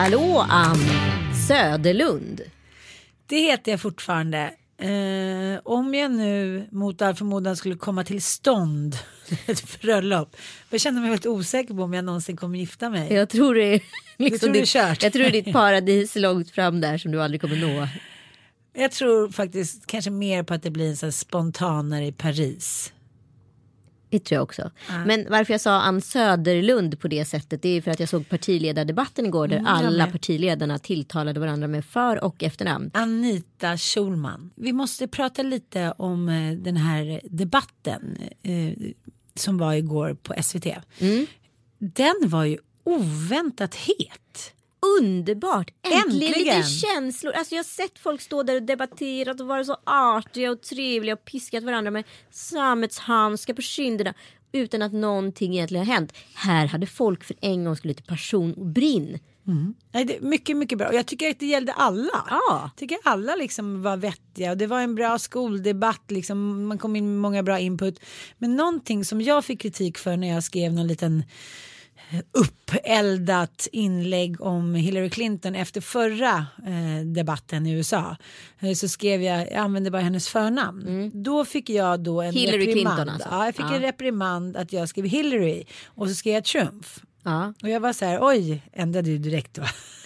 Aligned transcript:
Hallå 0.00 0.46
Ann 0.48 0.78
Söderlund. 1.48 2.40
Det 3.26 3.40
heter 3.40 3.70
jag 3.70 3.80
fortfarande. 3.80 4.38
Eh, 4.78 5.60
om 5.64 5.94
jag 5.94 6.10
nu 6.10 6.66
mot 6.70 7.02
all 7.02 7.14
förmodan 7.14 7.56
skulle 7.56 7.74
komma 7.74 8.04
till 8.04 8.22
stånd 8.22 8.96
ett 9.46 9.80
bröllop. 9.80 10.36
Jag 10.70 10.80
känner 10.80 11.00
mig 11.00 11.10
väldigt 11.10 11.26
osäker 11.26 11.74
på 11.74 11.82
om 11.82 11.94
jag 11.94 12.04
någonsin 12.04 12.36
kommer 12.36 12.58
gifta 12.58 12.90
mig. 12.90 13.12
Jag 13.12 13.28
tror 13.28 13.54
det 13.54 13.74
är, 13.74 13.80
liksom 14.16 14.38
tror 14.38 14.52
det 14.52 14.58
är 14.58 14.90
ditt, 14.90 15.02
jag 15.02 15.12
tror 15.12 15.22
det 15.22 15.28
är 15.28 15.42
ditt 15.42 15.52
paradis 15.52 16.16
långt 16.16 16.50
fram 16.50 16.80
där 16.80 16.98
som 16.98 17.12
du 17.12 17.22
aldrig 17.22 17.40
kommer 17.40 17.56
nå. 17.56 17.88
Jag 18.72 18.92
tror 18.92 19.28
faktiskt 19.28 19.86
kanske 19.86 20.10
mer 20.10 20.42
på 20.42 20.54
att 20.54 20.62
det 20.62 20.70
blir 20.70 20.88
en 20.88 20.96
sån 20.96 21.12
spontanare 21.12 22.06
i 22.06 22.12
Paris. 22.12 22.92
Det 24.10 24.18
tror 24.24 24.36
jag 24.36 24.42
också. 24.42 24.70
Men 25.06 25.26
varför 25.30 25.54
jag 25.54 25.60
sa 25.60 25.80
Ann 25.80 26.00
Söderlund 26.00 27.00
på 27.00 27.08
det 27.08 27.24
sättet 27.24 27.62
det 27.62 27.68
är 27.68 27.80
för 27.82 27.90
att 27.90 28.00
jag 28.00 28.08
såg 28.08 28.28
partiledardebatten 28.28 29.26
igår 29.26 29.48
där 29.48 29.56
Mm, 29.56 29.66
alla 29.66 30.04
med. 30.04 30.12
partiledarna 30.12 30.78
tilltalade 30.78 31.40
varandra 31.40 31.68
med 31.68 31.84
för 31.84 32.24
och 32.24 32.42
efternamn. 32.42 32.90
Anita 32.94 33.76
Schulman. 33.76 34.50
Vi 34.54 34.72
måste 34.72 35.08
prata 35.08 35.42
lite 35.42 35.94
om 35.96 36.28
eh, 36.28 36.52
den 36.52 36.76
här 36.76 37.20
debatten 37.24 38.18
eh, 38.42 38.72
som 39.34 39.58
var 39.58 39.74
igår 39.74 40.14
på 40.22 40.34
SVT. 40.42 40.66
Mm. 40.98 41.26
Den 41.78 42.14
var 42.22 42.44
ju 42.44 42.58
oväntat 42.84 43.74
het. 43.74 44.52
Underbart! 44.98 45.70
Äntligen, 45.82 46.32
Äntligen! 46.32 46.58
lite 46.58 46.68
känslor. 46.68 47.32
Alltså 47.32 47.54
jag 47.54 47.58
har 47.58 47.64
sett 47.64 47.98
folk 47.98 48.20
stå 48.20 48.42
där 48.42 48.54
och 48.54 48.62
debatterat 48.62 49.40
och 49.40 49.46
vara 49.46 49.64
så 49.64 49.76
artiga 49.84 50.50
och 50.50 50.62
trevliga 50.62 51.14
och 51.14 51.24
piskat 51.24 51.64
varandra 51.64 51.90
med 51.90 52.04
sammetshandskar 52.30 53.54
på 53.54 53.62
kinderna 53.62 54.14
utan 54.52 54.82
att 54.82 54.92
någonting 54.92 55.54
egentligen 55.54 55.86
har 55.86 55.94
hänt. 55.94 56.12
Här 56.34 56.66
hade 56.66 56.86
folk 56.86 57.24
för 57.24 57.36
en 57.40 57.64
gång 57.64 57.76
skulle 57.76 57.90
lite 57.90 58.02
passion 58.02 58.54
och 58.54 58.66
brinn. 58.66 59.18
Nej, 59.92 60.04
det 60.04 60.16
är 60.16 60.20
mycket, 60.20 60.56
mycket 60.56 60.78
bra. 60.78 60.88
Och 60.88 60.94
jag 60.94 61.06
tycker 61.06 61.30
att 61.30 61.38
det 61.38 61.46
gällde 61.46 61.72
alla. 61.72 62.24
Ja. 62.30 62.60
Jag 62.62 62.76
tycker 62.76 62.98
alla 63.04 63.36
liksom 63.36 63.82
var 63.82 63.96
vettiga 63.96 64.50
och 64.50 64.56
det 64.56 64.66
var 64.66 64.80
en 64.80 64.94
bra 64.94 65.18
skoldebatt. 65.18 66.10
Liksom. 66.10 66.66
Man 66.66 66.78
kom 66.78 66.96
in 66.96 67.12
med 67.12 67.20
många 67.20 67.42
bra 67.42 67.58
input. 67.58 68.00
Men 68.38 68.56
någonting 68.56 69.04
som 69.04 69.20
jag 69.20 69.44
fick 69.44 69.60
kritik 69.60 69.98
för 69.98 70.16
när 70.16 70.28
jag 70.28 70.44
skrev 70.44 70.72
någon 70.72 70.86
liten 70.86 71.22
uppeldat 72.32 73.68
inlägg 73.72 74.40
om 74.40 74.74
Hillary 74.74 75.10
Clinton 75.10 75.54
efter 75.54 75.80
förra 75.80 76.46
eh, 76.66 77.04
debatten 77.06 77.66
i 77.66 77.72
USA. 77.72 78.16
Eh, 78.60 78.72
så 78.72 78.88
skrev 78.88 79.22
jag, 79.22 79.40
jag 79.40 79.54
använde 79.54 79.90
bara 79.90 80.02
hennes 80.02 80.28
förnamn. 80.28 81.10
Då 81.14 81.44
fick 81.44 81.70
jag 81.70 82.00
då 82.00 82.20
en 82.22 82.28
Mm. 82.30 82.40
Hillary 82.40 82.66
reprimand. 82.66 82.96
Clinton 82.96 83.08
alltså. 83.14 83.28
Ja, 83.30 83.44
jag 83.44 83.54
fick 83.54 83.64
Ja. 83.64 83.74
en 83.74 83.80
reprimand 83.82 84.56
att 84.56 84.72
jag 84.72 84.88
skrev 84.88 85.04
Hillary 85.06 85.64
och 85.86 86.08
så 86.08 86.14
skrev 86.14 86.34
jag 86.34 86.44
Trumf. 86.44 87.00
Ja, 87.24 87.54
Och 87.62 87.68
jag 87.68 87.80
var 87.80 87.92
så 87.92 88.04
här, 88.04 88.18
oj, 88.22 88.62
ändrade 88.72 89.10
du 89.10 89.18
direkt 89.18 89.54
då? 89.54 89.62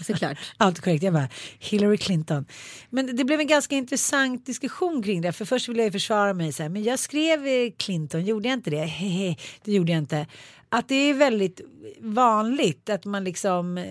såklart. 0.06 0.38
Allt 0.56 0.80
korrekt, 0.80 1.02
jag 1.02 1.12
bara 1.12 1.28
Hillary 1.58 1.96
Clinton. 1.96 2.44
Men 2.90 3.16
det 3.16 3.24
blev 3.24 3.40
en 3.40 3.46
ganska 3.46 3.74
intressant 3.76 4.46
diskussion 4.46 5.02
kring 5.02 5.20
det. 5.20 5.32
För 5.32 5.44
först 5.44 5.68
ville 5.68 5.82
jag 5.82 5.92
försvara 5.92 6.34
mig 6.34 6.52
så 6.52 6.62
här, 6.62 6.70
men 6.70 6.82
jag 6.82 6.98
skrev 6.98 7.46
eh, 7.46 7.70
Clinton, 7.78 8.24
gjorde 8.24 8.48
jag 8.48 8.56
inte 8.56 8.70
det? 8.70 8.84
Hehe, 8.84 9.36
det 9.64 9.72
gjorde 9.72 9.92
jag 9.92 9.98
inte. 9.98 10.26
Att 10.74 10.88
det 10.88 10.94
är 10.94 11.14
väldigt 11.14 11.60
vanligt 12.00 12.90
att 12.90 13.04
man 13.04 13.24
liksom 13.24 13.78
eh, 13.78 13.84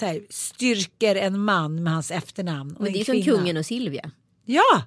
här, 0.00 0.20
styrker 0.32 1.16
en 1.16 1.40
man 1.40 1.82
med 1.82 1.92
hans 1.92 2.10
efternamn. 2.10 2.74
Och 2.76 2.80
Men 2.80 2.86
en 2.88 2.92
det 2.92 3.00
är 3.00 3.04
som 3.04 3.14
kvinna. 3.22 3.36
kungen 3.38 3.56
och 3.56 3.66
Silvia. 3.66 4.10
Ja! 4.44 4.82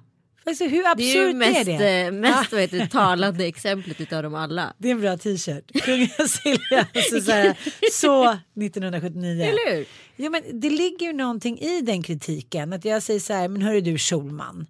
Alltså, 0.46 0.64
hur 0.64 0.86
absurt 0.86 0.96
Det 0.98 1.18
är 1.18 1.26
ju 1.28 1.34
mest, 1.34 1.68
är 1.68 1.78
det? 1.78 2.00
eh, 2.06 2.12
mest 2.12 2.52
vad 2.52 2.60
heter, 2.60 2.86
talande 2.86 3.44
exemplet 3.46 4.00
utav 4.00 4.22
dem 4.22 4.34
alla. 4.34 4.72
Det 4.78 4.88
är 4.88 4.92
en 4.92 5.00
bra 5.00 5.16
t-shirt. 5.16 5.82
Kungen 5.84 6.08
Silvia. 6.28 6.86
Så, 7.10 7.20
så, 7.20 7.30
här, 7.32 7.58
så 7.92 8.24
1979. 8.64 9.42
Eller 9.44 9.76
hur? 9.76 9.86
Jo, 10.16 10.30
men 10.30 10.60
det 10.60 10.70
ligger 10.70 11.06
ju 11.06 11.12
någonting 11.12 11.58
i 11.58 11.80
den 11.80 12.02
kritiken. 12.02 12.72
Att 12.72 12.84
jag 12.84 13.02
säger 13.02 13.20
så 13.20 13.32
här, 13.32 13.48
men 13.48 13.62
hörru 13.62 13.80
du 13.80 13.98
Schulman. 13.98 14.66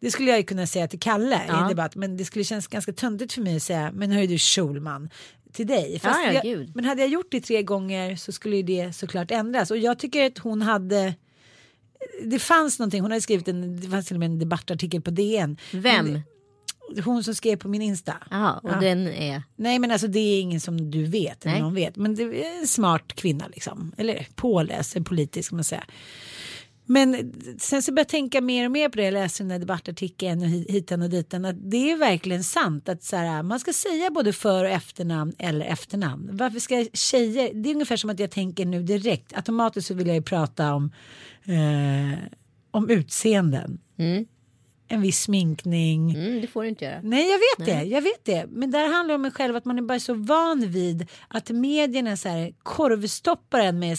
Det 0.00 0.10
skulle 0.10 0.30
jag 0.30 0.38
ju 0.38 0.44
kunna 0.44 0.66
säga 0.66 0.88
till 0.88 1.00
Kalle 1.00 1.36
i 1.36 1.40
Ja. 1.48 1.62
en 1.62 1.68
debatt. 1.68 1.94
Men 1.94 2.16
det 2.16 2.24
skulle 2.24 2.44
kännas 2.44 2.66
ganska 2.66 2.92
töntigt 2.92 3.32
för 3.32 3.40
mig 3.42 3.56
att 3.56 3.62
säga, 3.62 3.90
men 3.94 4.10
hörru 4.12 4.26
du 4.26 4.38
Schulman. 4.38 5.10
Till 5.52 5.66
dig. 5.66 5.98
Fast 5.98 6.20
Ja, 6.24 6.32
ja, 6.32 6.40
jag, 6.44 6.70
men 6.74 6.84
hade 6.84 7.00
jag 7.02 7.10
gjort 7.10 7.26
det 7.30 7.40
tre 7.40 7.62
gånger 7.62 8.16
så 8.16 8.32
skulle 8.32 8.62
det 8.62 8.92
såklart 8.92 9.30
ändras. 9.30 9.70
Och 9.70 9.78
jag 9.78 9.98
tycker 9.98 10.26
att 10.26 10.38
hon 10.38 10.62
hade 10.62 11.14
det 12.24 12.38
fanns 12.38 12.78
någonting, 12.78 13.00
hon 13.02 13.10
hade 13.10 13.20
skrivit 13.22 13.48
en, 13.48 13.80
det 13.80 13.88
fanns 13.88 14.06
till 14.06 14.16
och 14.16 14.20
med 14.20 14.26
en 14.26 14.38
debattartikel 14.38 15.02
på 15.02 15.10
DN. 15.10 15.56
Vem? 15.72 16.20
Hon 17.04 17.24
som 17.24 17.34
skrev 17.34 17.56
på 17.56 17.68
min 17.68 17.82
Insta. 17.82 18.14
Jaha, 18.30 18.60
och 18.62 18.70
Ja. 18.70 18.80
den 18.80 19.06
är... 19.08 19.42
Nej 19.56 19.78
men 19.78 19.90
alltså 19.90 20.06
det 20.06 20.18
är 20.18 20.40
ingen 20.40 20.60
som 20.60 20.90
du 20.90 21.04
vet 21.04 21.46
eller 21.46 21.60
någon 21.60 21.74
vet. 21.74 21.96
Men 21.96 22.14
det 22.14 22.22
är 22.22 22.60
en 22.60 22.66
smart 22.66 23.12
kvinna 23.14 23.48
liksom. 23.48 23.92
Eller 23.96 24.26
påläst, 24.34 25.04
politisk 25.04 25.48
kan 25.48 25.56
man 25.56 25.64
säga. 25.64 25.84
Men 26.90 27.32
sen 27.58 27.82
så 27.82 27.92
börjar 27.92 28.04
jag 28.04 28.08
tänka 28.08 28.40
mer 28.40 28.64
och 28.64 28.70
mer 28.70 28.88
på 28.88 28.96
det. 28.96 29.04
Jag 29.04 29.14
läser 29.14 29.44
den 29.44 29.48
där 29.48 29.58
debattartikeln 29.58 30.42
och 30.42 30.48
hitan 30.48 31.02
och 31.02 31.10
ditan. 31.10 31.44
Att 31.44 31.70
det 31.70 31.90
är 31.90 31.96
verkligen 31.96 32.44
sant 32.44 32.88
att 32.88 33.04
så 33.04 33.16
här, 33.16 33.42
man 33.42 33.60
ska 33.60 33.72
säga 33.72 34.10
både 34.10 34.32
för 34.32 34.64
och 34.64 34.70
efternamn 34.70 35.32
eller 35.38 35.66
efternamn. 35.66 36.30
Varför 36.32 36.58
ska 36.58 36.86
tjejer, 36.92 37.54
det 37.54 37.70
är 37.70 37.74
ungefär 37.74 37.96
som 37.96 38.10
att 38.10 38.20
jag 38.20 38.30
tänker 38.30 38.66
nu 38.66 38.82
direkt. 38.82 39.36
Automatiskt 39.36 39.88
så 39.88 39.94
vill 39.94 40.06
jag 40.06 40.16
ju 40.16 40.22
prata 40.22 40.74
om, 40.74 40.92
eh, 41.44 42.18
om 42.70 42.90
utseenden. 42.90 43.80
Mm. 43.98 44.26
En 44.90 45.00
viss 45.02 45.22
sminkning. 45.22 46.10
Mm, 46.14 46.40
det 46.40 46.46
får 46.46 46.62
du 46.62 46.68
inte 46.68 46.84
göra. 46.84 47.00
Nej 47.02 47.28
jag 47.30 47.38
vet 47.38 47.66
det, 47.74 47.84
jag 47.88 48.02
vet 48.02 48.24
det. 48.24 48.46
Men 48.48 48.70
där 48.70 48.92
handlar 48.92 49.08
det 49.08 49.14
om 49.14 49.22
mig 49.22 49.30
själv 49.30 49.56
att 49.56 49.64
man 49.64 49.78
är 49.78 49.82
bara 49.82 50.00
så 50.00 50.14
van 50.14 50.70
vid 50.70 51.06
att 51.28 51.50
medierna 51.50 52.16
så 52.16 52.28
här 52.28 52.52
korvstoppar 52.62 53.60
en 53.60 53.78
med 53.78 53.98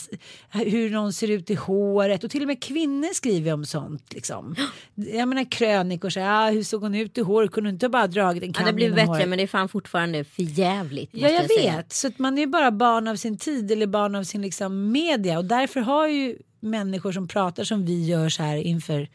hur 0.52 0.90
någon 0.90 1.14
ser 1.14 1.32
ut 1.32 1.50
i 1.50 1.54
håret 1.56 2.24
och 2.24 2.32
till 2.32 2.42
och 2.42 2.48
med 2.48 2.64
kvinnor 2.64 3.14
skriver 3.14 3.54
om 3.54 3.66
sånt 3.66 4.14
liksom. 4.14 4.56
Jag 4.96 5.28
menar 5.28 5.52
krönikor 5.52 6.10
så 6.10 6.20
här, 6.20 6.48
ah, 6.48 6.52
hur 6.52 6.64
såg 6.64 6.82
hon 6.82 6.96
ut 6.96 7.18
i 7.18 7.22
håret, 7.22 7.52
kunde 7.52 7.70
inte 7.70 7.90
bara 7.90 8.08
dragit 8.08 8.44
en 8.44 8.50
Ja, 8.50 8.54
kam 8.54 8.66
det 8.66 8.74
blir 8.74 8.90
bättre 8.90 9.06
håret? 9.06 9.30
men 9.30 9.38
det 9.38 9.44
är 9.44 9.48
fan 9.48 9.70
fortfarande 9.70 10.24
för 10.24 10.44
jävligt. 10.44 11.10
Ja 11.14 11.30
jag 11.30 11.46
säga. 11.52 11.76
vet, 11.78 11.94
så 11.94 12.08
att 12.08 12.20
man 12.20 12.38
är 12.38 12.48
bara 12.48 12.72
barn 12.72 13.08
av 13.08 13.16
sin 13.16 13.38
tid 13.38 13.72
eller 13.72 13.88
barn 13.88 14.16
av 14.16 14.24
sin 14.24 14.42
liksom 14.42 14.92
media 14.92 15.38
och 15.38 15.46
därför 15.46 15.80
har 15.80 16.08
ju 16.08 16.38
människor 16.60 17.12
som 17.12 17.28
pratar 17.28 17.64
som 17.64 17.86
vi 17.86 18.06
gör 18.06 18.30
så 18.30 18.44
här 18.44 18.58
inför 18.58 19.08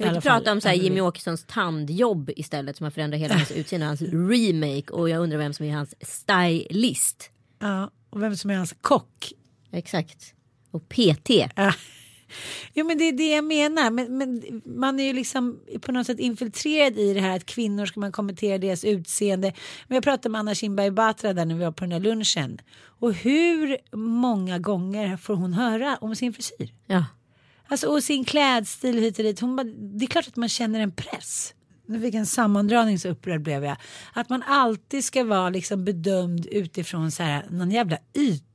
Jag 0.00 0.12
vill 0.12 0.22
prata 0.22 0.52
om 0.52 0.60
så 0.60 0.68
här 0.68 0.74
Jimmy. 0.74 1.00
Åkessons 1.00 1.44
tandjobb 1.44 2.30
istället 2.36 2.76
som 2.76 2.84
har 2.84 2.90
förändrat 2.90 3.20
hela 3.20 3.34
hans 3.34 3.50
utseende, 3.56 3.86
hans 3.86 4.02
remake 4.02 4.92
och 4.92 5.08
jag 5.08 5.22
undrar 5.22 5.38
vem 5.38 5.52
som 5.52 5.66
är 5.66 5.72
hans 5.72 5.94
stylist. 6.00 7.30
Ja, 7.58 7.90
och 8.10 8.22
vem 8.22 8.36
som 8.36 8.50
är 8.50 8.56
hans 8.56 8.74
kock. 8.80 9.32
Exakt. 9.72 10.34
Och 10.70 10.88
PT. 10.88 11.30
Ja. 11.56 11.72
Jo 12.74 12.86
men 12.86 12.98
det 12.98 13.04
är 13.04 13.12
det 13.12 13.28
jag 13.34 13.44
menar. 13.44 13.90
Men, 13.90 14.18
men 14.18 14.62
man 14.64 15.00
är 15.00 15.04
ju 15.04 15.12
liksom 15.12 15.60
på 15.80 15.92
något 15.92 16.06
sätt 16.06 16.18
infiltrerad 16.18 16.98
i 16.98 17.14
det 17.14 17.20
här 17.20 17.36
att 17.36 17.46
kvinnor 17.46 17.86
ska 17.86 18.00
man 18.00 18.12
kommentera 18.12 18.58
deras 18.58 18.84
utseende. 18.84 19.52
Men 19.86 19.94
jag 19.94 20.04
pratade 20.04 20.28
med 20.28 20.38
Anna 20.38 20.54
Kinberg 20.54 20.90
Batra 20.90 21.32
där 21.32 21.44
när 21.44 21.54
vi 21.54 21.64
var 21.64 21.72
på 21.72 21.84
den 21.84 21.92
här 21.92 22.00
lunchen. 22.00 22.58
Och 22.80 23.14
hur 23.14 23.76
många 23.96 24.58
gånger 24.58 25.16
får 25.16 25.34
hon 25.34 25.52
höra 25.52 25.96
om 26.00 26.16
sin 26.16 26.32
frisyr? 26.32 26.74
Ja. 26.86 27.04
Alltså 27.68 27.88
och 27.88 28.02
sin 28.02 28.24
klädstil 28.24 28.98
hit 28.98 29.18
och 29.18 29.24
dit. 29.24 29.40
Hon 29.40 29.56
bara, 29.56 29.64
det 29.64 30.04
är 30.04 30.06
klart 30.06 30.28
att 30.28 30.36
man 30.36 30.48
känner 30.48 30.80
en 30.80 30.92
press. 30.92 31.54
Nu 31.86 32.00
fick 32.00 32.14
jag 32.14 32.20
en 32.20 32.26
sammandragning 32.26 32.98
så 32.98 33.08
upprörd 33.08 33.42
blev 33.42 33.64
jag. 33.64 33.76
Att 34.12 34.28
man 34.28 34.42
alltid 34.42 35.04
ska 35.04 35.24
vara 35.24 35.48
liksom 35.48 35.84
bedömd 35.84 36.46
utifrån 36.46 37.10
så 37.10 37.22
här, 37.22 37.46
någon 37.50 37.70
jävla 37.70 37.98
yta. 38.16 38.47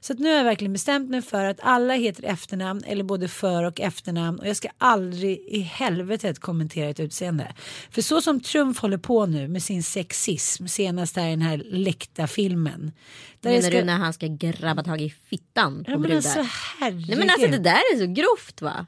Så 0.00 0.12
att 0.12 0.18
nu 0.18 0.28
har 0.30 0.36
jag 0.36 0.44
verkligen 0.44 0.72
bestämt 0.72 1.10
mig 1.10 1.22
för 1.22 1.44
att 1.44 1.60
alla 1.62 1.94
heter 1.94 2.24
efternamn 2.24 2.82
eller 2.86 3.04
både 3.04 3.28
för 3.28 3.64
och 3.64 3.80
efternamn 3.80 4.38
och 4.38 4.48
jag 4.48 4.56
ska 4.56 4.68
aldrig 4.78 5.38
i 5.48 5.60
helvetet 5.60 6.38
kommentera 6.38 6.88
ett 6.90 7.00
utseende. 7.00 7.52
För 7.90 8.02
så 8.02 8.20
som 8.22 8.40
Trumf 8.40 8.78
håller 8.78 8.98
på 8.98 9.26
nu 9.26 9.48
med 9.48 9.62
sin 9.62 9.82
sexism 9.82 10.66
senast 10.66 11.16
här 11.16 11.26
i 11.26 11.30
den 11.30 11.42
här 11.42 11.62
läckta 11.64 12.26
filmen. 12.26 12.92
Där 13.40 13.50
Menar 13.50 13.62
ska- 13.62 13.78
du 13.78 13.84
när 13.84 13.96
han 13.98 14.12
ska 14.12 14.26
grabba 14.26 14.82
tag 14.84 15.00
i 15.00 15.10
fittan 15.10 15.84
på 15.84 15.90
Ja, 15.90 15.94
men 15.98 16.02
brudar? 16.02 16.16
alltså, 16.16 16.46
herregud. 16.80 17.08
Nej 17.08 17.18
men 17.18 17.30
alltså 17.30 17.46
det 17.48 17.58
där 17.58 17.72
är 17.94 17.98
så 17.98 18.06
grovt 18.06 18.62
va? 18.62 18.86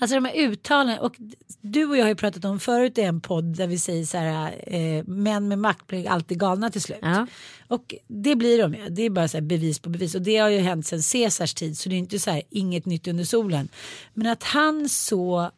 Alltså 0.00 0.14
de 0.14 0.24
här 0.24 0.34
uttalen 0.34 0.98
och 0.98 1.16
du 1.60 1.84
och 1.84 1.96
jag 1.96 2.04
har 2.04 2.08
ju 2.08 2.14
pratat 2.14 2.44
om 2.44 2.60
förut 2.60 2.98
i 2.98 3.02
en 3.02 3.20
podd 3.20 3.44
där 3.44 3.66
vi 3.66 3.78
säger 3.78 4.04
så 4.04 4.18
här 4.18 4.74
eh, 4.74 5.04
män 5.04 5.48
med 5.48 5.58
makt 5.58 5.86
blir 5.86 6.08
alltid 6.08 6.40
galna 6.40 6.70
till 6.70 6.82
slut. 6.82 6.98
Ja. 7.02 7.26
Och 7.68 7.94
det 8.06 8.36
blir 8.36 8.58
de 8.58 8.74
ju. 8.74 8.88
Det 8.88 9.02
är 9.02 9.10
bara 9.10 9.28
så 9.28 9.36
här 9.36 9.42
bevis 9.42 9.78
på 9.78 9.90
bevis 9.90 10.14
och 10.14 10.22
det 10.22 10.36
har 10.36 10.48
ju 10.48 10.58
hänt 10.58 10.86
sedan 10.86 11.02
Caesars 11.12 11.54
tid 11.54 11.78
så 11.78 11.88
det 11.88 11.94
är 11.94 11.98
inte 11.98 12.18
så 12.18 12.30
här 12.30 12.42
inget 12.50 12.86
nytt 12.86 13.08
under 13.08 13.24
solen. 13.24 13.68
Men 14.14 14.26
att 14.26 14.42
han 14.42 14.88
så 14.88 15.50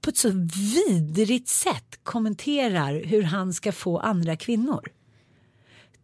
på 0.00 0.10
ett 0.10 0.16
så 0.16 0.30
vidrigt 0.88 1.48
sätt 1.48 1.98
kommenterar 2.02 3.04
hur 3.04 3.22
han 3.22 3.52
ska 3.54 3.72
få 3.72 3.98
andra 3.98 4.36
kvinnor. 4.36 4.88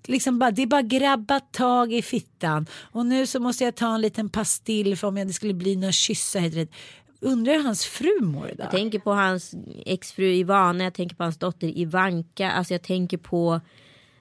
Liksom 0.09 0.39
bara, 0.39 0.51
det 0.51 0.63
är 0.63 0.67
bara 0.67 0.83
grabba 0.83 1.41
tag 1.41 1.93
i 1.93 2.03
fittan 2.03 2.67
och 2.73 3.07
nu 3.07 3.27
så 3.27 3.41
måste 3.41 3.65
jag 3.65 3.75
ta 3.75 3.95
en 3.95 4.01
liten 4.01 4.29
pastill 4.29 4.97
för 4.97 5.09
om 5.09 5.17
jag 5.17 5.27
det 5.27 5.33
skulle 5.33 5.55
bli 5.55 5.77
några 5.77 5.93
kyssar 5.93 6.41
hit 6.41 6.53
och 6.53 6.59
dit. 6.59 6.73
Undrar 7.21 7.53
hur 7.53 7.63
hans 7.63 7.85
fru 7.85 8.21
mår 8.21 8.51
idag. 8.51 8.65
Jag 8.65 8.71
tänker 8.71 8.99
på 8.99 9.13
hans 9.13 9.55
exfru 9.87 10.35
Ivana, 10.35 10.85
jag 10.85 10.95
tänker 10.95 11.17
på 11.17 11.23
hans 11.25 11.39
dotter 11.39 11.79
Ivanka. 11.79 12.51
Alltså 12.51 12.75
jag 12.75 12.83
tänker 12.83 13.17
på 13.17 13.61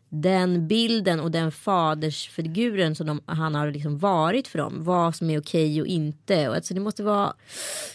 den 0.10 0.68
bilden 0.68 1.20
och 1.20 1.32
den 1.32 1.52
fadersfiguren 1.52 2.96
som 2.96 3.08
de, 3.08 3.22
han 3.26 3.56
har 3.56 3.72
liksom 3.72 3.98
varit 3.98 4.48
för 4.48 4.60
dem. 4.60 4.84
Vad 4.84 5.16
som 5.16 5.30
är 5.30 5.40
okej 5.40 5.82
och 5.82 5.88
inte. 5.88 6.50
Och 6.50 6.56
alltså 6.56 6.74
det 6.74 6.80
måste 6.80 7.04
vara 7.04 7.34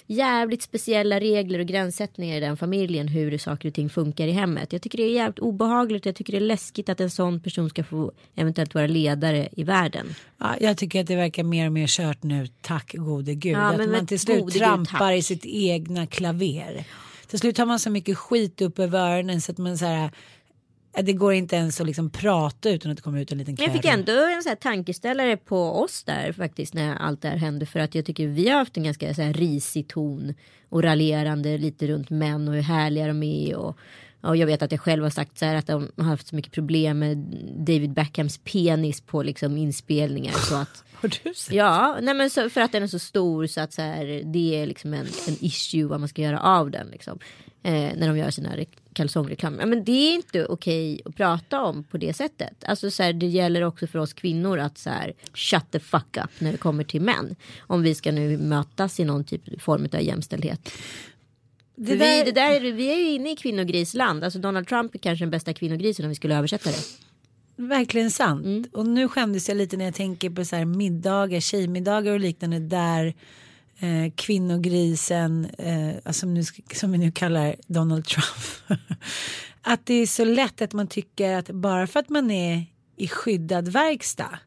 jävligt 0.07 0.63
speciella 0.63 1.21
regler 1.21 1.59
och 1.59 1.67
gränssättningar 1.67 2.37
i 2.37 2.41
den 2.41 2.57
familjen. 2.57 3.09
Hur 3.09 3.39
saker 3.39 3.69
och 3.69 3.75
ting 3.75 3.91
funkar 3.91 4.27
i 4.27 4.31
hemmet. 4.31 4.73
Jag 4.73 4.83
tycker 4.83 4.99
det 4.99 5.05
är 5.05 5.15
jävligt 5.15 5.39
obehagligt. 5.39 6.07
Jag 6.07 6.15
tycker 6.15 6.33
det 6.33 6.39
är 6.39 6.41
läskigt 6.41 6.89
att 6.89 7.01
en 7.01 7.11
sån 7.11 7.41
person 7.41 7.71
ska 7.71 7.85
få 7.85 8.13
eventuellt 8.35 8.75
vara 8.75 8.87
ledare 8.87 9.49
i 9.53 9.65
världen. 9.65 10.15
Ja, 10.39 10.55
jag 10.61 10.77
tycker 10.77 11.01
att 11.01 11.07
det 11.07 11.17
verkar 11.17 11.43
mer 11.43 11.67
och 11.67 11.73
mer 11.73 11.87
kört 11.87 12.23
nu, 12.23 12.47
tack 12.61 12.95
gode 12.95 13.35
gud. 13.35 13.53
Ja, 13.53 13.61
att 13.61 13.91
man 13.91 14.07
till 14.07 14.21
slut 14.21 14.45
gud, 14.45 14.53
trampar 14.53 14.99
tack. 14.99 15.19
i 15.19 15.23
sitt 15.23 15.47
egna 15.47 16.07
klaver. 16.07 16.85
Till 17.27 17.39
slut 17.39 17.59
har 17.59 17.67
man 17.67 17.79
så 17.79 17.91
mycket 17.91 18.19
skit 18.19 18.61
upp 18.61 18.79
över 18.79 18.99
öronen 18.99 19.41
så 19.41 19.53
att 19.53 19.59
man 19.59 19.79
så 19.79 19.85
här, 19.85 20.11
det 21.03 21.13
går 21.13 21.33
inte 21.33 21.57
ens 21.57 21.81
att 21.81 21.87
liksom 21.87 22.11
prata 22.11 22.71
utan 22.71 22.91
att 22.91 22.97
det 22.97 23.03
kommer 23.03 23.21
ut 23.21 23.33
en 23.33 23.39
liten 23.39 23.55
Men 23.59 23.65
jag 23.65 23.73
fick 23.73 23.83
kväll. 23.83 23.99
ändå 23.99 24.13
en 24.37 24.43
så 24.43 24.55
tankeställare 24.61 25.37
på 25.37 25.81
oss 25.83 26.03
där 26.05 26.33
faktiskt 26.33 26.75
när 26.75 26.95
allt 26.97 27.23
det 27.23 27.29
här 27.29 27.37
hände. 27.37 27.67
För 27.67 27.81
att 27.81 27.95
jag 27.95 28.05
tycker 28.07 28.27
vi 28.27 28.49
har 28.49 28.59
haft 28.59 28.77
en 28.77 28.83
ganska 28.83 29.15
så 29.15 29.23
här 29.23 29.33
risig 29.33 29.89
ton 29.89 30.35
och 30.69 30.83
raljerande 30.83 31.59
lite 31.59 31.87
runt 31.87 32.11
män 32.11 32.49
och 32.49 32.55
hur 32.55 32.63
härliga 32.63 33.07
de 33.07 33.23
är. 33.23 33.57
Och, 33.57 33.79
och 34.21 34.37
jag 34.37 34.47
vet 34.47 34.63
att 34.63 34.73
jag 34.73 34.81
själv 34.81 35.03
har 35.03 35.11
sagt 35.11 35.39
så 35.39 35.45
här 35.45 35.55
att 35.55 35.67
de 35.67 35.91
har 35.97 36.05
haft 36.05 36.27
så 36.27 36.37
mycket 36.37 36.53
problem 36.53 36.99
med 36.99 37.17
David 37.57 37.93
Beckhams 37.93 38.39
penis 38.39 39.01
på 39.01 39.23
liksom 39.23 39.57
inspelningar. 39.57 40.33
Så 40.33 40.55
att, 40.55 40.85
Har 40.93 41.09
du 41.25 41.35
sett? 41.35 41.55
ja, 41.55 41.99
nej 42.03 42.15
men 42.15 42.31
så, 42.31 42.51
för 42.51 42.61
att 42.61 42.73
den 42.73 42.83
är 42.83 42.87
så 42.87 42.99
stor 42.99 43.47
så 43.47 43.61
att 43.61 43.73
så 43.73 43.83
här, 43.83 44.23
det 44.25 44.63
är 44.63 44.67
liksom 44.67 44.95
en, 44.95 45.07
en 45.29 45.37
issue 45.41 45.85
vad 45.85 46.01
man 46.01 46.09
ska 46.09 46.23
göra 46.23 46.41
av 46.41 46.71
den. 46.71 46.89
Liksom. 46.89 47.19
Eh, 47.63 47.73
när 47.73 48.09
de 48.09 48.19
gör 48.19 48.31
sina 48.31 48.57
kalsongreklam. 48.93 49.57
Ja, 49.61 49.67
men 49.67 49.85
det 49.85 49.93
är 49.93 50.15
inte 50.15 50.47
okej 50.47 51.01
att 51.05 51.17
prata 51.17 51.63
om 51.63 51.85
på 51.85 51.97
det 51.99 52.13
sättet. 52.15 52.65
Alltså 52.67 52.91
så 52.91 53.03
här, 53.03 53.13
det 53.13 53.27
gäller 53.27 53.63
också 53.63 53.87
för 53.87 53.99
oss 53.99 54.13
kvinnor 54.13 54.59
att 54.59 54.79
så 54.79 54.91
här, 54.91 55.13
shut 55.35 55.71
the 55.71 55.81
fuck 55.81 56.17
up 56.25 56.31
när 56.41 56.53
det 56.53 56.59
kommer 56.59 56.85
till 56.85 57.01
män. 57.01 57.37
Om 57.61 57.83
vi 57.83 57.95
ska 57.95 58.13
nu 58.13 58.37
mötas 58.39 59.01
i 59.01 59.05
någon 59.05 59.25
typ 59.25 59.63
form 59.63 59.89
av 59.93 60.03
jämställdhet. 60.03 60.71
Det 61.77 61.97
där- 61.97 62.17
vi, 62.19 62.23
det 62.25 62.33
där, 62.41 62.51
är- 62.65 62.73
vi 62.73 62.93
är 62.93 62.97
ju 62.99 63.11
inne 63.11 63.33
i 63.33 63.37
kvinnogrisland. 63.37 64.25
Alltså 64.25 64.39
Donald 64.39 64.69
Trump 64.69 64.95
är 64.95 64.99
kanske 64.99 65.23
den 65.25 65.31
bästa 65.31 65.53
kvinnogrisen 65.55 66.05
om 66.05 66.09
vi 66.09 66.15
skulle 66.15 66.37
översätta 66.37 66.71
det. 66.71 66.79
Verkligen 67.57 68.11
sant. 68.11 68.45
Mm. 68.47 68.65
Och 68.73 68.87
nu 68.87 69.09
skämdes 69.09 69.49
jag 69.49 69.57
lite 69.57 69.77
när 69.77 69.85
jag 69.85 69.95
tänker 69.95 70.31
på 70.31 70.45
så 70.45 70.57
här 70.57 70.65
middagar, 70.65 71.41
tjejmiddagar 71.41 72.13
och 72.13 72.21
liknande 72.21 72.59
där 72.59 73.15
eh, 73.83 74.13
kvinnogrisen, 74.15 75.45
eh, 75.45 76.13
som, 76.13 76.35
nu, 76.35 76.43
som 76.75 76.93
vi 76.93 76.99
nu 76.99 77.13
kallar 77.13 77.57
Donald 77.67 78.05
Trump. 78.05 78.81
att 79.63 79.87
det 79.87 79.95
är 79.95 80.07
så 80.07 80.25
lätt 80.25 80.63
att 80.63 80.73
man 80.73 80.87
tycker 80.87 81.37
att 81.37 81.51
bara 81.51 81.87
för 81.87 82.01
att 82.01 82.09
man 82.09 82.31
är 82.31 82.67
i 82.97 83.09
skyddad 83.09 83.69
verkstad 83.69 84.39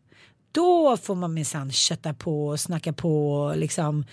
då 0.56 0.98
får 0.98 1.16
man 1.16 1.34
minsann 1.34 1.72
kötta 1.72 2.14
på 2.14 2.48
och 2.48 2.60
snacka 2.60 2.94
på 2.94 3.32
och 3.32 3.58
liksom 3.58 4.06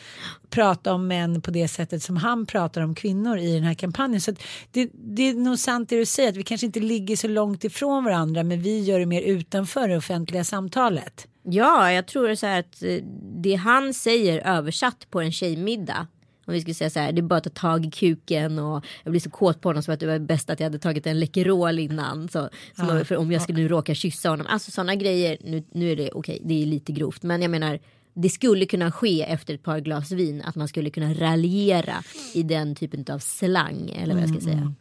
prata 0.51 0.93
om 0.93 1.07
män 1.07 1.43
på 1.43 1.51
det 1.51 1.69
sättet 1.69 2.03
som 2.03 2.17
han 2.17 2.47
pratar 2.47 2.81
om 2.83 2.95
kvinnor 2.95 3.39
i 3.39 3.55
den 3.55 3.63
här 3.63 3.75
kampanjen. 3.75 4.21
Så 4.21 4.31
att 4.31 4.43
det, 4.71 4.91
det 4.93 5.23
är 5.23 5.35
nog 5.35 5.59
sant 5.59 5.89
det 5.89 5.99
du 5.99 6.07
säger 6.07 6.29
att 6.29 6.37
vi 6.37 6.43
kanske 6.43 6.67
inte 6.67 6.81
ligger 6.81 7.17
så 7.17 7.29
långt 7.29 7.65
ifrån 7.65 8.05
varandra 8.05 8.43
men 8.43 8.63
vi 8.63 8.81
gör 8.81 8.99
det 8.99 9.07
mer 9.07 9.23
utanför 9.23 9.89
det 9.89 9.97
offentliga 9.97 10.45
samtalet. 10.45 11.27
Ja, 11.43 11.93
jag 11.93 12.07
tror 12.07 12.35
så 12.35 12.47
här 12.47 12.61
att 12.61 12.83
eh, 12.83 12.99
det 13.43 13.55
han 13.55 13.95
säger 13.95 14.47
översatt 14.47 15.11
på 15.11 15.21
en 15.21 15.33
tjejmiddag. 15.33 16.07
Om 16.47 16.55
vi 16.55 16.61
skulle 16.61 16.75
säga 16.75 16.91
så 16.91 17.01
här, 17.01 17.13
det 17.13 17.21
är 17.21 17.23
bara 17.23 17.37
att 17.37 17.45
ta 17.45 17.51
tag 17.51 17.87
i 17.87 17.91
kuken 17.91 18.59
och 18.59 18.85
jag 19.05 19.11
blir 19.11 19.21
så 19.21 19.31
kåt 19.31 19.61
på 19.61 19.69
honom 19.69 19.83
så 19.83 19.93
att 19.93 20.01
det 20.01 20.07
var 20.07 20.19
bäst 20.19 20.51
att 20.51 20.61
jag 20.61 20.65
hade 20.65 20.79
tagit 20.79 21.07
en 21.07 21.21
Läkerol 21.21 21.79
innan. 21.79 22.29
Så, 22.29 22.49
som 22.77 23.05
för 23.05 23.17
om 23.17 23.33
jag 23.33 23.43
skulle 23.43 23.59
nu 23.59 23.69
råka 23.69 23.95
kyssa 23.95 24.29
honom. 24.29 24.47
Alltså 24.51 24.71
sådana 24.71 24.95
grejer, 24.95 25.37
nu, 25.41 25.65
nu 25.73 25.93
är 25.93 25.97
det 25.97 26.11
okej, 26.13 26.39
det 26.45 26.63
är 26.63 26.67
lite 26.67 26.93
grovt. 26.93 27.23
Men 27.23 27.43
jag 27.43 27.51
menar, 27.51 27.79
det 28.15 28.29
skulle 28.29 28.67
kunna 28.67 28.93
ske 28.93 29.23
efter 29.23 29.55
ett 29.55 29.63
par 29.63 29.81
glas 29.81 30.11
vin 30.11 30.43
att 30.43 30.55
man 30.55 30.69
skulle 30.69 30.91
kunna 30.91 31.15
raljera 31.15 32.03
i 32.35 32.43
den 32.43 32.75
typen 32.75 33.05
av 33.09 33.19
slang 33.19 33.91
eller 33.97 34.15
vad 34.15 34.23
jag 34.23 34.31
ska 34.31 34.41
säga. 34.41 34.75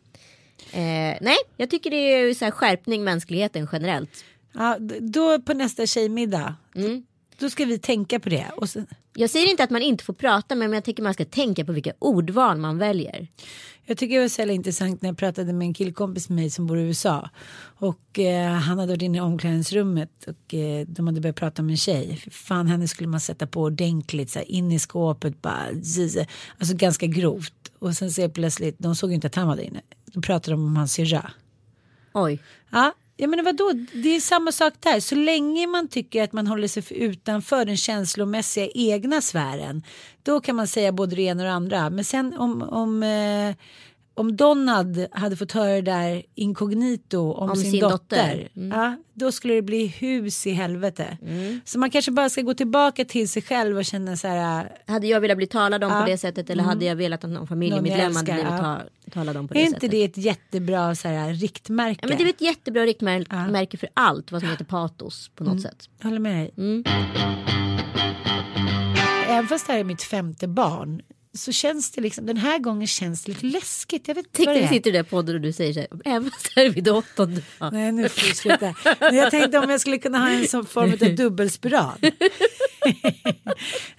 Eh, 0.74 1.18
nej, 1.22 1.38
jag 1.58 1.70
tycker 1.70 1.90
det 1.90 1.98
är 1.98 2.34
så 2.34 2.46
här 2.46 2.52
skärpning 2.52 3.04
mänskligheten 3.04 3.68
generellt. 3.72 4.26
Ja, 4.54 4.78
då 5.02 5.42
på 5.42 5.54
nästa 5.54 5.86
tjejmiddag 5.86 6.56
Mm. 6.76 7.04
då 7.40 7.50
ska 7.50 7.66
vi 7.66 7.80
tänka 7.80 8.20
på 8.20 8.30
det. 8.30 8.52
Och 8.58 8.70
sen, 8.70 8.88
Jag 9.14 9.30
säger 9.30 9.52
inte 9.52 9.64
att 9.64 9.70
man 9.70 9.82
inte 9.82 10.04
får 10.04 10.14
prata 10.14 10.56
men 10.56 10.74
jag 10.74 10.84
tycker 10.84 11.04
man 11.04 11.14
ska 11.14 11.26
tänka 11.26 11.66
på 11.66 11.72
vilka 11.72 11.94
ordval 12.00 12.58
man 12.58 12.78
väljer. 12.78 13.28
Jag 13.86 13.98
tycker 13.98 14.16
det 14.16 14.22
var 14.22 14.28
så 14.30 14.42
intressant 14.42 15.02
när 15.02 15.10
jag 15.10 15.18
pratade 15.18 15.54
med 15.54 15.66
en 15.66 15.74
killkompis 15.74 16.30
med 16.30 16.36
mig 16.36 16.50
som 16.50 16.68
bor 16.68 16.80
i 16.80 16.82
USA. 16.82 17.30
Och 17.62 18.20
eh, 18.20 18.52
han 18.52 18.80
hade 18.80 18.92
varit 18.94 19.02
inne 19.02 19.18
i 19.18 19.22
omklädningsrummet 19.22 20.28
och 20.28 20.54
eh, 20.54 20.88
de 20.88 21.08
hade 21.08 21.22
börjat 21.22 21.36
prata 21.36 21.62
med 21.62 21.72
en 21.72 21.78
tjej. 21.78 22.24
Fan 22.32 22.68
henne 22.68 22.88
skulle 22.88 23.10
man 23.10 23.20
sätta 23.20 23.48
på 23.48 23.62
ordentligt 23.62 24.30
så 24.30 24.40
här, 24.40 24.52
in 24.52 24.72
i 24.72 24.80
skåpet 24.80 25.42
bara. 25.42 25.68
Alltså 26.58 26.76
ganska 26.76 27.06
grovt. 27.08 27.72
Och 27.80 27.94
sen 27.94 28.12
ser 28.12 28.22
jag 28.22 28.34
plötsligt, 28.34 28.76
de 28.80 28.96
såg 28.96 29.14
inte 29.14 29.28
att 29.28 29.36
han 29.36 29.48
var 29.48 29.56
där 29.56 29.64
inne. 29.64 29.82
Då 30.06 30.22
pratade 30.22 30.54
de 30.54 30.66
om 30.66 30.76
hans 30.76 30.94
syrra. 30.94 31.32
Oj. 32.14 32.40
Ja, 32.72 32.94
Ja 33.22 33.28
men 33.28 33.46
vadå? 33.46 33.72
Det 33.94 34.16
är 34.16 34.20
samma 34.20 34.52
sak 34.52 34.74
där. 34.80 35.00
Så 35.00 35.16
länge 35.16 35.68
man 35.68 35.88
tycker 35.88 36.24
att 36.24 36.34
man 36.34 36.48
håller 36.48 36.68
sig 36.68 36.84
utanför 36.90 37.66
den 37.66 37.78
känslomässiga 37.78 38.68
egna 38.74 39.22
sfären. 39.22 39.84
Då 40.24 40.42
kan 40.42 40.56
man 40.56 40.68
säga 40.68 40.92
både 40.92 41.16
det 41.16 41.22
ena 41.22 41.44
och 41.44 41.48
det 41.50 41.54
andra. 41.54 41.90
Men 41.90 42.04
sen 42.04 42.38
om, 42.38 42.62
om, 42.62 43.04
eh, 43.04 43.56
om 44.14 44.36
Donald 44.38 45.08
hade 45.12 45.36
fått 45.36 45.52
höra 45.52 45.74
det 45.76 45.82
där 45.82 46.24
inkognito 46.36 47.34
om, 47.34 47.50
Om 47.50 47.56
sin, 47.56 47.72
sin 47.72 47.80
dotter. 47.80 47.96
dotter. 47.98 48.50
Mm. 48.56 48.80
Ja, 48.80 48.96
då 49.14 49.32
skulle 49.32 49.54
det 49.54 49.62
bli 49.62 49.88
hus 49.88 50.48
i 50.48 50.52
helvete. 50.52 51.18
Så 51.66 51.80
man 51.80 51.90
kanske 51.92 52.12
bara 52.12 52.30
ska 52.30 52.42
gå 52.42 52.54
tillbaka 52.54 53.06
till 53.06 53.30
sig 53.30 53.42
själv 53.42 53.78
och 53.78 53.86
känna 53.86 54.18
så 54.18 54.28
här. 54.28 54.72
Hade 54.88 55.08
jag 55.08 55.22
velat 55.22 55.38
bli 55.38 55.48
talad 55.48 55.84
om 55.84 55.92
Ja. 55.92 56.02
på 56.02 56.06
det 56.08 56.18
sättet 56.18 56.50
eller 56.50 56.64
hade 56.64 56.86
jag 56.86 56.96
velat 56.96 57.24
att 57.24 57.30
någon 57.30 57.48
familjemedlem 57.48 58.16
hade 58.16 58.32
blivit 58.34 58.52
ja. 58.52 58.58
ta, 58.58 58.80
talad 59.12 59.38
om 59.38 59.48
på 59.48 59.54
Är 59.54 59.58
det 59.60 59.62
inte 59.66 59.76
sättet? 59.76 59.92
det 59.92 60.04
ett 60.04 60.18
jättebra 60.18 60.96
så 60.96 61.08
här, 61.08 61.34
riktmärke? 61.34 62.00
Ja, 62.02 62.08
men 62.08 62.18
det 62.18 62.24
är 62.24 62.30
ett 62.30 62.42
jättebra 62.42 62.86
riktmärke 62.86 63.78
för 63.78 63.90
allt 63.94 64.32
vad 64.32 64.42
som 64.42 64.50
heter 64.50 64.66
patos 64.66 65.32
på 65.36 65.44
något 65.44 65.52
Mm. 65.52 65.62
sätt. 65.64 65.90
Jag 66.00 66.06
håller 66.06 66.20
med 66.20 66.36
dig. 66.38 66.52
Mm. 66.58 66.84
Även 69.28 69.48
fast 69.48 69.68
det 69.68 69.74
här 69.74 69.80
är 69.80 69.84
mitt 69.84 70.04
femte 70.04 70.48
barn 70.48 71.02
så 71.34 71.52
känns 71.52 71.92
det 71.92 72.02
liksom, 72.02 72.26
den 72.26 72.38
här 72.38 72.60
gången 72.60 72.88
känns 72.88 73.24
det 73.24 73.32
lite 73.32 73.46
läskigt. 73.46 74.08
Jag 74.08 74.16
vet 74.16 74.26
inte 74.26 74.38
Tänk 74.38 74.48
vad 74.48 74.56
det 74.56 74.60
du 74.60 74.66
är. 74.66 74.70
sitter 74.70 74.92
där 74.92 75.04
podden 75.04 75.36
och 75.36 75.42
du 75.42 75.54
säger 75.54 75.74
så 75.74 75.80
här, 75.80 75.88
även 76.06 76.32
fast 76.32 76.56
det 76.56 76.62
här 76.62 76.68
är 76.68 76.74
vid 76.74 76.90
åttonde. 76.90 77.42
Nej 77.72 77.92
nu 77.92 78.10
får 78.10 78.28
vi 78.28 78.36
sluta. 78.36 78.76
Jag 79.00 79.32
tänkte 79.32 79.60
om 79.60 79.70
jag 79.70 79.82
skulle 79.82 79.98
kunna 79.98 80.20
ha 80.20 80.30
en 80.30 80.48
sån 80.48 80.66
form 80.66 80.92
av 80.92 81.16
dubbelspiral. 81.16 81.98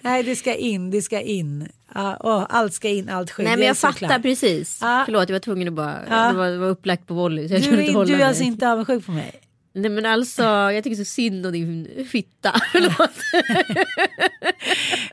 Nej, 0.01 0.23
det 0.23 0.35
ska 0.35 0.55
in, 0.55 0.91
det 0.91 1.01
ska 1.01 1.21
in. 1.21 1.67
Ja, 1.95 2.17
åh, 2.19 2.45
allt 2.49 2.73
ska 2.73 2.89
in, 2.89 3.09
allt 3.09 3.29
sker. 3.29 3.43
Nej 3.43 3.57
men 3.57 3.67
jag 3.67 3.77
så 3.77 3.91
fattar 3.91 4.19
precis. 4.19 4.77
Ja. 4.81 5.01
Förlåt 5.05 5.29
jag 5.29 5.35
var 5.35 5.39
tvungen 5.39 5.67
att 5.67 5.73
bara, 5.73 5.99
Ja. 6.09 6.27
det, 6.31 6.37
var, 6.37 6.47
det 6.49 6.57
var 6.57 6.67
upplagt 6.69 7.07
på 7.07 7.13
volley. 7.13 7.45
Jag 7.47 7.61
Du, 7.61 7.69
är- 7.83 8.05
du 8.05 8.13
är 8.21 8.25
alltså 8.25 8.43
inte 8.43 8.69
avundsjuk 8.69 9.05
på 9.05 9.11
mig? 9.11 9.31
Nej 9.75 9.91
men 9.91 10.05
alltså 10.05 10.43
jag 10.43 10.83
tycker 10.83 10.97
så 10.97 11.05
synd 11.05 11.45
om 11.45 11.51
din 11.51 12.05
fitta. 12.11 12.61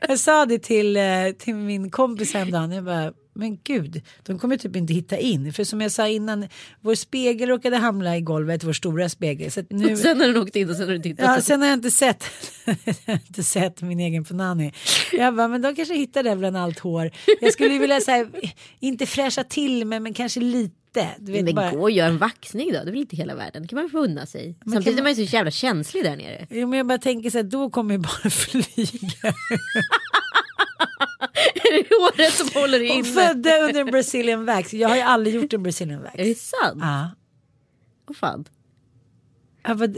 Jag 0.07 0.19
sa 0.19 0.45
det 0.45 0.59
till, 0.59 0.97
eh, 0.97 1.03
till 1.39 1.55
min 1.55 1.89
kompis 1.91 2.33
häromdagen. 2.33 2.71
Jag 2.71 2.83
bara, 2.83 3.13
men 3.33 3.57
gud, 3.63 4.01
de 4.23 4.39
kommer 4.39 4.57
typ 4.57 4.75
inte 4.75 4.93
hitta 4.93 5.17
in. 5.17 5.53
För 5.53 5.63
som 5.63 5.81
jag 5.81 5.91
sa 5.91 6.07
innan, 6.07 6.47
vår 6.81 6.95
spegel 6.95 7.49
råkade 7.49 7.77
hamna 7.77 8.17
i 8.17 8.21
golvet, 8.21 8.63
vår 8.63 8.73
stora 8.73 9.09
spegel. 9.09 9.51
Så 9.51 9.63
nu, 9.69 9.91
Och 9.91 9.97
sen 9.99 10.19
har 10.19 10.27
den 10.27 10.37
åkt 10.37 10.55
in 10.55 10.69
och 10.69 10.75
sen 10.75 10.87
har 10.87 10.93
du 10.93 10.99
tittat. 11.01 11.25
ja, 11.25 11.41
sen 11.41 11.61
har 11.61 11.67
jag 11.67 11.77
inte 11.77 11.91
sett, 11.91 12.23
jag 12.65 12.75
har 13.05 13.13
inte 13.27 13.43
sett 13.43 13.81
min 13.81 13.99
egen 13.99 14.23
punani. 14.23 14.73
Jag 15.11 15.35
bara, 15.35 15.47
men 15.47 15.61
de 15.61 15.75
kanske 15.75 15.95
hittar 15.95 16.23
det 16.23 16.35
bland 16.35 16.57
allt 16.57 16.79
hår. 16.79 17.11
Jag 17.41 17.53
skulle 17.53 17.79
vilja 17.79 18.01
säga, 18.01 18.27
inte 18.79 19.05
fräscha 19.05 19.43
till 19.43 19.85
mig, 19.85 19.99
men 19.99 20.13
kanske 20.13 20.39
lite. 20.39 20.75
Du 20.93 21.31
vet, 21.31 21.45
men 21.45 21.55
bara, 21.55 21.71
gå 21.71 21.81
och 21.81 21.91
gör 21.91 22.07
en 22.07 22.17
vaxning 22.17 22.67
då, 22.67 22.73
det 22.73 22.79
är 22.79 22.85
väl 22.85 22.95
inte 22.95 23.15
hela 23.15 23.35
världen. 23.35 23.61
Det 23.61 23.67
kan 23.67 23.79
man 23.79 23.89
få 23.89 23.99
unna 23.99 24.25
sig. 24.25 24.55
Samtidigt 24.59 24.85
kan 24.85 24.97
är 24.97 25.03
man 25.03 25.13
ju 25.13 25.27
så 25.27 25.35
jävla 25.35 25.51
känslig 25.51 26.03
där 26.03 26.15
nere. 26.15 26.47
Jo, 26.49 26.67
men 26.67 26.77
jag 26.77 26.87
bara 26.87 26.97
tänker 26.97 27.29
så 27.29 27.37
här, 27.37 27.43
då 27.43 27.69
kommer 27.69 27.93
jag 27.93 28.01
bara 28.01 28.29
flyga. 28.29 29.33
Är 31.55 31.73
det 31.73 31.95
håret 31.95 32.33
som 32.33 32.61
håller 32.61 32.79
inne? 32.79 33.03
födda 33.03 33.57
under 33.57 33.81
en 33.81 33.91
brazilian 33.91 34.45
wax. 34.45 34.73
Jag 34.73 34.89
har 34.89 34.95
ju 34.95 35.01
aldrig 35.01 35.35
gjort 35.35 35.53
en 35.53 35.63
brazilian 35.63 36.03
wax. 36.03 36.15
Är 36.17 36.25
det 36.25 36.37
sant? 36.37 36.77
Ja. 36.81 37.11
Åh 38.09 38.15
fan. 38.15 38.45
Ja, 39.63 39.73
vad, 39.73 39.97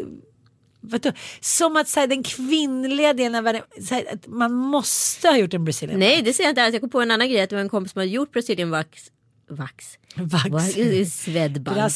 vadå? 0.81 1.11
Som 1.41 1.75
att 1.75 1.87
så 1.87 1.99
här, 1.99 2.07
den 2.07 2.23
kvinnliga 2.23 3.13
delen 3.13 3.35
av 3.35 3.43
världen, 3.43 3.61
här, 3.89 4.05
att 4.13 4.27
man 4.27 4.53
måste 4.53 5.27
ha 5.27 5.37
gjort 5.37 5.53
en 5.53 5.65
brazilian 5.65 5.99
Nej 5.99 6.21
det 6.21 6.33
säger 6.33 6.47
jag 6.47 6.51
inte 6.51 6.63
alls. 6.63 6.73
Jag 6.73 6.81
kom 6.81 6.89
på 6.89 7.01
en 7.01 7.11
annan 7.11 7.29
grej. 7.29 7.41
Att 7.41 7.49
det 7.49 7.55
var 7.55 7.61
en 7.63 7.69
kompis 7.69 7.91
som 7.91 7.99
hade 7.99 8.11
gjort 8.11 8.31
Brazilian 8.31 8.69
wax. 8.69 9.11
Vax. 9.47 9.97
är 10.77 11.05
Swedbank. 11.05 11.77
Kan 11.77 11.89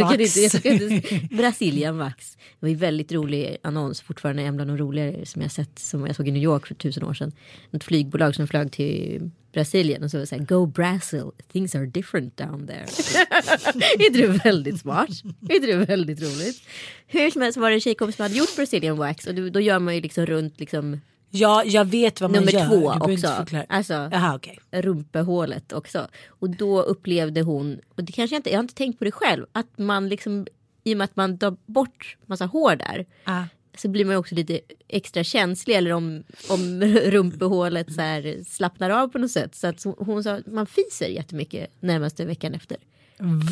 vax. 0.00 1.98
vax. 1.98 2.36
Det 2.36 2.66
var 2.66 2.68
ju 2.68 2.74
väldigt 2.74 3.12
rolig 3.12 3.56
annons. 3.62 4.00
Fortfarande 4.00 4.42
en 4.42 4.56
bland 4.56 4.70
de 4.70 4.78
roligare 4.78 5.26
som 5.26 5.42
jag 5.42 5.50
sett. 5.50 5.78
Som 5.78 6.06
jag 6.06 6.16
såg 6.16 6.28
i 6.28 6.30
New 6.30 6.42
York 6.42 6.66
för 6.66 6.74
tusen 6.74 7.04
år 7.04 7.14
sedan. 7.14 7.32
Ett 7.72 7.84
flygbolag 7.84 8.34
som 8.34 8.46
flög 8.48 8.72
till 8.72 9.30
Brasilien 9.52 10.02
och 10.02 10.10
så 10.10 10.16
var 10.16 10.20
det 10.20 10.26
så 10.26 10.36
här, 10.36 10.44
Go 10.44 10.66
Brazil, 10.66 11.30
things 11.52 11.74
are 11.74 11.86
different 11.86 12.36
down 12.36 12.66
there. 12.66 12.86
är 13.98 14.06
inte 14.06 14.18
det 14.18 14.44
väldigt 14.44 14.80
smart? 14.80 15.10
Är 15.48 15.54
inte 15.54 15.66
det 15.66 15.76
väldigt 15.76 16.22
roligt? 16.22 16.62
Hur 17.06 17.30
som 17.30 17.42
helst 17.42 17.58
var 17.58 17.70
det 17.70 17.76
en 17.76 17.80
tjejkompis 17.80 18.16
som 18.16 18.22
hade 18.22 18.34
gjort 18.34 18.56
Brazilian 18.56 18.96
wax 18.96 19.26
och 19.26 19.34
då, 19.34 19.48
då 19.48 19.60
gör 19.60 19.78
man 19.78 19.94
ju 19.94 20.00
liksom 20.00 20.26
runt 20.26 20.60
liksom 20.60 21.00
Ja, 21.30 21.62
jag 21.64 21.84
vet 21.84 22.20
vad 22.20 22.30
man 22.30 22.40
nummer 22.40 22.52
gör. 22.52 22.66
två 22.68 22.80
behöver 22.80 23.10
inte 23.10 23.38
också. 23.42 23.64
Alltså, 23.68 23.92
Jaha, 23.92 24.36
okej. 24.36 24.58
rumpehålet 24.70 25.72
också. 25.72 26.08
Och 26.28 26.50
då 26.50 26.82
upplevde 26.82 27.42
hon, 27.42 27.78
och 27.96 28.04
det 28.04 28.12
kanske 28.12 28.34
jag 28.36 28.38
inte, 28.38 28.50
jag 28.50 28.58
har 28.58 28.62
inte 28.62 28.74
tänkt 28.74 28.98
på 28.98 29.04
det 29.04 29.12
själv, 29.12 29.46
att 29.52 29.78
man 29.78 30.08
liksom 30.08 30.46
i 30.84 30.94
och 30.94 30.98
med 30.98 31.04
att 31.04 31.16
man 31.16 31.38
tar 31.38 31.56
bort 31.66 32.16
massa 32.26 32.46
hår 32.46 32.76
där 32.76 33.06
Ah. 33.24 33.42
så 33.78 33.88
blir 33.88 34.04
man 34.04 34.16
också 34.16 34.34
lite 34.34 34.60
extra 34.88 35.24
känslig 35.24 35.74
eller 35.76 35.90
om, 35.92 36.22
om 36.50 36.80
rumpehålet 37.04 37.92
så 37.94 38.00
här 38.00 38.44
slappnar 38.48 38.90
av 38.90 39.08
på 39.08 39.18
något 39.18 39.30
sätt. 39.30 39.54
Så 39.54 39.66
att 39.66 39.84
hon 39.98 40.24
sa 40.24 40.32
att 40.34 40.46
man 40.46 40.66
fiser 40.66 41.08
jättemycket 41.08 41.70
närmaste 41.80 42.24
veckan 42.24 42.54
efter. 42.54 42.76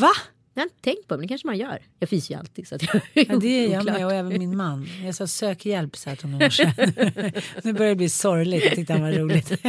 Va? 0.00 0.11
Jag 0.59 0.62
har 0.62 0.69
inte 0.69 0.81
tänkt 0.81 1.09
på 1.09 1.15
det, 1.15 1.19
men 1.19 1.27
det 1.27 1.29
kanske 1.29 1.47
man 1.47 1.59
gör. 1.59 1.79
Jag 1.99 2.09
fiser 2.09 2.35
ju 2.35 2.41
alltid 2.41 2.69
så 2.69 2.75
att 2.75 2.83
jag 2.83 3.03
Ja, 3.15 3.37
det 3.37 3.65
är 3.65 3.73
jag 3.73 3.85
med 3.85 4.07
och 4.07 4.12
även 4.12 4.38
min 4.38 4.57
man. 4.57 4.88
Jag 5.05 5.15
sa 5.15 5.27
sök 5.27 5.67
hjälp 5.67 5.97
sa 5.97 6.11
jag 6.11 6.19
till 6.19 6.29
honom 6.29 6.41
i 6.41 6.45
morse. 6.45 6.73
Nu 7.62 7.73
börjar 7.73 7.88
det 7.91 7.97
bli 7.97 8.09
sorgligt. 8.09 8.65
Jag 8.65 8.75
tyckte 8.75 8.93
han 8.93 9.03
var 9.03 9.12
roligt. 9.12 9.53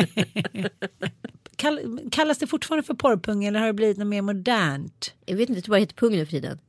Kall, 1.55 1.99
kallas 2.11 2.37
det 2.37 2.47
fortfarande 2.47 2.83
för 2.83 2.93
porrpung 2.93 3.45
eller 3.45 3.59
har 3.59 3.67
det 3.67 3.73
blivit 3.73 3.97
något 3.97 4.07
mer 4.07 4.21
modernt? 4.21 5.13
Jag 5.25 5.35
vet 5.35 5.49
inte, 5.49 5.57
jag 5.57 5.63
tror 5.63 5.73
bara 5.73 5.77
det 5.77 5.81
heter 5.81 5.95
pung 5.95 6.11
nu 6.11 6.25
för 6.25 6.31
tiden. 6.31 6.59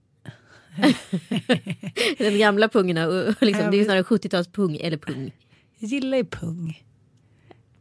Den 2.19 2.39
gamla 2.39 2.69
pungen, 2.69 2.97
och 2.97 3.35
liksom, 3.41 3.71
det 3.71 3.77
är 3.77 3.79
ju 3.79 3.85
snarare 3.85 4.03
70-talspung 4.03 4.79
eller 4.81 4.97
pung. 4.97 5.33
Jag 5.79 5.91
gillar 5.91 6.19
ju 6.19 6.25
pung. 6.25 6.83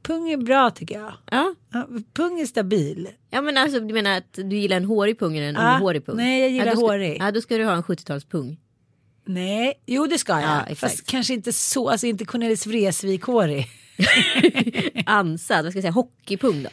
Pung 0.10 0.30
är 0.30 0.38
bra 0.38 0.70
tycker 0.72 0.96
jag. 1.00 1.14
Ja. 1.32 1.56
Ja, 1.74 1.88
pung 2.14 2.40
är 2.40 2.46
stabil. 2.46 3.08
ja 3.30 3.42
men 3.42 3.58
alltså 3.58 3.80
du 3.80 3.94
menar 3.94 4.18
att 4.18 4.34
du 4.34 4.56
gillar 4.58 4.78
en 4.78 4.86
hårig 4.86 5.20
pung 5.20 5.38
eller 5.38 5.48
en 5.50 5.56
Ja, 5.56 5.80
ohårig 5.80 6.06
pung? 6.06 6.18
nej, 6.18 6.40
jag 6.42 6.50
gillar 6.50 6.66
ja, 6.66 6.72
ska, 6.76 6.82
hårig. 6.86 7.18
Ja 7.20 7.32
då 7.32 7.42
ska 7.42 7.58
du 7.58 7.64
ha 7.66 7.74
en 7.74 7.84
70-talspung. 7.84 8.58
Nej, 9.26 9.74
jo 9.86 10.08
det 10.08 10.18
ska 10.18 10.34
jag. 10.42 10.64
Ja. 10.70 10.76
Fast 10.76 11.06
kanske 11.06 11.34
inte 11.34 11.54
så, 11.54 11.90
alltså 11.90 12.08
inte 12.08 12.26
Cornelis 12.26 12.68
Vreeswijk-hårig. 12.68 13.68
Ansad, 15.06 15.66
vad 15.66 15.72
ska 15.74 15.78
jag 15.78 15.84
säga, 15.84 15.92
hockeypung 15.92 16.64
då? 16.64 16.70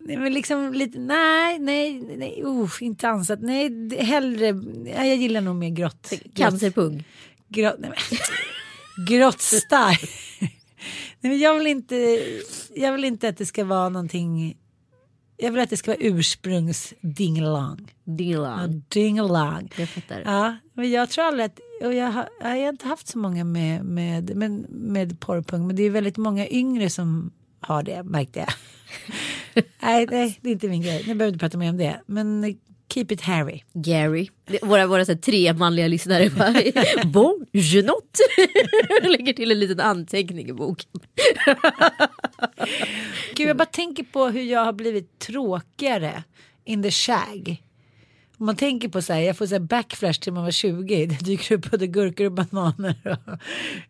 Nej 0.00 0.16
men 0.16 0.32
liksom 0.34 0.72
lite, 0.74 0.98
nej, 0.98 1.58
nej, 1.58 2.02
nej, 2.16 2.42
uh, 2.44 2.70
inte 2.80 3.08
ansat. 3.08 3.38
Nej, 3.42 3.68
det- 3.70 4.02
hellre, 4.04 4.46
ja, 4.96 5.04
jag 5.04 5.16
gillar 5.16 5.40
nog 5.40 5.56
mer 5.56 5.70
grått. 5.70 6.12
Cancerpung. 6.34 7.04
Grått, 7.48 7.74
nej 7.78 7.90
men, 7.90 8.18
grått 9.06 9.40
stark. 9.40 10.10
Nej 11.20 11.32
men 11.32 11.38
jag 11.38 11.54
vill 11.58 11.66
inte, 11.66 12.18
jag 12.74 12.92
vill 12.92 13.04
inte 13.04 13.28
att 13.28 13.36
det 13.36 13.46
ska 13.46 13.64
vara 13.64 13.88
någonting, 13.88 14.56
jag 15.36 15.52
vill 15.52 15.60
att 15.60 15.70
det 15.70 15.76
ska 15.76 15.90
vara 15.90 16.00
ursprungs 16.00 16.94
dingelang. 17.00 17.94
Ja, 18.04 18.12
Dingelang. 18.12 18.82
dingelang. 18.88 19.70
Jag 19.76 19.88
fattar. 19.88 20.22
Ja, 20.24 20.56
men 20.72 20.90
jag 20.90 21.10
tror 21.10 21.24
aldrig 21.24 21.46
att, 21.46 21.60
och 21.84 21.94
jag 21.94 22.06
har, 22.06 22.28
jag 22.40 22.48
har 22.48 22.56
inte 22.56 22.86
haft 22.86 23.08
så 23.08 23.18
många 23.18 23.44
med, 23.44 23.84
med, 23.84 24.36
med, 24.36 24.70
med 24.70 25.20
porrpung, 25.20 25.66
men 25.66 25.76
det 25.76 25.82
är 25.82 25.90
väldigt 25.90 26.16
många 26.16 26.48
yngre 26.48 26.90
som 26.90 27.30
har 27.60 27.82
det, 27.82 28.02
märkte 28.02 28.38
jag. 28.38 28.48
nej, 29.82 30.06
nej, 30.10 30.38
det 30.42 30.48
är 30.48 30.52
inte 30.52 30.68
min 30.68 30.82
grej. 30.82 31.04
Nu 31.06 31.14
behöver 31.14 31.28
inte 31.34 31.38
prata 31.38 31.58
mer 31.58 31.70
om 31.70 31.76
det. 31.76 32.00
Men 32.06 32.58
keep 32.88 33.06
it 33.10 33.20
Harry. 33.20 33.62
Gary. 33.74 34.28
Våra, 34.62 34.86
våra 34.86 35.04
så 35.04 35.12
här, 35.12 35.18
tre 35.18 35.52
manliga 35.52 35.88
lyssnare 35.88 36.30
bara, 36.30 36.54
bon, 37.04 37.46
je 37.52 37.82
note. 37.82 38.20
Lägger 39.08 39.32
till 39.32 39.50
en 39.50 39.58
liten 39.60 39.80
anteckning 39.80 40.48
i 40.48 40.52
boken. 40.52 40.90
Gud, 43.34 43.48
jag 43.48 43.56
bara 43.56 43.66
tänker 43.66 44.02
på 44.02 44.26
hur 44.26 44.42
jag 44.42 44.64
har 44.64 44.72
blivit 44.72 45.18
tråkigare 45.18 46.22
in 46.64 46.82
the 46.82 46.90
shag. 46.90 47.62
Om 48.40 48.46
man 48.46 48.56
tänker 48.56 48.88
på 48.88 49.02
så 49.02 49.12
här, 49.12 49.20
jag 49.20 49.36
får 49.36 49.46
så 49.46 49.54
här 49.54 49.60
backflash 49.60 50.20
till 50.20 50.32
man 50.32 50.44
var 50.44 50.50
20. 50.50 51.06
Det 51.18 51.24
dyker 51.24 51.54
upp 51.54 51.70
både 51.70 51.86
gurkor 51.86 52.26
och 52.26 52.32
bananer. 52.32 52.94
Och, 53.26 53.38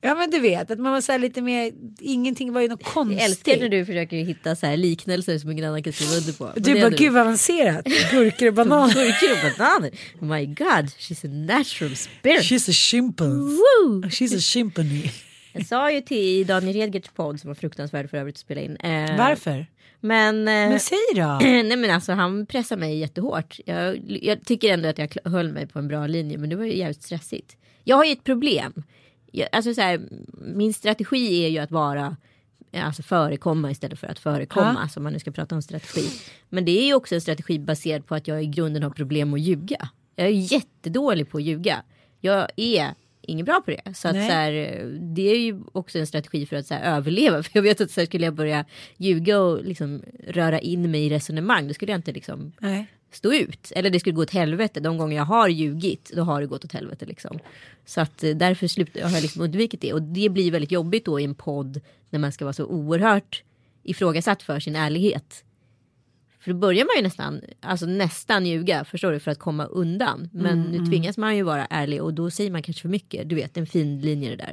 ja 0.00 0.14
men 0.14 0.30
du 0.30 0.38
vet 0.40 0.70
att 0.70 0.78
man 0.78 0.92
var 0.92 1.00
så 1.00 1.12
här 1.12 1.18
lite 1.18 1.42
mer, 1.42 1.72
ingenting 2.00 2.52
var 2.52 2.60
ju 2.60 2.68
något 2.68 2.80
Jag 2.84 2.92
konstigt. 2.92 3.20
älskar 3.22 3.56
när 3.60 3.68
du 3.68 3.84
försöker 3.86 4.16
hitta 4.16 4.56
så 4.56 4.66
här 4.66 4.76
liknelser 4.76 5.38
som 5.38 5.50
ingen 5.50 5.64
annan 5.64 5.82
kan 5.82 5.92
skriva 5.92 6.12
under 6.16 6.32
på. 6.32 6.50
Men 6.54 6.62
Du 6.62 6.80
bara, 6.80 6.90
gud 6.90 7.12
vad 7.12 7.22
avancerat. 7.22 7.84
Gurkor 8.10 8.48
och 8.48 8.54
bananer. 8.54 8.94
Gurkor 8.94 9.30
och 9.32 9.58
bananer. 9.58 9.90
My 10.36 10.46
God, 10.46 10.86
she's 10.98 11.26
a 11.26 11.30
natural 11.30 11.96
spirit. 11.96 12.42
She's 12.42 12.70
a 12.70 12.72
chimpanzee. 12.72 14.08
She's 14.08 14.36
a 14.36 14.40
chimpanzee. 14.40 15.10
Jag 15.52 15.66
sa 15.66 15.90
ju 15.90 16.00
till 16.00 16.46
Daniel 16.46 16.76
Redgerts 16.76 17.08
podd 17.16 17.40
som 17.40 17.48
var 17.48 17.54
fruktansvärd 17.54 18.10
för 18.10 18.16
övrigt 18.16 18.34
att 18.34 18.40
spela 18.40 18.60
in. 18.60 18.76
Eh, 18.76 19.18
Varför? 19.18 19.66
Men, 20.00 20.38
eh, 20.38 20.44
Men 20.44 20.80
säg 20.80 20.98
då. 21.14 21.38
nej 21.40 21.76
men 21.76 21.90
alltså 21.90 22.12
han 22.12 22.46
pressar 22.46 22.76
mig 22.76 22.98
jättehårt. 22.98 23.60
Jag, 23.66 24.00
jag 24.22 24.44
tycker 24.44 24.72
ändå 24.72 24.88
att 24.88 24.98
jag 24.98 25.10
höll 25.24 25.52
mig 25.52 25.66
på 25.66 25.78
en 25.78 25.88
bra 25.88 26.06
linje 26.06 26.38
men 26.38 26.50
det 26.50 26.56
var 26.56 26.64
ju 26.64 26.76
jävligt 26.76 27.02
stressigt. 27.02 27.56
Jag 27.84 27.96
har 27.96 28.04
ju 28.04 28.12
ett 28.12 28.24
problem. 28.24 28.82
Jag, 29.32 29.48
alltså 29.52 29.74
så 29.74 29.80
här, 29.80 30.00
min 30.54 30.74
strategi 30.74 31.44
är 31.44 31.48
ju 31.48 31.58
att 31.58 31.70
vara 31.70 32.16
Alltså 32.72 33.02
förekomma 33.02 33.70
istället 33.70 33.98
för 33.98 34.06
att 34.06 34.18
förekomma. 34.18 34.74
Ja. 34.76 34.82
Alltså 34.82 35.00
om 35.00 35.04
man 35.04 35.12
nu 35.12 35.18
ska 35.18 35.30
prata 35.30 35.54
om 35.54 35.62
strategi. 35.62 36.08
Men 36.48 36.64
det 36.64 36.80
är 36.80 36.86
ju 36.86 36.94
också 36.94 37.14
en 37.14 37.20
strategi 37.20 37.58
baserad 37.58 38.06
på 38.06 38.14
att 38.14 38.28
jag 38.28 38.42
i 38.42 38.46
grunden 38.46 38.82
har 38.82 38.90
problem 38.90 39.34
att 39.34 39.40
ljuga. 39.40 39.88
Jag 40.16 40.26
är 40.26 40.52
jättedålig 40.52 41.30
på 41.30 41.38
att 41.38 41.44
ljuga. 41.44 41.82
Jag 42.20 42.48
är 42.56 42.94
ingen 43.28 43.46
bra 43.46 43.62
på 43.64 43.70
det. 43.70 43.94
Så, 43.94 44.08
att, 44.08 44.14
så 44.14 44.20
här, 44.20 44.52
det 45.14 45.30
är 45.30 45.38
ju 45.38 45.60
också 45.72 45.98
en 45.98 46.06
strategi 46.06 46.46
för 46.46 46.56
att 46.56 46.66
så 46.66 46.74
här, 46.74 46.96
överleva. 46.96 47.42
För 47.42 47.50
jag 47.52 47.62
vet 47.62 47.80
att 47.80 47.90
så 47.90 48.00
här, 48.00 48.06
skulle 48.06 48.24
jag 48.24 48.34
börja 48.34 48.64
ljuga 48.96 49.40
och 49.40 49.64
liksom 49.64 50.02
röra 50.26 50.60
in 50.60 50.90
mig 50.90 51.06
i 51.06 51.10
resonemang. 51.10 51.68
Då 51.68 51.74
skulle 51.74 51.92
jag 51.92 51.98
inte 51.98 52.12
liksom 52.12 52.52
Nej. 52.58 52.86
stå 53.12 53.32
ut. 53.32 53.72
Eller 53.76 53.90
det 53.90 54.00
skulle 54.00 54.14
gå 54.14 54.22
åt 54.22 54.30
helvete. 54.30 54.80
De 54.80 54.98
gånger 54.98 55.16
jag 55.16 55.24
har 55.24 55.48
ljugit, 55.48 56.12
då 56.14 56.22
har 56.22 56.40
det 56.40 56.46
gått 56.46 56.64
åt 56.64 56.72
helvete. 56.72 57.06
Liksom. 57.06 57.38
Så 57.86 58.00
att 58.00 58.24
eh, 58.24 58.36
därför 58.36 58.66
slut, 58.66 59.02
har 59.02 59.10
jag 59.10 59.22
liksom 59.22 59.42
undvikit 59.42 59.80
det. 59.80 59.92
Och 59.92 60.02
det 60.02 60.28
blir 60.28 60.50
väldigt 60.50 60.72
jobbigt 60.72 61.04
då 61.04 61.20
i 61.20 61.24
en 61.24 61.34
podd 61.34 61.80
när 62.10 62.18
man 62.18 62.32
ska 62.32 62.44
vara 62.44 62.52
så 62.52 62.64
oerhört 62.64 63.42
ifrågasatt 63.82 64.42
för 64.42 64.60
sin 64.60 64.76
ärlighet. 64.76 65.44
För 66.40 66.52
då 66.52 66.58
börjar 66.58 66.84
man 66.84 66.96
ju 66.96 67.02
nästan, 67.02 67.40
alltså 67.60 67.86
nästan 67.86 68.46
ljuga, 68.46 68.84
förstår 68.84 69.12
du, 69.12 69.20
för 69.20 69.30
att 69.30 69.38
komma 69.38 69.64
undan. 69.64 70.28
Men 70.32 70.62
nu 70.62 70.86
tvingas 70.86 71.16
man 71.18 71.36
ju 71.36 71.42
vara 71.42 71.66
ärlig 71.66 72.02
och 72.02 72.14
då 72.14 72.30
säger 72.30 72.50
man 72.50 72.62
kanske 72.62 72.82
för 72.82 72.88
mycket. 72.88 73.28
Du 73.28 73.34
vet, 73.34 73.56
en 73.56 73.66
fin 73.66 74.00
linje 74.00 74.30
det 74.30 74.36
där. 74.36 74.52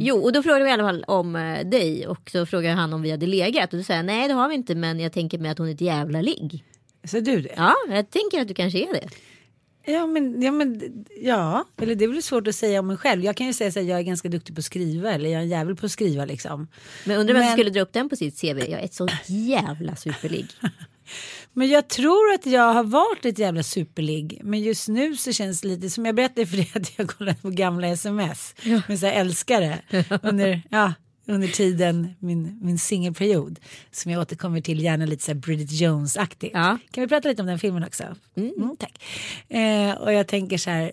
Jo, 0.00 0.16
och 0.18 0.32
då 0.32 0.42
frågade 0.42 0.64
vi 0.64 0.70
i 0.70 0.72
alla 0.72 0.82
fall 0.82 1.04
om 1.06 1.36
eh, 1.36 1.66
dig 1.66 2.06
och 2.06 2.30
så 2.30 2.46
frågade 2.46 2.74
han 2.74 2.92
om 2.92 3.02
vi 3.02 3.10
hade 3.10 3.26
legat. 3.26 3.72
Och 3.72 3.78
då 3.78 3.82
säger 3.84 3.98
jag, 3.98 4.06
nej 4.06 4.28
det 4.28 4.34
har 4.34 4.48
vi 4.48 4.54
inte, 4.54 4.74
men 4.74 5.00
jag 5.00 5.12
tänker 5.12 5.38
mig 5.38 5.50
att 5.50 5.58
hon 5.58 5.68
är 5.68 5.72
ett 5.74 5.80
jävla 5.80 6.20
ligg. 6.20 6.64
Så 7.04 7.20
du 7.20 7.40
det? 7.40 7.54
Ja, 7.56 7.74
jag 7.88 8.10
tänker 8.10 8.40
att 8.40 8.48
du 8.48 8.54
kanske 8.54 8.78
är 8.78 8.92
det. 8.92 9.08
Ja 9.92 10.06
men, 10.06 10.42
ja, 10.42 10.52
men 10.52 10.80
ja, 11.22 11.64
eller 11.82 11.94
det 11.94 12.04
är 12.04 12.08
väl 12.08 12.22
svårt 12.22 12.46
att 12.48 12.54
säga 12.54 12.80
om 12.80 12.86
mig 12.86 12.96
själv. 12.96 13.24
Jag 13.24 13.36
kan 13.36 13.46
ju 13.46 13.52
säga 13.52 13.68
att 13.68 13.74
jag 13.88 13.98
är 13.98 14.02
ganska 14.02 14.28
duktig 14.28 14.54
på 14.54 14.58
att 14.58 14.64
skriva 14.64 15.10
eller 15.12 15.30
jag 15.30 15.38
är 15.38 15.42
en 15.42 15.48
jävel 15.48 15.76
på 15.76 15.86
att 15.86 15.92
skriva 15.92 16.24
liksom. 16.24 16.68
Men 17.04 17.20
undrar 17.20 17.34
vem 17.34 17.42
som 17.42 17.46
Men- 17.48 17.56
skulle 17.56 17.70
dra 17.70 17.80
upp 17.80 17.92
den 17.92 18.08
på 18.08 18.16
sitt 18.16 18.40
CV. 18.40 18.58
Jag 18.58 18.80
är 18.80 18.84
ett 18.84 18.94
så 18.94 19.08
jävla 19.26 19.96
superligg. 19.96 20.46
Men 21.52 21.68
jag 21.68 21.88
tror 21.88 22.32
att 22.34 22.46
jag 22.46 22.72
har 22.72 22.84
varit 22.84 23.24
ett 23.24 23.38
jävla 23.38 23.62
superligg. 23.62 24.40
Men 24.44 24.60
just 24.60 24.88
nu 24.88 25.16
så 25.16 25.32
känns 25.32 25.60
det 25.60 25.68
lite 25.68 25.90
som 25.90 26.06
jag 26.06 26.14
berättade 26.14 26.46
för 26.46 26.56
dig 26.56 26.70
att 26.74 26.98
jag 26.98 27.08
kollat 27.08 27.42
på 27.42 27.50
gamla 27.50 27.88
sms. 27.88 28.54
Med 28.88 28.98
så 28.98 29.06
här 29.06 29.12
älskare. 29.12 29.78
Under, 30.22 30.62
ja, 30.70 30.92
under 31.26 31.48
tiden, 31.48 32.14
min, 32.18 32.58
min 32.62 32.78
singelperiod. 32.78 33.60
Som 33.90 34.12
jag 34.12 34.20
återkommer 34.20 34.60
till 34.60 34.82
gärna 34.82 35.06
lite 35.06 35.24
så 35.24 35.32
här 35.32 35.38
Bridget 35.38 35.72
Jones-aktigt. 35.72 36.50
Ja. 36.54 36.78
Kan 36.90 37.02
vi 37.02 37.08
prata 37.08 37.28
lite 37.28 37.42
om 37.42 37.46
den 37.46 37.58
filmen 37.58 37.84
också? 37.84 38.04
Mm, 38.36 38.76
tack. 38.78 39.04
Eh, 39.48 39.94
och 39.94 40.12
jag 40.12 40.26
tänker 40.28 40.58
så 40.58 40.70
här. 40.70 40.92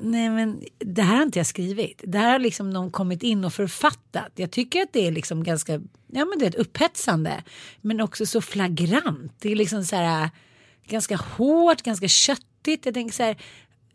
Nej 0.00 0.30
men 0.30 0.60
det 0.78 1.02
här 1.02 1.16
har 1.16 1.22
inte 1.22 1.38
jag 1.38 1.46
skrivit. 1.46 2.02
Det 2.06 2.18
här 2.18 2.32
har 2.32 2.38
liksom 2.38 2.70
någon 2.70 2.90
kommit 2.90 3.22
in 3.22 3.44
och 3.44 3.52
författat. 3.52 4.32
Jag 4.34 4.50
tycker 4.50 4.82
att 4.82 4.92
det 4.92 5.06
är 5.06 5.10
liksom 5.10 5.44
ganska, 5.44 5.80
ja 6.08 6.24
men 6.24 6.38
det 6.38 6.46
är 6.46 6.60
upphetsande. 6.60 7.42
Men 7.80 8.00
också 8.00 8.26
så 8.26 8.40
flagrant. 8.40 9.32
Det 9.38 9.52
är 9.52 9.56
liksom 9.56 9.84
så 9.84 9.96
här 9.96 10.30
ganska 10.88 11.16
hårt, 11.16 11.82
ganska 11.82 12.08
köttigt. 12.08 12.86
Jag 12.86 12.94
tänker 12.94 13.14
så 13.14 13.22
här. 13.22 13.36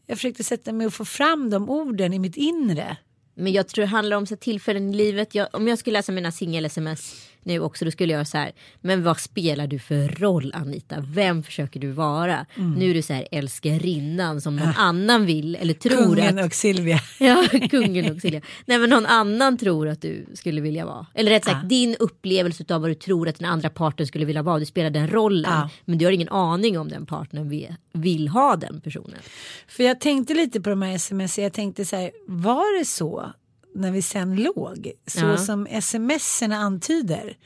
Jag 0.05 0.17
försökte 0.17 0.43
sätta 0.43 0.73
mig 0.73 0.87
och 0.87 0.93
få 0.93 1.05
fram 1.05 1.49
de 1.49 1.69
orden 1.69 2.13
i 2.13 2.19
mitt 2.19 2.37
inre. 2.37 2.97
Men 3.35 3.53
jag 3.53 3.67
tror 3.67 3.81
det 3.81 3.89
handlar 3.89 4.17
om 4.17 4.27
så 4.27 4.35
tillfällen 4.35 4.93
i 4.93 4.97
livet. 4.97 5.35
Jag, 5.35 5.47
om 5.53 5.67
jag 5.67 5.79
skulle 5.79 5.99
läsa 5.99 6.11
mina 6.11 6.31
singel-sms 6.31 7.32
nu 7.45 7.59
också 7.59 7.85
då 7.85 7.91
skulle 7.91 8.13
jag 8.13 8.17
göra 8.17 8.25
så 8.25 8.37
här. 8.37 8.51
Men 8.81 9.03
vad 9.03 9.19
spelar 9.19 9.67
du 9.67 9.79
för 9.79 10.07
roll 10.07 10.51
Anita? 10.55 10.95
Vem 10.99 11.43
försöker 11.43 11.79
du 11.79 11.91
vara? 11.91 12.45
Mm. 12.55 12.73
Nu 12.73 12.89
är 12.89 12.93
du 12.93 13.01
så 13.01 13.13
här 13.13 13.27
älskarinnan 13.31 14.41
som 14.41 14.55
någon 14.55 14.73
annan 14.77 15.25
vill 15.25 15.55
eller 15.55 15.73
tror 15.73 15.93
Ah. 15.93 16.05
Kungen 16.05 16.39
att. 16.39 16.45
och 16.45 16.53
Silvia. 16.53 16.99
Ja, 17.19 17.43
kungen 17.71 18.11
och 18.15 18.21
Silja. 18.21 18.41
Nej 18.65 18.77
men 18.79 18.89
någon 18.89 19.05
annan 19.05 19.57
tror 19.57 19.87
att 19.87 20.01
du 20.01 20.25
skulle 20.33 20.61
vilja 20.61 20.85
vara. 20.85 21.05
Eller 21.13 21.31
rätt 21.31 21.45
sagt 21.45 21.57
Ja. 21.63 21.67
din 21.67 21.95
upplevelse 21.99 22.65
av 22.75 22.81
vad 22.81 22.89
du 22.89 22.95
tror 22.95 23.27
att 23.29 23.39
den 23.39 23.49
andra 23.49 23.69
parten 23.69 24.07
skulle 24.07 24.25
vilja 24.25 24.41
vara. 24.43 24.59
Du 24.59 24.65
spelar 24.65 24.89
den 24.89 25.07
rollen. 25.07 25.51
Ja. 25.51 25.69
Men 25.85 25.97
du 25.97 26.05
har 26.05 26.11
ingen 26.11 26.29
aning 26.29 26.79
om 26.79 26.89
den 26.89 27.05
partnern 27.05 27.49
vill, 27.49 27.75
vill 27.93 28.27
ha 28.27 28.55
den 28.55 28.81
personen. 28.81 29.19
För 29.67 29.83
jag 29.83 29.99
tänkte 29.99 30.33
lite 30.33 30.61
på 30.61 30.69
de 30.69 30.81
här 30.81 30.95
sms. 30.95 31.39
Jag 31.39 31.53
tänkte 31.53 31.85
så 31.85 31.95
här. 31.95 32.11
Var 32.27 32.79
det 32.79 32.85
så 32.85 33.31
när 33.75 33.91
vi 33.91 34.01
sen 34.01 34.35
låg? 34.35 34.91
Så 35.07 35.19
Ja. 35.19 35.37
som 35.37 35.67
smserna 35.81 36.57
antyder. 36.57 37.37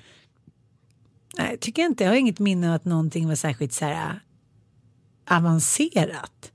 Nej, 1.38 1.50
jag 1.50 1.60
tycker 1.60 1.82
inte. 1.86 2.04
Jag 2.04 2.12
har 2.12 2.18
inget 2.18 2.40
minne 2.40 2.70
av 2.70 2.76
att 2.76 2.86
någonting 2.86 3.28
var 3.28 3.36
särskilt 3.36 3.74
så 3.74 3.86
här 3.86 4.20
avancerat. 5.30 6.52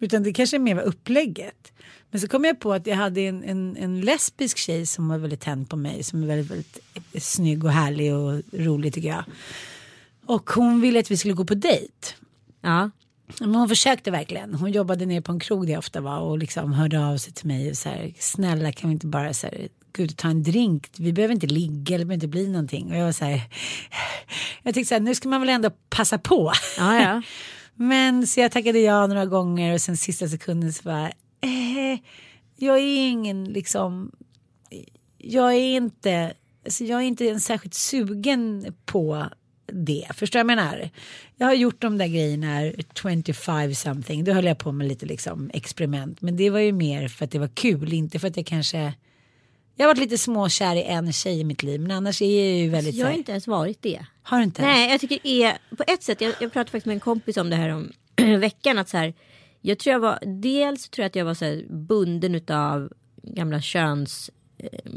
Utan 0.00 0.22
det 0.22 0.32
kanske 0.32 0.58
mer 0.58 0.74
var 0.74 0.82
upplägget. 0.82 1.72
Men 2.10 2.20
så 2.20 2.28
kom 2.28 2.44
jag 2.44 2.60
på 2.60 2.72
att 2.72 2.86
jag 2.86 2.96
hade 2.96 3.20
en, 3.20 3.44
en, 3.44 3.76
en 3.76 4.00
lesbisk 4.00 4.58
tjej 4.58 4.86
som 4.86 5.08
var 5.08 5.18
väldigt 5.18 5.40
tänd 5.40 5.68
på 5.70 5.76
mig. 5.76 6.02
Som 6.02 6.22
är 6.22 6.26
väldigt, 6.26 6.50
väldigt 6.50 7.22
snygg 7.22 7.64
och 7.64 7.70
härlig 7.72 8.14
och 8.14 8.42
rolig 8.52 8.94
tycker 8.94 9.08
jag. 9.08 9.24
Och 10.26 10.50
hon 10.50 10.80
ville 10.80 11.00
att 11.00 11.10
vi 11.10 11.16
skulle 11.16 11.34
gå 11.34 11.44
på 11.44 11.54
dejt. 11.54 11.92
Ja. 12.60 12.90
Men 13.40 13.54
hon 13.54 13.68
försökte 13.68 14.10
verkligen. 14.10 14.54
Hon 14.54 14.72
jobbade 14.72 15.06
ner 15.06 15.20
på 15.20 15.32
en 15.32 15.40
krog 15.40 15.66
där 15.66 15.72
jag 15.72 15.78
ofta 15.78 16.00
var 16.00 16.18
och 16.18 16.38
liksom 16.38 16.72
hörde 16.72 17.06
av 17.06 17.16
sig 17.16 17.32
till 17.32 17.46
mig 17.46 17.70
och 17.70 17.76
så 17.76 17.88
här, 17.88 18.14
snälla 18.18 18.72
kan 18.72 18.90
vi 18.90 18.94
inte 18.94 19.06
bara 19.06 19.34
så 19.34 19.46
här, 19.46 19.68
och 19.98 20.16
ta 20.16 20.28
en 20.28 20.42
drink? 20.42 20.90
Vi 20.98 21.12
behöver 21.12 21.34
inte 21.34 21.46
ligga 21.46 21.94
eller 21.94 22.04
behöver 22.04 22.14
inte 22.14 22.28
bli 22.28 22.48
någonting. 22.48 22.90
Och 22.90 22.96
jag 22.96 23.04
var 23.04 23.12
så 23.12 23.24
här, 23.24 23.40
jag 24.62 24.74
tyckte 24.74 24.88
så 24.88 24.94
här, 24.94 25.00
nu 25.00 25.14
ska 25.14 25.28
man 25.28 25.40
väl 25.40 25.48
ändå 25.48 25.70
passa 25.90 26.18
på. 26.18 26.52
Ja, 26.78 27.00
ja. 27.00 27.22
Men 27.74 28.26
så 28.26 28.40
jag 28.40 28.52
tackade 28.52 28.78
ja 28.78 29.06
några 29.06 29.26
gånger 29.26 29.74
och 29.74 29.80
sen 29.80 29.96
sista 29.96 30.28
sekunden 30.28 30.72
så 30.72 30.82
bara, 30.82 31.06
eh, 31.40 31.98
jag 32.56 32.78
är 32.78 33.08
ingen 33.08 33.44
liksom, 33.44 34.12
jag 35.18 35.54
är 35.54 35.76
inte, 35.76 36.34
alltså 36.64 36.84
jag 36.84 37.00
är 37.00 37.04
inte 37.04 37.28
en 37.28 37.40
särskilt 37.40 37.74
sugen 37.74 38.74
på 38.84 39.26
det. 39.66 40.06
Förstår 40.14 40.38
jag 40.38 40.46
menar? 40.46 40.90
Jag 41.36 41.46
har 41.46 41.54
gjort 41.54 41.80
de 41.80 41.98
där 41.98 42.06
grejerna 42.06 42.72
25 42.94 43.74
something. 43.74 44.24
Då 44.24 44.32
höll 44.32 44.44
jag 44.44 44.58
på 44.58 44.72
med 44.72 44.88
lite 44.88 45.06
liksom 45.06 45.50
experiment. 45.54 46.20
Men 46.20 46.36
det 46.36 46.50
var 46.50 46.58
ju 46.58 46.72
mer 46.72 47.08
för 47.08 47.24
att 47.24 47.30
det 47.30 47.38
var 47.38 47.48
kul. 47.48 47.92
Inte 47.92 48.18
för 48.18 48.28
att 48.28 48.36
jag 48.36 48.46
kanske. 48.46 48.94
Jag 49.76 49.84
har 49.84 49.94
varit 49.94 49.98
lite 49.98 50.18
småkär 50.18 50.76
i 50.76 50.82
en 50.82 51.12
tjej 51.12 51.40
i 51.40 51.44
mitt 51.44 51.62
liv. 51.62 51.80
Men 51.80 51.90
annars 51.90 52.22
är 52.22 52.48
jag 52.48 52.58
ju 52.58 52.68
väldigt. 52.68 52.94
Jag 52.94 53.06
har 53.06 53.12
inte 53.12 53.32
ens 53.32 53.46
varit 53.46 53.82
det. 53.82 54.06
Har 54.22 54.38
du 54.38 54.44
inte? 54.44 54.62
Nej, 54.62 54.90
jag 54.90 55.00
tycker 55.00 55.18
det 55.22 55.42
är 55.42 55.58
på 55.76 55.84
ett 55.86 56.02
sätt. 56.02 56.20
Jag, 56.20 56.34
jag 56.40 56.52
pratade 56.52 56.70
faktiskt 56.70 56.86
med 56.86 56.94
en 56.94 57.00
kompis 57.00 57.36
om 57.36 57.50
det 57.50 57.56
här 57.56 57.68
om 57.68 57.92
veckan. 58.40 58.78
Att 58.78 58.88
så 58.88 58.96
här, 58.96 59.14
jag 59.60 59.78
tror 59.78 59.92
jag 59.92 60.00
var 60.00 60.18
dels 60.26 60.88
tror 60.88 61.02
jag 61.02 61.06
att 61.08 61.16
jag 61.16 61.24
var 61.24 61.34
så 61.34 61.44
här, 61.44 61.64
bunden 61.68 62.40
av 62.48 62.92
gamla 63.22 63.60
köns 63.60 64.30
eh, 64.58 64.90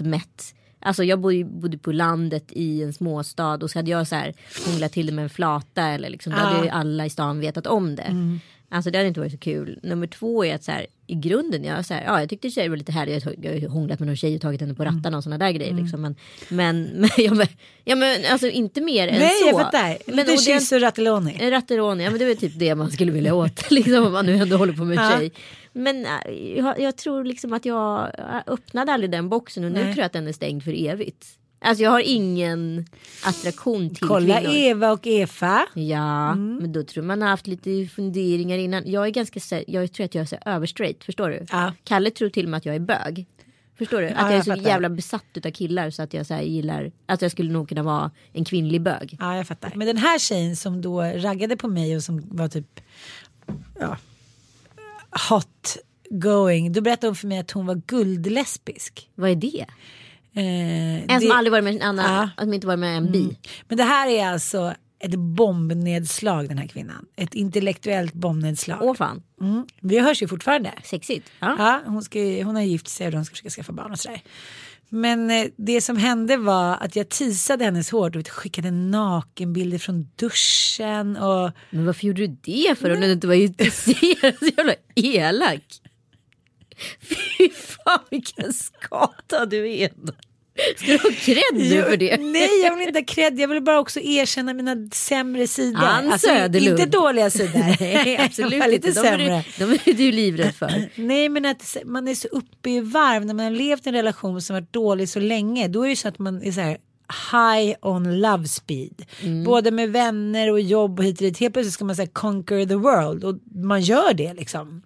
mätt. 0.00 0.54
Alltså 0.86 1.04
jag 1.04 1.20
bodde, 1.20 1.44
bodde 1.44 1.78
på 1.78 1.92
landet 1.92 2.44
i 2.52 2.82
en 2.82 2.92
småstad 2.92 3.54
och 3.54 3.70
så 3.70 3.78
hade 3.78 3.90
jag 3.90 4.08
så 4.08 4.14
här 4.14 4.34
hånglat 4.66 4.92
till 4.92 5.06
det 5.06 5.12
med 5.12 5.22
en 5.22 5.30
flata 5.30 5.82
eller 5.82 6.08
liksom 6.08 6.32
då 6.32 6.38
hade 6.38 6.64
ju 6.64 6.70
alla 6.70 7.06
i 7.06 7.10
stan 7.10 7.40
vetat 7.40 7.66
om 7.66 7.96
det. 7.96 8.38
Alltså 8.68 8.90
det 8.90 8.98
hade 8.98 9.08
inte 9.08 9.20
varit 9.20 9.32
så 9.32 9.38
kul. 9.38 9.78
Nummer 9.82 10.06
två 10.06 10.44
är 10.44 10.54
att 10.54 10.64
så 10.64 10.72
här 10.72 10.86
i 11.06 11.14
grunden 11.14 11.64
jag 11.64 11.86
så 11.86 11.94
här, 11.94 12.04
ja 12.04 12.20
jag 12.20 12.28
tyckte 12.28 12.50
tjejer 12.50 12.68
var 12.68 12.76
lite 12.76 12.92
härligt. 12.92 13.26
Jag, 13.42 13.60
har 13.60 13.68
hånglat 13.68 13.98
med 13.98 14.06
någon 14.06 14.16
tjej 14.16 14.34
och 14.34 14.40
tagit 14.40 14.60
henne 14.60 14.74
på 14.74 14.84
rattarna 14.84 15.16
och 15.16 15.22
sådana 15.22 15.44
där 15.44 15.52
grejer 15.52 15.74
liksom. 15.74 16.00
Men, 16.02 16.16
men, 16.48 16.82
men, 16.94 17.10
ja, 17.16 17.34
men, 17.34 17.46
ja 17.84 17.96
men 17.96 18.20
alltså 18.32 18.48
inte 18.48 18.80
mer 18.80 19.08
än 19.08 19.18
Nej, 19.18 19.40
så. 19.42 19.46
jag 19.46 19.60
fattar. 19.60 19.98
Men, 20.06 20.16
Lite 20.16 20.36
kyss 20.36 20.72
och 20.72 20.80
ratteloni. 20.80 21.36
en 21.40 21.50
Ratteroni, 21.50 22.04
ja 22.04 22.10
men 22.10 22.18
det 22.18 22.24
är 22.24 22.34
typ 22.34 22.58
det 22.58 22.74
man 22.74 22.90
skulle 22.90 23.12
vilja 23.12 23.34
åt. 23.34 23.70
liksom 23.70 24.06
om 24.06 24.12
man 24.12 24.26
nu 24.26 24.36
ändå 24.36 24.56
håller 24.56 24.72
på 24.72 24.84
med 24.84 24.98
en 24.98 25.22
Ja. 25.22 25.30
Men 25.76 26.06
äh, 26.06 26.32
jag, 26.56 26.80
jag 26.80 26.96
tror 26.96 27.24
liksom 27.24 27.52
att 27.52 27.64
jag 27.64 28.10
äh, 28.18 28.36
öppnade 28.46 28.92
aldrig 28.92 29.10
den 29.10 29.28
boxen 29.28 29.64
och 29.64 29.72
nu 29.72 29.84
Nej. 29.84 29.92
tror 29.92 29.98
jag 29.98 30.06
att 30.06 30.12
den 30.12 30.28
är 30.28 30.32
stängd 30.32 30.62
för 30.64 30.86
evigt. 30.88 31.26
Alltså 31.58 31.84
jag 31.84 31.90
har 31.90 32.02
ingen 32.04 32.86
attraktion 33.24 33.94
till 33.94 34.08
Kolla 34.08 34.40
kvinnor. 34.40 34.54
Eva 34.54 34.92
och 34.92 35.06
Efa. 35.06 35.66
Ja, 35.74 36.32
Mm. 36.32 36.56
men 36.56 36.72
då 36.72 36.82
tror 36.82 37.04
man 37.04 37.22
har 37.22 37.28
haft 37.28 37.46
lite 37.46 37.86
funderingar 37.94 38.58
innan. 38.58 38.82
Jag 38.86 39.06
är 39.06 39.10
ganska 39.10 39.40
jag 39.66 39.92
tror 39.92 40.04
att 40.04 40.14
jag 40.14 40.22
är 40.22 40.26
så 40.26 40.36
överstraight, 40.46 41.04
förstår 41.04 41.30
du? 41.30 41.46
Ja. 41.50 41.72
Kalle 41.84 42.10
tror 42.10 42.28
till 42.28 42.44
och 42.44 42.50
med 42.50 42.58
att 42.58 42.66
jag 42.66 42.74
är 42.74 42.80
bög. 42.80 43.26
Förstår 43.78 44.00
du? 44.00 44.08
Att 44.08 44.30
jag 44.30 44.32
är 44.38 44.42
så 44.42 44.50
fattar. 44.50 44.62
jävla 44.70 44.88
besatt 44.88 45.46
av 45.46 45.50
killar 45.50 45.90
så 45.90 46.02
att 46.02 46.14
jag 46.14 46.26
så 46.26 46.34
gillar, 46.42 46.92
att 47.06 47.22
jag 47.22 47.30
skulle 47.30 47.52
nog 47.52 47.68
kunna 47.68 47.82
vara 47.82 48.10
en 48.32 48.44
kvinnlig 48.44 48.80
bög. 48.82 49.16
Ja, 49.20 49.36
jag 49.36 49.46
fattar. 49.46 49.72
Men 49.74 49.86
den 49.86 49.96
här 49.96 50.18
tjejen 50.18 50.56
som 50.56 50.82
då 50.82 51.02
raggade 51.02 51.56
på 51.56 51.68
mig 51.68 51.96
och 51.96 52.02
som 52.02 52.22
var 52.30 52.48
typ 52.48 52.80
ja, 53.80 53.96
hot 55.30 55.76
going. 56.10 56.72
Då 56.72 56.80
berättade 56.80 57.06
hon 57.06 57.16
för 57.16 57.26
mig 57.26 57.38
att 57.38 57.50
hon 57.50 57.66
var 57.66 57.74
guldlesbisk. 57.86 59.10
Vad 59.14 59.30
är 59.30 59.34
det? 59.34 59.66
Eh, 60.32 61.02
En 61.14 61.20
som 61.20 61.28
det- 61.28 61.34
aldrig 61.34 61.52
varit 61.52 61.64
med 61.64 61.74
en 61.74 61.82
annan, 61.82 62.12
Ja. 62.14 62.22
att 62.36 62.46
de 62.46 62.54
inte 62.54 62.66
varit 62.66 62.78
med 62.78 62.96
en 62.96 63.12
bi. 63.12 63.36
Men 63.68 63.78
det 63.78 63.84
här 63.84 64.08
är 64.08 64.26
alltså 64.26 64.74
ett 64.98 65.14
bombnedslag 65.14 66.48
den 66.48 66.58
här 66.58 66.66
kvinnan. 66.66 67.06
Ett 67.16 67.34
intellektuellt 67.34 68.12
bombnedslag. 68.12 68.78
Åh 68.82 68.94
fan, 68.94 69.22
Mm. 69.40 69.66
Vi 69.80 69.98
hörs 69.98 70.22
ju 70.22 70.28
fortfarande. 70.28 70.72
sexigt. 70.84 71.30
Ja. 71.38 71.56
Ja, 71.58 71.80
hon, 71.86 72.02
ska, 72.02 72.18
hon 72.18 72.54
har 72.56 72.62
gift 72.62 72.88
sig 72.88 73.06
och 73.06 73.12
de 73.12 73.24
ska 73.24 73.32
försöka 73.32 73.50
skaffa 73.50 73.72
barn 73.72 73.92
och 73.92 73.98
sådär. 73.98 74.20
Men 74.88 75.30
eh, 75.30 75.46
det 75.56 75.80
som 75.80 75.96
hände 75.96 76.36
var 76.36 76.76
att 76.80 76.96
jag 76.96 77.08
teasade 77.08 77.64
hennes 77.64 77.90
hårt 77.90 78.16
och 78.16 78.28
skickade 78.28 78.70
nakenbilder 78.70 79.78
från 79.78 80.08
duschen 80.16 81.16
och 81.16 81.50
Men 81.70 81.86
varför 81.86 82.06
gjorde 82.06 82.26
du 82.26 82.36
det 82.42 82.78
för 82.78 82.94
om 82.94 83.00
du 83.00 83.12
inte 83.12 83.26
var 83.26 83.34
intresserad? 83.34 84.34
Så 84.38 84.46
jävla 84.56 84.74
elak. 84.94 85.80
Fy 87.00 87.48
fan 87.50 88.00
vilken 88.10 88.52
skata 88.52 89.46
du 89.46 89.72
är. 89.72 89.90
Ska 90.76 90.86
du 90.92 90.98
ha 90.98 91.10
cred 91.10 91.42
nu 91.52 91.82
för 91.82 91.96
det? 91.96 92.16
Nej, 92.20 92.62
jag 92.62 92.76
vill 92.76 92.88
inte 92.88 93.00
ha 93.00 93.04
cred. 93.04 93.40
Jag 93.40 93.48
vill 93.48 93.62
bara 93.62 93.78
också 93.78 94.00
erkänna 94.00 94.54
mina 94.54 94.76
sämre 94.92 95.46
sidor. 95.46 95.84
Ann 95.84 96.18
Söderlund. 96.18 96.80
inte 96.80 96.98
dåliga 96.98 97.30
sidor. 97.30 97.76
Nej 97.80 98.18
absolut 98.20 98.66
lite 98.66 98.88
inte. 98.88 99.02
De 99.02 99.08
är, 99.08 99.44
du, 99.58 99.66
de 99.66 99.90
är 99.90 99.94
du 99.94 100.12
livrädd 100.12 100.54
för. 100.54 100.88
Nej 101.00 101.28
men 101.28 101.44
att 101.44 101.76
man 101.84 102.08
är 102.08 102.14
så 102.14 102.28
uppe 102.28 102.70
i 102.70 102.80
varv 102.80 103.26
när 103.26 103.34
man 103.34 103.44
har 103.44 103.52
levt 103.52 103.86
i 103.86 103.88
en 103.88 103.94
relation 103.94 104.42
som 104.42 104.54
varit 104.54 104.72
dålig 104.72 105.08
så 105.08 105.20
länge. 105.20 105.68
Då 105.68 105.82
är 105.82 105.88
det 105.88 105.96
så 105.96 106.08
att 106.08 106.18
man 106.18 106.42
är 106.42 106.52
så 106.52 106.60
här 106.60 106.78
high 107.32 107.76
on 107.82 108.20
love 108.20 108.48
speed. 108.48 109.04
Både 109.44 109.70
med 109.70 109.90
vänner 109.92 110.50
och 110.50 110.60
jobb 110.60 110.98
och 110.98 111.04
hit 111.04 111.18
och 111.20 111.22
dit. 111.22 111.38
Helt 111.38 111.52
plötsligt 111.52 111.74
ska 111.74 111.84
man 111.84 111.96
säga 111.96 112.08
conquer 112.12 112.66
the 112.66 112.74
world 112.74 113.24
och 113.24 113.34
man 113.54 113.80
gör 113.80 114.14
det 114.14 114.34
liksom. 114.34 114.82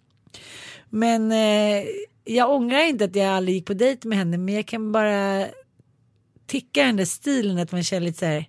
Men 0.90 1.32
eh, 1.32 1.84
jag 2.24 2.50
ångrar 2.50 2.88
inte 2.88 3.04
att 3.04 3.16
jag 3.16 3.26
aldrig 3.26 3.54
gick 3.54 3.66
på 3.66 3.74
dejt 3.74 4.08
med 4.08 4.18
henne 4.18 4.38
men 4.38 4.54
jag 4.54 4.66
kan 4.66 4.92
bara 4.92 5.46
ticka 6.50 6.84
den 6.84 6.96
där 6.96 7.04
stilen 7.04 7.58
att 7.58 7.72
man 7.72 7.82
känner 7.82 8.06
lite 8.06 8.18
så 8.18 8.24
här 8.24 8.44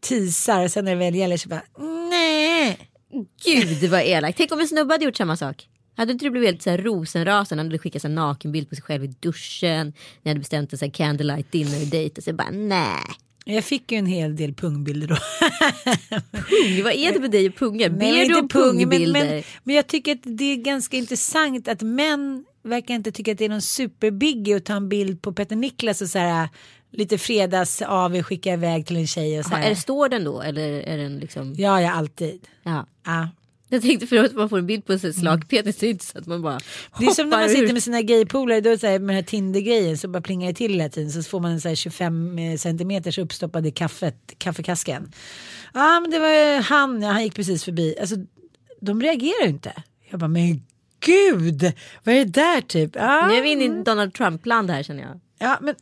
teasar 0.00 0.64
och 0.64 0.70
sen 0.70 0.84
när 0.84 0.92
det 0.92 0.98
väl 0.98 1.14
gäller 1.14 1.36
så 1.36 1.48
bara 1.48 1.62
nej. 2.10 2.78
Gud 3.44 3.90
vad 3.90 4.02
elak. 4.02 4.34
Tänk 4.36 4.52
om 4.52 4.60
en 4.60 4.68
snubbe 4.68 4.94
hade 4.94 5.04
gjort 5.04 5.16
samma 5.16 5.36
sak. 5.36 5.68
Hade 5.96 6.12
inte 6.12 6.24
du 6.24 6.30
blivit 6.30 6.48
helt 6.48 6.62
så 6.62 6.70
här 6.70 6.78
rosenrasande 6.78 7.62
om 7.62 7.68
du 7.68 7.78
skickat 7.78 8.04
en 8.04 8.14
nakenbild 8.14 8.68
på 8.68 8.74
sig 8.74 8.84
själv 8.84 9.04
i 9.04 9.06
duschen. 9.06 9.92
Ni 10.22 10.30
hade 10.30 10.38
bestämt 10.38 10.72
en 10.72 10.78
så 10.78 10.84
här 10.84 10.92
candlelight 10.92 11.52
dinner 11.52 11.84
date 11.84 12.20
och 12.20 12.24
så 12.24 12.32
bara 12.32 12.50
nej. 12.50 13.04
Jag 13.44 13.64
fick 13.64 13.92
ju 13.92 13.98
en 13.98 14.06
hel 14.06 14.36
del 14.36 14.54
pungbilder 14.54 15.08
då. 15.08 15.16
Pung, 16.32 16.82
vad 16.84 16.92
är 16.92 17.12
det 17.12 17.20
med 17.20 17.30
dig 17.30 17.48
och 17.48 17.56
pungar? 17.56 17.88
Ber 17.88 17.96
men 17.96 18.28
du 18.28 18.34
om 18.34 18.42
inte 18.42 18.58
pung, 18.58 18.76
men, 18.76 18.78
pungbilder? 18.78 19.34
men, 19.34 19.42
men 19.64 19.76
jag 19.76 19.86
tycker 19.86 20.12
att 20.12 20.20
det 20.24 20.44
är 20.44 20.56
ganska 20.56 20.96
intressant 20.96 21.68
att 21.68 21.82
män 21.82 22.44
verkar 22.64 22.94
inte 22.94 23.12
tycka 23.12 23.32
att 23.32 23.38
det 23.38 23.44
är 23.44 23.48
någon 23.48 23.62
superbiggie 23.62 24.56
att 24.56 24.64
ta 24.64 24.74
en 24.74 24.88
bild 24.88 25.22
på 25.22 25.32
Petter 25.32 25.56
Niklas 25.56 26.02
och 26.02 26.08
så 26.08 26.18
här 26.18 26.48
lite 26.96 27.18
fredags 27.18 27.82
av 27.82 28.14
och 28.14 28.26
skicka 28.26 28.52
iväg 28.52 28.86
till 28.86 28.96
en 28.96 29.06
tjej 29.06 29.38
och 29.38 29.44
så 29.44 29.50
Ja, 29.52 29.56
här. 29.56 29.64
är 29.66 29.70
det, 29.70 29.76
står 29.76 30.08
den 30.08 30.24
då 30.24 30.42
eller 30.42 30.68
är 30.80 30.98
den 30.98 31.18
liksom? 31.18 31.54
Ja, 31.58 31.80
ja, 31.80 31.90
alltid. 31.92 32.46
Ja. 32.62 32.86
Ja. 33.06 33.28
Jag 33.68 33.82
tänkte 33.82 34.06
förut 34.06 34.30
att 34.30 34.36
man 34.36 34.48
får 34.48 34.58
en 34.58 34.66
bild 34.66 34.86
på 34.86 34.92
en 34.92 35.14
slagpenis, 35.14 35.76
det 35.76 35.86
är 35.86 35.90
inte 35.90 36.04
så 36.04 36.18
att 36.18 36.26
man 36.26 36.42
bara 36.42 36.52
Mm. 36.52 36.62
Det 36.98 37.06
är 37.06 37.10
som 37.10 37.28
när 37.30 37.38
man 37.38 37.48
sitter 37.48 37.72
med 37.72 37.82
sina 37.82 38.02
gaypolare 38.02 38.60
då 38.60 38.78
så 38.78 38.86
här, 38.86 38.98
med 38.98 39.08
den 39.08 39.14
här 39.14 39.22
Tinder-grejen 39.22 39.98
så 39.98 40.08
bara 40.08 40.22
plingar 40.22 40.48
det 40.48 40.54
till 40.54 40.72
hela 40.72 40.88
tiden 40.88 41.12
så 41.12 41.22
får 41.22 41.40
man 41.40 41.50
en 41.52 41.60
så 41.60 41.68
här 41.68 41.74
25 41.74 42.58
centimeters 42.58 43.18
uppstoppad 43.18 43.66
i 43.66 43.70
kaffet, 43.70 44.34
kaffekasken. 44.38 45.12
Ja 45.74 46.00
men 46.00 46.10
det 46.10 46.18
var 46.18 46.60
han, 46.62 47.02
ja, 47.02 47.08
han 47.10 47.22
gick 47.22 47.34
precis 47.34 47.64
förbi. 47.64 47.94
Alltså 48.00 48.16
de 48.80 49.02
reagerar 49.02 49.42
ju 49.44 49.48
inte. 49.48 49.72
Jag 50.10 50.20
bara 50.20 50.28
men 50.28 50.62
gud 51.00 51.72
vad 52.04 52.14
är 52.14 52.18
det 52.24 52.30
där 52.32 52.60
typ? 52.60 52.90
Ja, 52.94 53.26
Nu 53.28 53.34
är 53.36 53.42
vi 53.42 53.48
inne 53.52 53.64
i 53.64 53.82
Donald 53.84 54.14
Trump-land 54.14 54.70
här 54.70 54.82
känner 54.82 55.02
jag. 55.02 55.20
ja 55.38 55.58
men 55.60 55.74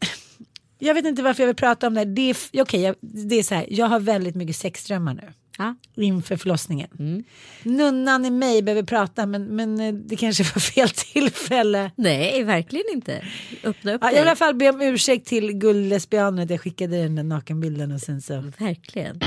jag 0.86 0.94
vet 0.94 1.04
inte 1.04 1.22
varför 1.22 1.42
jag 1.42 1.46
vill 1.46 1.56
prata 1.56 1.86
om 1.86 1.94
det 1.94 2.00
här. 2.00 2.06
Det 2.06 2.30
är, 2.30 2.62
okej, 2.62 2.80
jag, 2.80 2.94
det 3.00 3.38
är 3.38 3.42
så 3.42 3.54
här, 3.54 3.66
jag 3.68 3.86
har 3.86 4.00
väldigt 4.00 4.34
mycket 4.34 4.56
sexdrömmar 4.56 5.14
nu. 5.14 5.32
Ja. 5.58 5.74
Inför 5.96 6.36
förlossningen. 6.36 6.88
Mm. 6.98 7.24
Nunnan 7.62 8.24
i 8.24 8.30
mig 8.30 8.62
behöver 8.62 8.82
prata 8.82 9.26
men, 9.26 9.44
men 9.44 9.80
eh, 9.80 9.92
det 9.94 10.16
kanske 10.16 10.42
var 10.42 10.60
fel 10.74 10.88
tillfälle. 10.90 11.90
Nej, 11.96 12.44
verkligen 12.44 12.84
inte. 12.92 13.24
Öppna 13.64 13.94
upp 13.94 14.00
Ja, 14.04 14.08
dig. 14.08 14.16
i 14.16 14.20
alla 14.20 14.36
fall 14.36 14.54
be 14.54 14.68
om 14.70 14.80
ursäkt 14.82 15.26
till 15.26 15.52
guldlesbianen 15.52 16.44
att 16.44 16.50
jag 16.50 16.60
skickade 16.60 16.96
den 17.02 17.14
där 17.16 17.22
nakenbilden 17.22 17.92
och 17.92 18.00
sen 18.00 18.20
så. 18.22 18.52
Verkligen. 18.58 19.20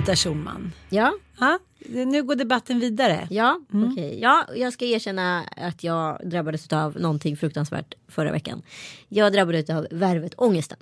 Anita 0.00 0.16
Schulman. 0.16 0.72
Ja, 0.90 1.12
Ja, 1.40 1.58
nu 1.88 2.22
går 2.22 2.34
debatten 2.34 2.80
vidare. 2.80 3.26
ja, 3.30 3.60
Mm. 3.72 3.92
okej. 3.92 4.18
Ja, 4.22 4.46
jag 4.56 4.72
ska 4.72 4.84
erkänna 4.84 5.44
att 5.56 5.84
jag 5.84 6.20
drabbades 6.30 6.72
av 6.72 6.96
någonting 7.00 7.36
fruktansvärt 7.36 7.94
förra 8.08 8.32
veckan. 8.32 8.62
Jag 9.08 9.32
drabbades 9.32 9.70
av 9.70 9.86
värvet-ångesten. 9.90 10.78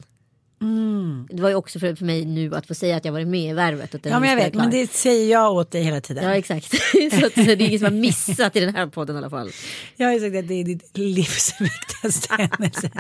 Det 1.31 1.43
var 1.43 1.49
ju 1.49 1.55
också 1.55 1.79
för, 1.79 1.95
för 1.95 2.05
mig 2.05 2.25
nu 2.25 2.55
att 2.55 2.67
få 2.67 2.75
säga 2.75 2.97
att 2.97 3.05
jag 3.05 3.13
varit 3.13 3.29
med 3.29 3.51
i 3.51 3.53
värvet. 3.53 3.93
Den 3.93 4.01
Ja 4.13 4.21
men 4.21 4.29
jag 4.29 4.37
vet 4.37 4.55
men 4.55 4.71
det 4.71 4.91
säger 4.93 5.31
jag 5.33 5.53
åt 5.53 5.71
dig 5.71 5.83
hela 5.83 6.01
tiden. 6.01 6.25
Ja 6.25 6.35
exakt. 6.37 6.71
så, 7.21 7.27
att, 7.27 7.33
så 7.33 7.43
det 7.43 7.53
är 7.53 7.63
ingen 7.63 7.79
som 7.79 7.85
har 7.87 8.01
missat 8.01 8.57
i 8.57 8.61
den 8.61 8.75
här 8.75 8.87
podden 8.87 9.17
i 9.17 9.19
alla 9.19 9.31
fall. 9.31 9.51
Jag 9.97 10.07
har 10.07 10.15
ju 10.15 10.21
sagt 10.21 10.37
att 10.37 10.49
det 10.49 10.55
är 10.55 10.65
ditt 10.65 10.97
livs 10.99 11.55
viktigaste 11.61 12.35
händelse. 12.35 12.91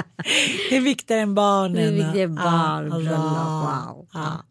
Det 0.70 0.76
är 0.76 0.81
viktigare 0.81 1.20
än 1.22 1.35
barnen. 1.35 1.76
Det 1.76 1.83
är 1.83 1.92
viktigare 1.92 2.22
än 2.22 2.35
barn, 2.35 2.88
bröllop, 2.90 3.11
wow. 3.18 4.07
Ja. 4.12 4.44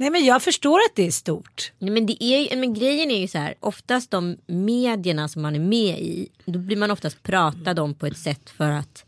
Nej 0.00 0.10
men 0.10 0.24
jag 0.24 0.42
förstår 0.42 0.78
att 0.78 0.96
det 0.96 1.06
är 1.06 1.10
stort. 1.10 1.72
Nej, 1.78 1.90
men, 1.90 2.06
det 2.06 2.24
är 2.24 2.38
ju, 2.38 2.60
men 2.60 2.74
grejen 2.74 3.10
är 3.10 3.20
ju 3.20 3.28
så 3.28 3.38
här, 3.38 3.54
oftast 3.60 4.10
de 4.10 4.36
medierna 4.46 5.28
som 5.28 5.42
man 5.42 5.54
är 5.54 5.60
med 5.60 6.00
i, 6.00 6.28
då 6.44 6.58
blir 6.58 6.76
man 6.76 6.90
oftast 6.90 7.22
pratad 7.22 7.78
om 7.78 7.94
på 7.94 8.06
ett 8.06 8.18
sätt 8.18 8.50
för 8.50 8.70
att 8.70 9.04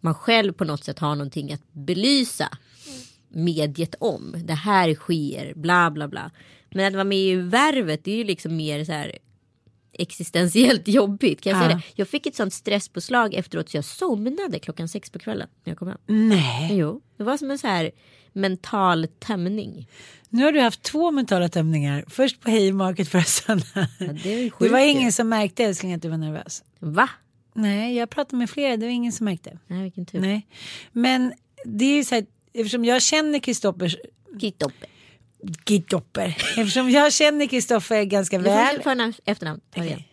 man 0.00 0.14
själv 0.14 0.52
på 0.52 0.64
något 0.64 0.84
sätt 0.84 0.98
har 0.98 1.14
någonting 1.14 1.52
att 1.52 1.72
belysa 1.72 2.48
mediet 3.28 3.94
om. 4.00 4.34
Det 4.44 4.54
här 4.54 4.94
sker, 4.94 5.52
bla 5.54 5.90
bla 5.90 6.08
bla. 6.08 6.30
Men 6.70 6.86
att 6.86 6.92
vara 6.92 7.04
med 7.04 7.18
i 7.18 7.34
värvet, 7.34 8.04
det 8.04 8.12
är 8.12 8.16
ju 8.16 8.24
liksom 8.24 8.56
mer 8.56 8.84
så 8.84 8.92
här 8.92 9.18
existentiellt 10.02 10.88
jobbigt. 10.88 11.40
Kan 11.40 11.50
jag, 11.52 11.58
säga 11.60 11.70
Ja. 11.70 11.76
det? 11.76 11.82
jag 11.94 12.08
fick 12.08 12.26
ett 12.26 12.36
sånt 12.36 12.52
stresspåslag 12.52 13.34
efteråt 13.34 13.68
så 13.70 13.76
jag 13.76 13.84
somnade 13.84 14.58
klockan 14.58 14.88
sex 14.88 15.10
på 15.10 15.18
kvällen 15.18 15.48
när 15.64 15.70
jag 15.70 15.78
kom 15.78 15.88
hem. 15.88 15.98
Nej. 16.06 16.76
Jo, 16.76 17.00
det 17.16 17.24
var 17.24 17.36
som 17.36 17.50
en 17.50 17.58
så 17.58 17.66
här 17.66 17.90
mental 18.32 19.06
tömning. 19.18 19.88
Nu 20.28 20.44
har 20.44 20.52
du 20.52 20.60
haft 20.60 20.82
två 20.82 21.10
mentala 21.10 21.48
tömningar. 21.48 22.04
Först 22.08 22.40
på 22.40 22.50
Haymarket 22.50 23.08
förra 23.08 23.24
söndagen. 23.24 23.86
Ja, 23.98 24.06
det 24.22 24.50
det 24.58 24.68
var 24.68 24.78
ingen 24.78 25.12
som 25.12 25.28
märkte 25.28 25.64
älskling 25.64 25.94
att 25.94 26.02
du 26.02 26.08
var 26.08 26.16
nervös. 26.16 26.64
Va? 26.78 27.08
Nej 27.54 27.96
jag 27.96 28.10
pratade 28.10 28.36
med 28.36 28.50
flera, 28.50 28.76
det 28.76 28.86
var 28.86 28.92
ingen 28.92 29.12
som 29.12 29.24
märkte. 29.24 29.58
Nej, 29.66 29.82
vilken 29.82 30.06
tur. 30.06 30.20
Nej. 30.20 30.46
Men 30.92 31.32
det 31.64 31.84
är 31.84 31.96
ju 31.96 32.04
så 32.04 32.14
här, 32.14 32.26
eftersom 32.54 32.84
jag 32.84 33.02
känner 33.02 33.38
Kristoffers 33.38 33.96
Kittoppe. 34.40 34.86
Gidopper. 35.66 36.36
Eftersom 36.56 36.90
jag 36.90 37.12
känner 37.12 37.46
Kristoffer 37.46 38.04
ganska 38.04 38.38
Du 38.38 38.44
väl. 38.44 38.82
förnamn, 38.82 39.14
efternamn. 39.24 39.60
Okej. 39.76 40.08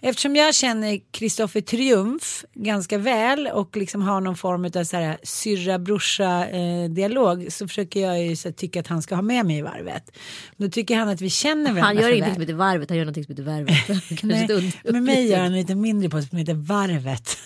Eftersom 0.00 0.36
jag 0.36 0.54
känner 0.54 1.00
Kristoffer 1.10 1.60
Triumf 1.60 2.44
ganska 2.54 2.98
väl 2.98 3.46
och 3.46 3.76
liksom 3.76 4.02
har 4.02 4.20
någon 4.20 4.36
form 4.36 4.64
av 4.64 4.84
så 4.84 4.96
här 4.96 5.18
syrra 5.22 5.78
brorsa 5.78 6.48
eh, 6.48 6.90
dialog 6.90 7.52
så 7.52 7.68
försöker 7.68 8.00
jag 8.00 8.22
ju 8.24 8.36
så 8.36 8.48
här, 8.48 8.52
tycka 8.52 8.80
att 8.80 8.86
han 8.86 9.02
ska 9.02 9.14
ha 9.14 9.22
med 9.22 9.46
mig 9.46 9.58
i 9.58 9.62
varvet. 9.62 10.18
Då 10.56 10.68
tycker 10.68 10.96
han 10.96 11.08
att 11.08 11.20
vi 11.20 11.30
känner 11.30 11.72
varandra 11.72 11.82
Han 11.82 11.96
gör 11.96 12.08
ingenting 12.08 12.34
som 12.34 12.40
heter 12.40 12.54
varvet, 12.54 12.88
han 12.88 12.98
gör 12.98 13.04
någonting 13.04 13.24
som 13.24 13.32
heter 13.32 13.42
värvet. 13.42 14.22
Nej, 14.22 14.72
med 14.84 15.02
mig 15.02 15.28
gör 15.28 15.38
han 15.38 15.46
en 15.46 15.52
lite 15.52 15.74
mindre 15.74 16.08
post 16.10 16.28
som 16.28 16.38
heter 16.38 16.54
Varvet. 16.54 17.38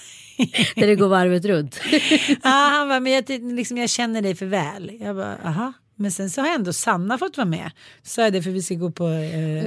Där 0.75 0.87
det 0.87 0.97
går 0.97 1.09
varvet 1.09 1.45
runt. 1.45 1.81
ja, 2.43 2.51
han 2.51 2.89
bara, 2.89 3.01
men 3.01 3.13
jag, 3.13 3.25
liksom, 3.29 3.79
jag 3.79 3.91
känner 3.91 4.23
dig 4.23 4.35
för 4.35 4.47
väl. 4.47 4.97
Jag 5.01 5.17
bara, 5.17 5.37
aha. 5.45 5.73
Men 6.03 6.11
sen 6.13 6.31
så 6.31 6.41
har 6.41 6.55
ändå 6.55 6.73
Sanna 6.73 7.19
fått 7.19 7.37
vara 7.37 7.49
med. 7.49 7.71
Sa 8.03 8.23
jag 8.23 8.33
det 8.33 8.43
för 8.43 8.51
vi 8.51 8.63
ska 8.63 8.75
gå 8.75 8.91
på 8.91 9.09
eh, 9.09 9.65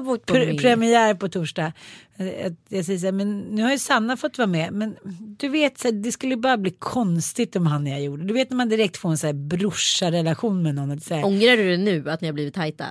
på 0.00 0.16
pre- 0.16 0.60
premiär 0.60 1.14
på 1.14 1.28
torsdag. 1.28 1.72
Eh, 2.16 2.52
Jag 2.68 2.84
säger 2.84 2.98
så 2.98 3.04
här, 3.06 3.12
men 3.12 3.40
nu 3.40 3.62
har 3.62 3.70
ju 3.72 3.78
Sanna 3.78 4.16
fått 4.16 4.38
vara 4.38 4.46
med. 4.48 4.72
Men 4.72 4.96
du 5.38 5.48
vet, 5.48 5.78
så 5.78 5.88
här, 5.88 5.92
det 5.92 6.12
skulle 6.12 6.36
bara 6.36 6.56
bli 6.56 6.70
konstigt 6.70 7.56
om 7.56 7.66
han 7.66 7.82
och 7.82 7.88
jag 7.92 8.02
gjorde. 8.02 8.24
Du 8.24 8.34
vet 8.34 8.50
när 8.50 8.56
man 8.56 8.68
direkt 8.68 8.96
får 8.96 9.10
en 9.10 9.18
så 9.18 9.26
här 9.26 9.34
brorsa-relation 9.34 10.62
med 10.62 10.74
någon. 10.74 10.90
Att 10.90 11.02
säga, 11.02 11.26
Ångrar 11.26 11.56
du 11.56 11.70
det 11.70 11.76
nu 11.76 12.10
att 12.10 12.20
ni 12.20 12.28
har 12.28 12.32
blivit 12.32 12.54
tajta? 12.54 12.86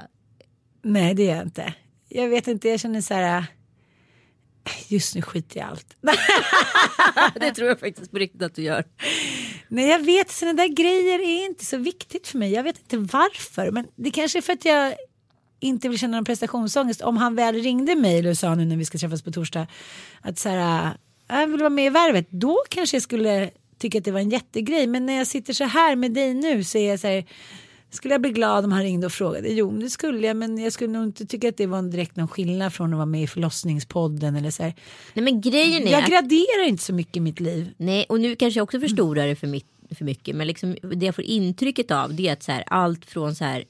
Nej, 0.83 1.13
det 1.13 1.23
gör 1.23 1.35
jag 1.35 1.43
inte. 1.45 1.73
Jag 2.09 2.29
vet 2.29 2.47
inte, 2.47 2.69
jag 2.69 2.79
känner 2.79 3.01
så 3.01 3.13
här. 3.13 3.37
äh, 3.39 3.43
Just 4.87 5.15
nu 5.15 5.21
skiter 5.21 5.59
jag 5.59 5.67
i 5.67 5.69
allt. 5.71 5.95
det 7.39 7.51
tror 7.51 7.67
jag 7.67 7.79
faktiskt 7.79 8.11
på 8.11 8.17
riktigt 8.17 8.41
att 8.41 8.55
du 8.55 8.61
gör. 8.61 8.83
Nej, 9.71 9.87
jag 9.87 9.99
vet, 9.99 10.31
sådana 10.31 10.53
där 10.63 10.67
grejer 10.67 11.19
är 11.19 11.45
inte 11.45 11.65
så 11.65 11.77
viktigt 11.77 12.27
för 12.27 12.37
mig. 12.37 12.51
Jag 12.51 12.63
vet 12.63 12.79
inte 12.79 12.97
varför, 12.97 13.71
men 13.71 13.87
det 13.95 14.11
kanske 14.11 14.39
är 14.39 14.41
för 14.41 14.53
att 14.53 14.65
jag 14.65 14.93
inte 15.59 15.89
vill 15.89 15.99
känna 15.99 16.17
någon 16.17 16.25
prestationsångest. 16.25 17.01
Om 17.01 17.17
han 17.17 17.35
väl 17.35 17.55
ringde 17.55 17.95
mig 17.95 18.29
och 18.29 18.37
sa 18.37 18.55
nu 18.55 18.65
när 18.65 18.77
vi 18.77 18.85
ska 18.85 18.97
träffas 18.97 19.21
på 19.21 19.31
torsdag 19.31 19.67
att 20.21 20.39
så 20.39 20.49
här, 20.49 20.91
ah, 21.27 21.39
jag 21.39 21.47
vill 21.47 21.59
vara 21.59 21.69
med 21.69 21.85
i 21.85 21.89
värvet, 21.89 22.27
då 22.29 22.57
kanske 22.69 22.95
jag 22.95 23.03
skulle 23.03 23.49
tycka 23.77 23.97
att 23.97 24.05
det 24.05 24.11
var 24.11 24.19
en 24.19 24.29
jättegrej. 24.29 24.87
Men 24.87 25.05
när 25.05 25.17
jag 25.17 25.27
sitter 25.27 25.53
så 25.53 25.63
här 25.63 25.95
med 25.95 26.11
dig 26.11 26.33
nu 26.33 26.63
så 26.63 26.77
är 26.77 26.89
jag 26.89 26.99
så 26.99 27.07
här, 27.07 27.25
skulle 27.89 28.13
jag 28.13 28.21
bli 28.21 28.31
glad 28.31 28.65
om 28.65 28.71
han 28.71 28.83
ringde 28.83 29.05
och 29.05 29.11
frågade? 29.11 29.49
Jo, 29.49 29.71
det 29.71 29.89
skulle 29.89 30.27
jag, 30.27 30.37
men 30.37 30.57
jag 30.57 30.73
skulle 30.73 30.93
nog 30.93 31.03
inte 31.03 31.25
tycka 31.25 31.49
att 31.49 31.57
det 31.57 31.65
var 31.65 31.77
en 31.77 31.91
direkt 31.91 32.15
någon 32.15 32.27
skillnad 32.27 32.73
från 32.73 32.93
att 32.93 32.97
vara 32.97 33.05
med 33.05 33.23
i 33.23 33.27
förlossningspodden 33.27 34.35
eller 34.35 34.51
så 34.51 34.63
här. 34.63 34.73
Nej 35.13 35.23
men 35.23 35.41
grejen 35.41 35.87
är 35.87 35.91
Jag 35.91 36.05
graderar 36.05 36.67
inte 36.67 36.83
så 36.83 36.93
mycket 36.93 37.17
i 37.17 37.19
mitt 37.19 37.39
liv. 37.39 37.73
nej 37.77 38.05
och 38.09 38.19
nu 38.19 38.35
kanske 38.35 38.59
jag 38.59 38.63
också 38.63 38.79
förstorar 38.79 39.27
det 39.27 39.35
för, 39.35 39.47
mitt, 39.47 39.67
för 39.95 40.05
mycket. 40.05 40.35
Men 40.35 40.47
liksom, 40.47 40.75
det 40.95 41.05
jag 41.05 41.15
får 41.15 41.23
intrycket 41.23 41.91
av 41.91 42.13
det 42.13 42.27
är 42.27 42.33
att 42.33 42.43
så 42.43 42.51
här, 42.51 42.63
allt 42.67 43.05
från 43.05 43.35
så 43.35 43.43
här, 43.45 43.63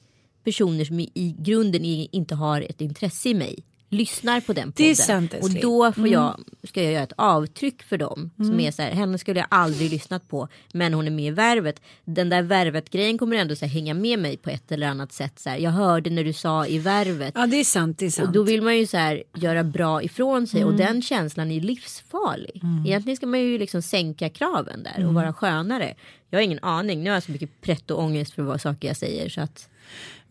personer 0.44 0.84
som 0.84 1.00
i, 1.00 1.10
i 1.14 1.34
grunden 1.38 1.84
inte 1.84 2.34
har 2.34 2.60
ett 2.60 2.80
intresse 2.80 3.28
i 3.28 3.34
mig 3.34 3.64
lyssnar 3.90 4.40
på 4.40 4.52
den 4.52 4.72
podden. 4.72 4.86
Det 4.86 4.90
är 4.90 4.94
sant, 4.94 5.34
och 5.40 5.50
då 5.50 5.92
får 5.92 6.08
jag, 6.08 6.40
ska 6.64 6.82
jag 6.82 6.92
göra 6.92 7.02
ett 7.02 7.12
avtryck 7.16 7.82
för 7.82 7.98
dem. 7.98 8.30
Som 8.36 8.60
är 8.60 8.70
så 8.70 8.82
här, 8.82 8.90
henne 8.90 9.18
skulle 9.18 9.40
jag 9.40 9.46
aldrig 9.50 9.90
lyssnat 9.90 10.28
på. 10.28 10.48
Men 10.72 10.94
hon 10.94 11.06
är 11.06 11.10
med 11.10 11.26
i 11.26 11.30
värvet. 11.30 11.82
Den 12.04 12.28
där 12.28 12.42
värvet 12.42 12.90
grejen 12.90 13.18
kommer 13.18 13.36
ändå 13.36 13.56
så 13.56 13.64
här, 13.64 13.72
hänga 13.72 13.94
med 13.94 14.18
mig 14.18 14.36
på 14.36 14.50
ett 14.50 14.72
eller 14.72 14.86
annat 14.86 15.12
sätt. 15.12 15.38
Så 15.38 15.50
här, 15.50 15.58
jag 15.58 15.70
hörde 15.70 16.10
när 16.10 16.24
du 16.24 16.32
sa 16.32 16.66
i 16.66 16.78
värvet. 16.78 17.32
Ja, 17.36 17.46
det 17.46 17.56
är 17.56 17.64
sant. 17.64 17.98
Det 17.98 18.06
är 18.06 18.10
sant. 18.10 18.28
Och 18.28 18.34
då 18.34 18.42
vill 18.42 18.62
man 18.62 18.78
ju 18.78 18.86
så 18.86 18.96
här 18.96 19.22
göra 19.34 19.64
bra 19.64 20.02
ifrån 20.02 20.46
sig 20.46 20.64
och 20.64 20.74
den 20.74 21.02
känslan 21.02 21.50
är 21.50 21.60
livsfarlig. 21.60 22.62
Egentligen 22.86 23.16
ska 23.16 23.26
man 23.26 23.40
ju 23.40 23.58
liksom 23.58 23.82
sänka 23.82 24.28
kraven 24.28 24.82
där 24.82 25.06
och 25.06 25.14
vara 25.14 25.32
skönare. 25.32 25.94
Jag 26.30 26.38
har 26.38 26.44
ingen 26.44 26.58
aning. 26.62 27.02
Nu 27.02 27.10
har 27.10 27.14
jag 27.14 27.22
så 27.22 27.32
mycket 27.32 27.60
prätt 27.60 27.90
och 27.90 28.02
ångest 28.02 28.34
för 28.34 28.42
vad 28.42 28.60
saker 28.60 28.88
jag 28.88 28.96
säger 28.96 29.28
så 29.28 29.40
att 29.40 29.68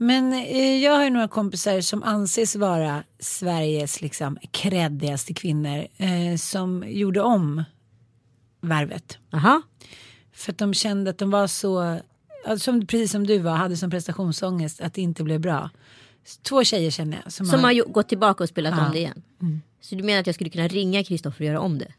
Men 0.02 0.34
eh, 0.34 0.78
jag 0.84 0.96
har 0.96 1.04
ju 1.04 1.10
några 1.10 1.28
kompisar 1.28 1.82
som 1.82 2.04
anses 2.04 2.56
vara 2.56 3.04
Sveriges 3.20 4.02
liksom 4.02 4.38
kreddigaste 4.52 5.34
kvinnor 5.34 5.88
eh, 5.98 6.36
som 6.38 6.84
gjorde 6.88 7.22
om 7.22 7.64
värvet. 8.62 9.18
aha. 9.34 9.62
För 10.34 10.52
att 10.52 10.58
de 10.58 10.74
kände 10.74 11.10
att 11.10 11.18
de 11.18 11.32
var 11.32 11.48
så, 11.48 12.00
som, 12.58 12.86
precis 12.88 13.12
som 13.12 13.28
du 13.28 13.38
var, 13.40 13.56
hade 13.56 13.78
som 13.78 13.90
prestationsångest 13.90 14.82
att 14.82 14.94
det 14.94 15.02
inte 15.02 15.24
blev 15.24 15.40
bra. 15.40 15.70
Två 16.42 16.64
tjejer 16.64 16.92
känner 16.92 17.22
jag. 17.24 17.32
Som, 17.34 17.46
Som 17.46 17.60
har 17.60 17.74
har, 17.74 17.92
gått 17.92 18.10
tillbaka 18.10 18.44
och 18.44 18.50
spelat 18.50 18.74
Ja. 18.78 18.86
om 18.86 18.92
det 18.92 19.00
igen. 19.00 19.22
Så 19.82 19.96
du 19.96 20.04
menar 20.04 20.20
att 20.20 20.26
jag 20.28 20.36
skulle 20.36 20.50
kunna 20.50 20.68
ringa 20.68 21.04
Kristoffer 21.04 21.42
och 21.42 21.48
göra 21.48 21.60
om 21.60 21.78
det? 21.78 21.94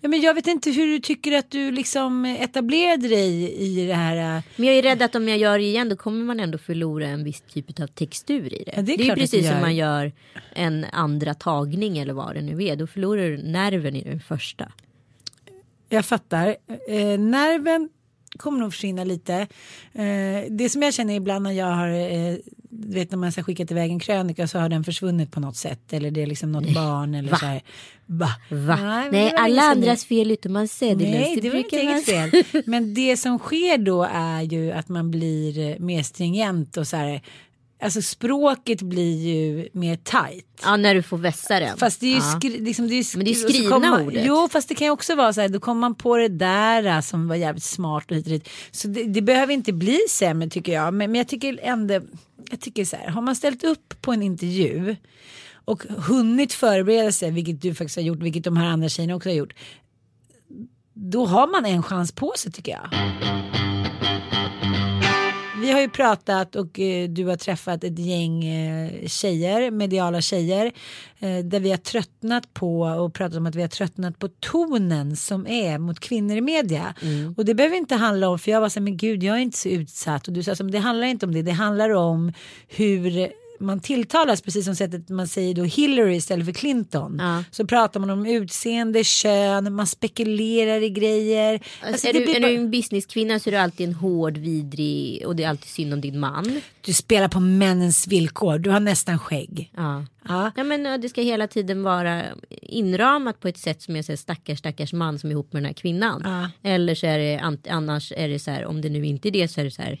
Ja, 0.00 0.08
men 0.08 0.20
jag 0.20 0.34
vet 0.34 0.46
inte 0.46 0.70
hur 0.70 0.86
du 0.86 0.98
tycker 0.98 1.32
att 1.32 1.50
du 1.50 1.70
liksom 1.70 2.24
etablerade 2.24 3.08
dig 3.08 3.52
i 3.62 3.86
det 3.86 3.94
här. 3.94 4.36
äh, 4.36 4.42
Men 4.56 4.66
jag 4.66 4.76
är 4.76 4.82
rädd 4.82 5.02
att 5.02 5.14
om 5.14 5.28
jag 5.28 5.38
gör 5.38 5.58
det 5.58 5.64
igen 5.64 5.88
då 5.88 5.96
kommer 5.96 6.24
man 6.24 6.40
ändå 6.40 6.58
förlora 6.58 7.06
en 7.06 7.24
viss 7.24 7.40
typ 7.40 7.80
av 7.80 7.86
textur 7.86 8.54
i 8.54 8.64
det. 8.64 8.72
Ja, 8.76 8.82
det 8.82 8.94
är 8.94 8.98
det 8.98 9.08
är 9.08 9.14
precis 9.14 9.48
som 9.48 9.60
man 9.60 9.76
gör 9.76 10.12
en 10.54 10.84
andra 10.92 11.34
tagning 11.34 11.98
eller 11.98 12.12
vad 12.12 12.34
det 12.34 12.42
nu 12.42 12.64
är. 12.64 12.76
Då 12.76 12.86
förlorar 12.86 13.22
du 13.30 13.36
nerven 13.36 13.96
i 13.96 14.04
den 14.04 14.20
första. 14.20 14.72
Jag 15.88 16.04
fattar. 16.04 16.56
Eh, 16.88 17.18
nerven 17.18 17.88
kommer 18.36 18.58
nog 18.58 18.72
försvinna 18.72 19.04
lite. 19.04 19.34
Eh, 19.92 20.50
det 20.50 20.68
som 20.70 20.82
jag 20.82 20.94
känner 20.94 21.14
ibland 21.14 21.42
när 21.42 21.52
jag 21.52 21.66
har, 21.66 21.88
eh, 21.88 22.36
du 22.78 22.94
vet 22.98 23.10
när 23.10 23.18
man 23.18 23.32
har 23.36 23.42
skickat 23.42 23.70
iväg 23.70 23.90
en 23.90 23.98
krönika 23.98 24.48
så 24.48 24.58
har 24.58 24.68
den 24.68 24.84
försvunnit 24.84 25.32
på 25.32 25.40
något 25.40 25.56
sätt. 25.56 25.92
Eller 25.92 26.10
det 26.10 26.22
är 26.22 26.26
liksom 26.26 26.52
något 26.52 26.74
barn 26.74 27.14
eller 27.14 27.30
Va? 27.30 27.36
så 27.38 27.46
här. 27.46 27.62
Va? 28.06 28.28
Va? 28.50 28.76
Nej, 28.76 29.08
Nej, 29.12 29.30
det 29.30 29.38
alla 29.38 29.62
sedan 29.62 29.70
andras 29.70 30.04
fel 30.04 30.30
utom 30.30 30.52
man 30.52 30.68
säger 30.68 30.96
Nej, 30.96 31.38
det 31.42 31.50
var 31.50 31.56
inte 31.58 31.76
eget 31.76 32.04
fel. 32.04 32.62
Men 32.66 32.94
det 32.94 33.16
som 33.16 33.38
sker 33.38 33.78
då 33.78 34.02
är 34.12 34.42
ju 34.42 34.72
att 34.72 34.88
man 34.88 35.10
blir 35.10 35.78
mer 35.78 36.02
stringent 36.02 36.76
och 36.76 36.88
så 36.88 36.96
här. 36.96 37.22
Alltså 37.82 38.02
språket 38.02 38.82
blir 38.82 39.16
ju 39.26 39.68
mer 39.72 39.96
tight. 39.96 40.46
Ja, 40.62 40.76
när 40.76 40.94
du 40.94 41.02
får 41.02 41.18
vässa 41.18 41.60
den. 41.60 41.76
Fast 41.76 42.00
det 42.00 42.06
är 42.06 42.10
ju, 42.10 42.16
ja. 42.16 42.38
skri- 42.40 42.60
liksom, 42.60 42.88
det 42.88 42.94
är 42.94 43.02
sk- 43.02 43.16
Men 43.16 43.24
det 43.26 43.30
är 43.30 43.34
skrivna 43.48 43.78
man, 43.78 44.02
ordet. 44.06 44.24
Jo 44.26 44.48
fast 44.52 44.68
det 44.68 44.74
kan 44.74 44.86
ju 44.86 44.90
också 44.90 45.14
vara 45.14 45.32
så 45.32 45.40
här. 45.40 45.48
Då 45.48 45.60
kommer 45.60 45.80
man 45.80 45.94
på 45.94 46.16
det 46.16 46.28
där 46.28 46.84
äh, 46.84 47.00
som 47.00 47.28
var 47.28 47.36
jävligt 47.36 47.64
smart 47.64 48.10
och 48.10 48.16
hit 48.16 48.26
och 48.26 48.32
dit. 48.32 48.48
Så 48.70 48.88
det, 48.88 49.04
det 49.04 49.22
behöver 49.22 49.52
inte 49.54 49.72
bli 49.72 49.98
sämre 50.10 50.48
tycker 50.48 50.72
jag. 50.72 50.94
Men, 50.94 51.10
men 51.12 51.18
jag 51.18 51.28
tycker 51.28 51.58
ändå. 51.62 52.00
Jag 52.50 52.60
tycker 52.60 52.84
så 52.84 52.96
här. 52.96 53.08
Har 53.08 53.22
man 53.22 53.36
ställt 53.36 53.64
upp 53.64 53.94
på 54.00 54.12
en 54.12 54.22
intervju. 54.22 54.96
Och 55.66 55.82
hunnit 55.82 56.52
förbereda 56.52 57.12
sig. 57.12 57.30
Vilket 57.30 57.62
du 57.62 57.74
faktiskt 57.74 57.96
har 57.96 58.02
gjort. 58.02 58.18
Vilket 58.18 58.44
de 58.44 58.56
här 58.56 58.66
andra 58.66 58.88
tjejerna 58.88 59.14
också 59.14 59.28
har 59.28 59.34
gjort. 59.34 59.54
Då 60.92 61.26
har 61.26 61.46
man 61.46 61.64
en 61.64 61.82
chans 61.82 62.12
på 62.12 62.32
sig 62.36 62.52
tycker 62.52 62.72
jag. 62.72 62.88
Vi 65.64 65.72
har 65.72 65.80
ju 65.80 65.88
pratat 65.88 66.56
och 66.56 66.80
eh, 66.80 67.08
du 67.08 67.24
har 67.26 67.36
träffat 67.36 67.84
ett 67.84 67.98
gäng 67.98 68.44
eh, 68.44 69.06
tjejer, 69.06 69.70
mediala 69.70 70.20
tjejer. 70.20 70.72
Eh, 71.18 71.38
där 71.38 71.60
vi 71.60 71.70
har 71.70 71.76
tröttnat 71.76 72.54
på 72.54 72.80
och 72.80 73.14
pratat 73.14 73.38
om 73.38 73.46
att 73.46 73.54
vi 73.54 73.60
har 73.60 73.68
tröttnat 73.68 74.18
på 74.18 74.28
tonen 74.28 75.16
som 75.16 75.46
är 75.46 75.78
mot 75.78 76.00
kvinnor 76.00 76.36
i 76.36 76.40
media. 76.40 76.94
Och 77.36 77.44
det 77.44 77.54
behöver 77.54 77.76
inte 77.76 77.94
handla 77.94 78.28
om, 78.28 78.38
för 78.38 78.50
jag 78.50 78.60
var 78.60 78.68
så 78.68 78.80
här, 78.80 78.84
men 78.84 78.96
gud 78.96 79.22
jag 79.22 79.36
är 79.36 79.40
inte 79.40 79.58
så 79.58 79.68
utsatt. 79.68 80.28
Och 80.28 80.34
du 80.34 80.42
sa, 80.42 80.54
men 80.58 80.70
det 80.70 80.78
handlar 80.78 81.06
inte 81.06 81.26
om 81.26 81.32
det, 81.34 81.42
det 81.42 81.52
handlar 81.52 81.90
om 81.90 82.32
hur 82.68 83.32
man 83.60 83.80
tilltalas 83.80 84.42
precis 84.42 84.64
som 84.64 84.74
sättet 84.76 85.08
man 85.08 85.28
säger 85.28 85.54
då 85.54 85.64
Hillary 85.64 86.14
istället 86.14 86.46
för 86.46 86.52
Clinton. 86.52 87.16
Ja. 87.20 87.44
Så 87.50 87.66
pratar 87.66 88.00
man 88.00 88.10
om 88.10 88.26
utseende, 88.26 89.04
kön, 89.04 89.74
man 89.74 89.86
spekulerar 89.86 90.82
i 90.82 90.90
grejer. 90.90 91.60
Alltså, 91.82 92.08
är, 92.08 92.12
det 92.12 92.18
du, 92.18 92.30
är 92.30 92.40
bara- 92.40 92.48
du 92.48 92.54
en 92.54 92.70
businesskvinna 92.70 93.38
så 93.38 93.50
är 93.50 93.52
du 93.52 93.58
alltid 93.58 93.88
en 93.88 93.94
hård, 93.94 94.36
vidrig 94.36 95.22
och 95.26 95.36
det 95.36 95.44
är 95.44 95.48
alltid 95.48 95.68
synd 95.68 95.92
om 95.92 96.00
din 96.00 96.20
man. 96.20 96.60
Du 96.80 96.92
spelar 96.92 97.28
på 97.28 97.40
männens 97.40 98.06
villkor. 98.06 98.58
Du 98.58 98.70
har 98.70 98.80
nästan 98.80 99.18
skägg. 99.18 99.70
Ja. 99.76 100.04
Ja. 100.28 100.52
Ja, 100.56 100.64
men 100.64 101.00
det 101.00 101.08
ska 101.08 101.20
hela 101.22 101.46
tiden 101.46 101.82
vara 101.82 102.22
inramat 102.62 103.40
på 103.40 103.48
ett 103.48 103.58
sätt 103.58 103.82
som 103.82 103.96
jag 103.96 104.04
säger 104.04 104.16
stackars 104.16 104.58
stackars 104.58 104.92
man 104.92 105.18
som 105.18 105.30
är 105.30 105.32
ihop 105.32 105.52
med 105.52 105.62
den 105.62 105.66
här 105.66 105.74
kvinnan. 105.74 106.22
Ja. 106.24 106.70
Eller 106.70 106.94
så 106.94 107.06
är 107.06 107.18
det 107.18 107.56
annars 107.70 108.12
är 108.16 108.28
det 108.28 108.38
så 108.38 108.50
här 108.50 108.64
om 108.64 108.80
det 108.80 108.88
nu 108.88 109.06
inte 109.06 109.28
är 109.28 109.30
det 109.30 109.48
så 109.48 109.60
är 109.60 109.64
det 109.64 109.70
så 109.70 109.82
här 109.82 109.98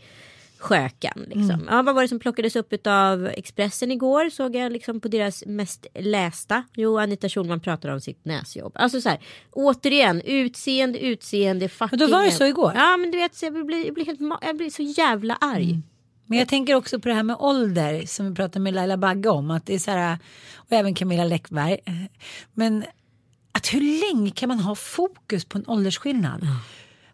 skökan. 0.64 1.24
Liksom. 1.26 1.50
Mm. 1.50 1.66
Ja, 1.70 1.82
vad 1.82 1.94
var 1.94 2.02
det 2.02 2.08
som 2.08 2.18
plockades 2.18 2.56
upp 2.56 2.86
av 2.86 3.26
Expressen 3.26 3.90
igår 3.90 4.30
såg 4.30 4.56
jag 4.56 4.72
liksom 4.72 5.00
på 5.00 5.08
deras 5.08 5.46
mest 5.46 5.86
lästa. 5.94 6.64
Jo, 6.74 6.98
Anita 6.98 7.28
Schulman 7.28 7.60
pratade 7.60 7.94
om 7.94 8.00
sitt 8.00 8.24
näsjobb. 8.24 8.72
Alltså 8.74 9.00
så 9.00 9.08
här, 9.08 9.20
återigen, 9.50 10.20
utseende, 10.20 10.98
utseende, 10.98 11.68
fucking. 11.68 11.98
Men 11.98 12.10
då 12.10 12.16
var 12.16 12.24
det 12.24 12.30
så 12.30 12.44
igår? 12.44 12.72
Ja, 12.76 12.96
men 12.96 13.10
du 13.10 13.18
vet, 13.18 13.42
jag 13.42 13.66
blir, 13.66 13.84
jag 13.84 13.94
blir, 13.94 14.06
helt, 14.06 14.20
jag 14.42 14.56
blir 14.56 14.70
så 14.70 14.82
jävla 14.82 15.36
arg. 15.40 15.70
Mm. 15.70 15.82
Men 16.26 16.38
jag 16.38 16.48
tänker 16.48 16.74
också 16.74 17.00
på 17.00 17.08
det 17.08 17.14
här 17.14 17.22
med 17.22 17.36
ålder 17.38 18.06
som 18.06 18.28
vi 18.28 18.34
pratade 18.34 18.60
med 18.60 18.74
Laila 18.74 18.96
Bagge 18.96 19.28
om. 19.28 19.50
Att 19.50 19.66
det 19.66 19.74
är 19.74 19.78
så 19.78 19.90
här, 19.90 20.18
och 20.56 20.72
även 20.72 20.94
Camilla 20.94 21.24
Läckberg. 21.24 21.78
Men 22.52 22.84
att 23.52 23.74
hur 23.74 24.14
länge 24.14 24.30
kan 24.30 24.48
man 24.48 24.58
ha 24.58 24.74
fokus 24.74 25.44
på 25.44 25.58
en 25.58 25.64
åldersskillnad? 25.66 26.46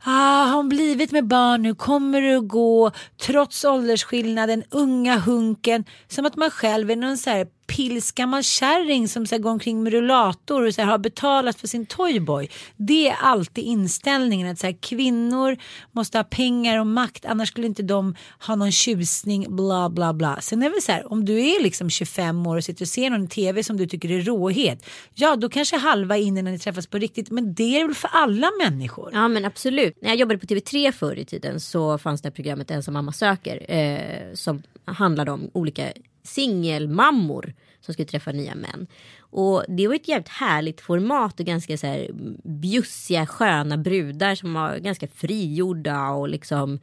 Ah, 0.05 0.45
har 0.45 0.57
hon 0.57 0.69
blivit 0.69 1.13
med 1.13 1.27
barn 1.27 1.63
nu? 1.63 1.75
Kommer 1.75 2.23
det 2.23 2.37
att 2.37 2.49
gå? 2.49 2.91
Trots 3.27 3.65
åldersskillnaden, 3.65 4.63
unga 4.71 5.19
hunken. 5.19 5.85
Som 6.09 6.27
att 6.27 6.37
man 6.37 6.51
själv 6.51 6.91
är 6.91 6.97
någon 6.97 7.19
så 7.19 7.31
här 7.31 7.47
pilsgammal 7.71 8.43
kärring 8.43 9.09
som 9.09 9.27
så 9.27 9.35
här, 9.35 9.43
går 9.43 9.51
omkring 9.51 9.83
med 9.83 9.93
rullator 9.93 10.67
och 10.67 10.75
så 10.75 10.81
här, 10.81 10.89
har 10.89 10.99
betalat 10.99 11.61
för 11.61 11.67
sin 11.67 11.87
toyboy. 11.87 12.51
Det 12.77 13.09
är 13.09 13.17
alltid 13.21 13.65
inställningen 13.65 14.49
att 14.49 14.59
så 14.59 14.67
här, 14.67 14.77
kvinnor 14.81 15.57
måste 15.93 16.19
ha 16.19 16.25
pengar 16.25 16.81
och 16.81 16.87
makt 16.87 17.25
annars 17.25 17.49
skulle 17.49 17.67
inte 17.67 17.83
de 17.83 18.15
ha 18.47 18.55
någon 18.55 18.73
tjusning 18.73 19.57
bla 19.57 19.91
bla 19.91 20.13
bla. 20.13 20.41
Sen 20.41 20.63
är 20.63 20.67
det 20.67 20.71
väl 20.71 20.83
så 20.83 20.93
här 20.93 21.13
om 21.13 21.25
du 21.25 21.41
är 21.41 21.63
liksom 21.63 21.91
25 21.91 22.47
år 22.47 22.57
och 22.57 22.65
sitter 22.65 22.85
och 22.85 22.89
ser 22.89 23.11
någon 23.11 23.29
tv 23.29 23.63
som 23.65 23.77
du 23.77 23.87
tycker 23.87 24.11
är 24.11 24.21
råhet. 24.21 24.87
Ja 25.15 25.37
då 25.37 25.49
kanske 25.49 25.77
halva 25.77 26.17
är 26.19 26.23
inne 26.23 26.43
när 26.43 26.53
ni 26.53 26.59
träffas 26.59 26.87
på 26.87 26.99
riktigt 26.99 27.31
men 27.31 27.55
det 27.55 27.81
är 27.81 27.87
väl 27.87 27.95
för 27.95 28.11
alla 28.13 28.51
människor. 28.65 29.11
Ja 29.13 29.29
men 29.29 29.45
absolut. 29.45 30.03
När 30.03 30.09
jag 30.09 30.19
jobbade 30.19 30.39
på 30.39 30.47
TV3 30.47 30.93
förr 30.93 31.19
i 31.19 31.25
tiden 31.25 31.61
så 31.61 31.99
fanns 31.99 32.23
det 32.23 32.29
här 32.29 32.35
programmet 32.35 32.71
Ensam 32.71 32.95
mamma 32.95 33.13
söker. 33.13 33.75
Eh, 33.75 34.35
som 34.35 34.63
handlade 34.85 35.31
om 35.31 35.51
olika 35.53 35.93
singelmammor 36.23 37.55
som 37.81 37.95
skulle 37.95 38.09
träffa 38.09 38.33
nya 38.33 38.55
män. 38.55 38.87
Och 39.19 39.65
det 39.69 39.89
var 39.89 39.95
ett 39.95 40.09
jävligt 40.09 40.29
härligt 40.29 40.81
format 40.81 41.41
och 41.41 41.47
ganska 41.47 41.79
så 41.79 41.87
här 41.87 42.11
bjussiga 42.45 43.27
sköna 43.27 43.77
brudar 43.77 44.35
som 44.35 44.55
var 44.55 44.79
ganska 44.79 45.09
frigjorda 45.09 46.11
och 46.11 46.29
liksom 46.29 46.81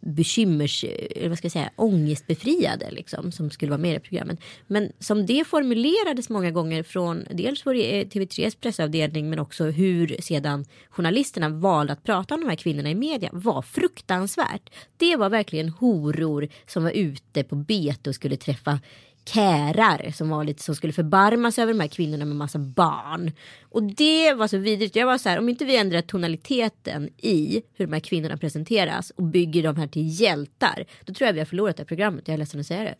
bekymmers, 0.00 0.84
vad 1.28 1.38
ska 1.38 1.44
jag 1.44 1.52
säga, 1.52 1.70
ångestbefriade 1.76 2.90
liksom, 2.90 3.32
som 3.32 3.50
skulle 3.50 3.70
vara 3.70 3.80
med 3.80 3.96
i 3.96 4.00
programmen. 4.00 4.26
programmet. 4.26 4.44
Men 4.66 4.92
som 4.98 5.26
det 5.26 5.44
formulerades 5.46 6.28
många 6.28 6.50
gånger 6.50 6.82
från 6.82 7.24
dels 7.30 7.66
eh, 7.66 8.06
TV3s 8.06 8.56
pressavdelning 8.60 9.30
men 9.30 9.38
också 9.38 9.64
hur 9.64 10.16
sedan 10.20 10.64
journalisterna 10.90 11.48
valde 11.48 11.92
att 11.92 12.04
prata 12.04 12.34
om 12.34 12.40
de 12.40 12.48
här 12.48 12.56
kvinnorna 12.56 12.90
i 12.90 12.94
media 12.94 13.30
var 13.32 13.62
fruktansvärt. 13.62 14.70
Det 14.96 15.16
var 15.16 15.30
verkligen 15.30 15.68
horor 15.68 16.48
som 16.66 16.84
var 16.84 16.90
ute 16.90 17.44
på 17.44 17.56
bete 17.56 18.10
och 18.10 18.14
skulle 18.14 18.36
träffa 18.36 18.80
kärar 19.28 20.10
som 20.10 20.28
var 20.28 20.44
lite 20.44 20.62
som 20.62 20.74
skulle 20.74 20.92
förbarmas 20.92 21.58
över 21.58 21.72
de 21.72 21.80
här 21.80 21.88
kvinnorna 21.88 22.24
med 22.24 22.36
massa 22.36 22.58
barn. 22.58 23.32
Och 23.62 23.82
det 23.82 24.32
var 24.34 24.48
så 24.48 24.58
vidrigt. 24.58 24.96
Jag 24.96 25.06
var 25.06 25.18
så 25.18 25.28
här, 25.28 25.38
om 25.38 25.48
inte 25.48 25.64
vi 25.64 25.76
ändrar 25.76 26.02
tonaliteten 26.02 27.08
i 27.16 27.62
hur 27.74 27.86
de 27.86 27.92
här 27.92 28.00
kvinnorna 28.00 28.36
presenteras 28.36 29.10
och 29.10 29.22
bygger 29.22 29.62
de 29.62 29.76
här 29.76 29.86
till 29.86 30.20
hjältar. 30.20 30.84
Då 31.04 31.14
tror 31.14 31.26
jag 31.26 31.32
vi 31.32 31.38
har 31.38 31.46
förlorat 31.46 31.76
det 31.76 31.80
här 31.80 31.86
programmet. 31.86 32.28
Jag 32.28 32.34
är 32.34 32.38
ledsen 32.38 32.60
att 32.60 32.66
säga 32.66 32.84
det. 32.84 32.96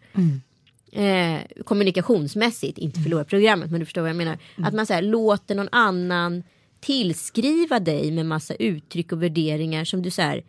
Eh, 0.92 1.40
kommunikationsmässigt, 1.64 2.78
inte 2.78 3.00
förlorat 3.00 3.28
programmet 3.28 3.70
men 3.70 3.80
du 3.80 3.86
förstår 3.86 4.00
vad 4.00 4.10
jag 4.10 4.16
menar. 4.16 4.38
Att 4.56 4.74
man 4.74 4.86
så 4.86 4.92
här, 4.92 5.02
låter 5.02 5.54
någon 5.54 5.68
annan 5.72 6.42
tillskriva 6.80 7.80
dig 7.80 8.10
med 8.10 8.26
massa 8.26 8.54
uttryck 8.54 9.12
och 9.12 9.22
värderingar 9.22 9.84
som 9.84 10.02
du 10.02 10.10
så 10.10 10.22
här 10.22 10.42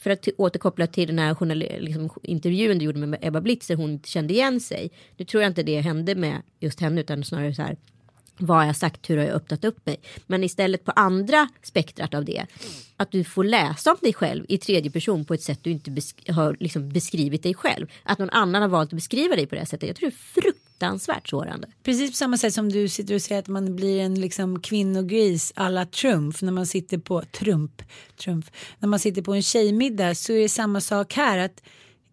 för 0.00 0.10
att 0.10 0.28
återkoppla 0.36 0.86
till 0.86 1.08
den 1.08 1.18
här 1.18 1.34
journal- 1.34 1.58
liksom, 1.80 2.10
intervjun 2.22 2.78
du 2.78 2.84
gjorde 2.84 2.98
med 2.98 3.18
Ebba 3.22 3.40
Blitzer, 3.40 3.76
hon 3.76 3.90
inte 3.90 4.08
kände 4.08 4.34
igen 4.34 4.60
sig. 4.60 4.90
Nu 5.16 5.24
tror 5.24 5.42
jag 5.42 5.50
inte 5.50 5.62
det 5.62 5.80
hände 5.80 6.14
med 6.14 6.42
just 6.60 6.80
henne 6.80 7.00
utan 7.00 7.24
snarare 7.24 7.54
så 7.54 7.62
här 7.62 7.76
vad 8.42 8.58
har 8.58 8.66
jag 8.66 8.76
sagt, 8.76 9.10
hur 9.10 9.16
har 9.16 9.24
jag 9.24 9.34
öppnat 9.34 9.64
upp 9.64 9.86
mig? 9.86 10.00
Men 10.26 10.44
istället 10.44 10.84
på 10.84 10.90
andra 10.90 11.48
spektrat 11.62 12.14
av 12.14 12.24
det. 12.24 12.46
Att 12.96 13.12
du 13.12 13.24
får 13.24 13.44
läsa 13.44 13.90
om 13.90 13.96
dig 14.00 14.12
själv 14.12 14.44
i 14.48 14.58
tredje 14.58 14.90
person 14.90 15.24
på 15.24 15.34
ett 15.34 15.42
sätt 15.42 15.58
du 15.62 15.70
inte 15.70 15.90
besk- 15.90 16.32
har 16.32 16.56
liksom 16.60 16.88
beskrivit 16.88 17.42
dig 17.42 17.54
själv. 17.54 17.86
Att 18.02 18.18
någon 18.18 18.30
annan 18.30 18.62
har 18.62 18.68
valt 18.68 18.88
att 18.88 18.94
beskriva 18.94 19.36
dig 19.36 19.46
på 19.46 19.54
det 19.54 19.60
här 19.60 19.66
sättet. 19.66 19.88
Jag 19.88 19.96
tror 19.96 20.10
det 20.34 20.48
är 20.48 20.52
fruktansvärt 20.80 21.28
sårande. 21.28 21.68
Precis 21.82 22.10
på 22.10 22.16
samma 22.16 22.36
sätt 22.36 22.54
som 22.54 22.68
du 22.68 22.88
sitter 22.88 23.14
och 23.14 23.22
säger 23.22 23.38
att 23.38 23.48
man 23.48 23.76
blir 23.76 24.00
en 24.00 24.20
liksom 24.20 24.60
kvinnogris 24.60 25.52
alla 25.56 25.86
Trump 25.86 26.42
när 26.42 26.52
man 26.52 26.66
sitter 26.66 26.98
på 26.98 27.22
Trump, 27.22 27.82
Trump 28.24 28.46
när 28.78 28.88
man 28.88 28.98
sitter 28.98 29.22
på 29.22 29.34
en 29.34 29.42
tjejmiddag 29.42 30.14
så 30.14 30.32
är 30.32 30.40
det 30.40 30.48
samma 30.48 30.80
sak 30.80 31.14
här 31.14 31.38
att 31.38 31.62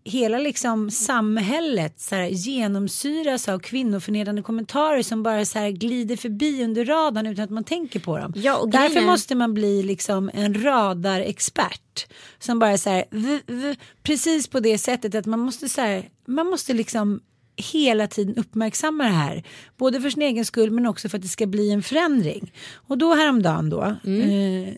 hela 0.04 0.38
liksom 0.38 0.92
samhället 0.92 2.00
så 2.00 2.16
här, 2.16 2.28
genomsyras 2.28 3.48
av 3.48 3.60
kvinnoförnedrande 3.60 4.42
kommentarer 4.42 5.04
som 5.04 5.24
bara 5.24 5.46
så 5.46 5.60
här 5.60 5.70
glider 5.70 6.16
förbi 6.16 6.64
under 6.64 6.86
radarn 6.86 7.28
utan 7.28 7.44
att 7.44 7.50
man 7.50 7.64
tänker 7.64 8.00
på 8.00 8.18
dem. 8.18 8.34
Ja, 8.36 8.58
och 8.58 8.70
Därför 8.70 8.94
grejen 8.94 9.06
måste 9.06 9.36
man 9.36 9.54
bli 9.54 9.84
liksom 9.84 10.32
en 10.34 10.64
radarexpert 10.64 12.08
som 12.40 12.60
bara 12.60 12.78
så 12.78 12.90
här, 12.90 13.06
v, 13.12 13.40
v, 13.48 13.76
precis 14.04 14.48
på 14.48 14.60
det 14.60 14.78
sättet 14.78 15.16
att 15.16 15.26
man 15.26 15.40
måste 15.40 15.70
så 15.70 15.82
här, 15.82 16.10
man 16.26 16.48
måste 16.48 16.74
liksom 16.74 17.20
hela 17.58 18.08
tiden 18.08 18.36
uppmärksamma 18.36 19.04
det 19.04 19.10
här. 19.10 19.44
Både 19.78 20.02
för 20.02 20.10
sin 20.10 20.22
egen 20.22 20.46
skull 20.46 20.72
men 20.72 20.86
också 20.86 21.10
för 21.10 21.18
att 21.18 21.22
det 21.22 21.28
ska 21.28 21.46
bli 21.46 21.72
en 21.72 21.84
förändring. 21.84 22.54
Och 22.74 22.98
då 22.98 23.14
häromdagen 23.14 23.70
då 23.70 23.84
eh, 23.84 24.74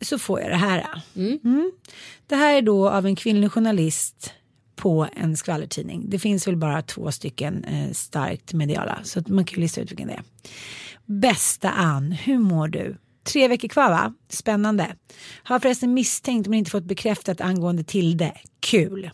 så 0.00 0.18
får 0.18 0.40
jag 0.40 0.50
det 0.50 0.56
här. 0.56 1.02
Mm. 1.16 1.72
Det 2.26 2.36
här 2.36 2.54
är 2.54 2.62
då 2.62 2.88
av 2.88 3.06
en 3.06 3.16
kvinnlig 3.16 3.52
journalist 3.52 4.32
på 4.76 5.08
en 5.16 5.36
skvallertidning. 5.36 6.10
Det 6.10 6.18
finns 6.18 6.48
väl 6.48 6.56
bara 6.56 6.82
två 6.82 7.12
stycken 7.12 7.64
eh, 7.64 7.92
starkt 7.92 8.52
mediala 8.52 8.98
så 9.04 9.22
man 9.26 9.44
kan 9.44 9.56
ju 9.56 9.62
lista 9.62 9.80
ut 9.80 9.90
vilken 9.90 10.08
det 10.08 10.14
är. 10.14 10.22
Bästa 11.06 11.70
Ann, 11.70 12.12
hur 12.12 12.38
mår 12.38 12.68
du? 12.68 12.96
tre 13.28 13.48
veckor 13.48 13.68
kvar 13.68 13.90
va? 13.90 14.14
Spännande. 14.28 14.96
Har 15.42 15.58
förresten 15.58 15.94
misstänkt 15.94 16.46
men 16.46 16.58
inte 16.58 16.70
fått 16.70 16.84
bekräftat 16.84 17.40
angående 17.40 17.84
Tilde. 17.84 18.32
Kul. 18.60 19.10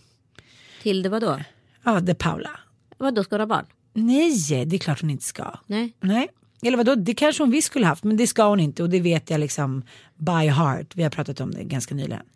Tilde 0.83 1.09
vadå? 1.09 1.41
Ja, 1.85 2.01
det 2.01 2.15
Paula. 2.15 2.51
Vadå, 2.99 3.25
ska 3.25 3.35
hon 3.35 3.41
ha 3.41 3.47
barn? 3.47 3.67
Nej, 3.93 4.65
det 4.67 4.77
är 4.77 4.79
klart 4.79 5.01
hon 5.01 5.11
inte 5.11 5.25
ska. 5.25 5.59
Nej. 5.67 5.97
Nej. 6.01 6.29
Eller 6.63 6.77
vadå, 6.77 6.95
det 6.95 7.15
kanske 7.15 7.43
hon 7.43 7.51
visst 7.51 7.67
skulle 7.67 7.87
haft 7.87 8.05
men 8.05 8.17
det 8.17 8.27
ska 8.27 8.49
hon 8.49 8.61
inte 8.61 8.83
och 8.83 8.91
det 8.91 9.01
vet 9.01 9.31
jag 9.31 9.41
liksom 9.41 9.83
by 10.17 10.49
heart. 10.49 10.97
Vi 10.97 11.03
har 11.03 11.11
pratat 11.11 11.41
om 11.41 11.51
det 11.51 11.65
ganska 11.65 11.95
nyligen. 11.95 12.27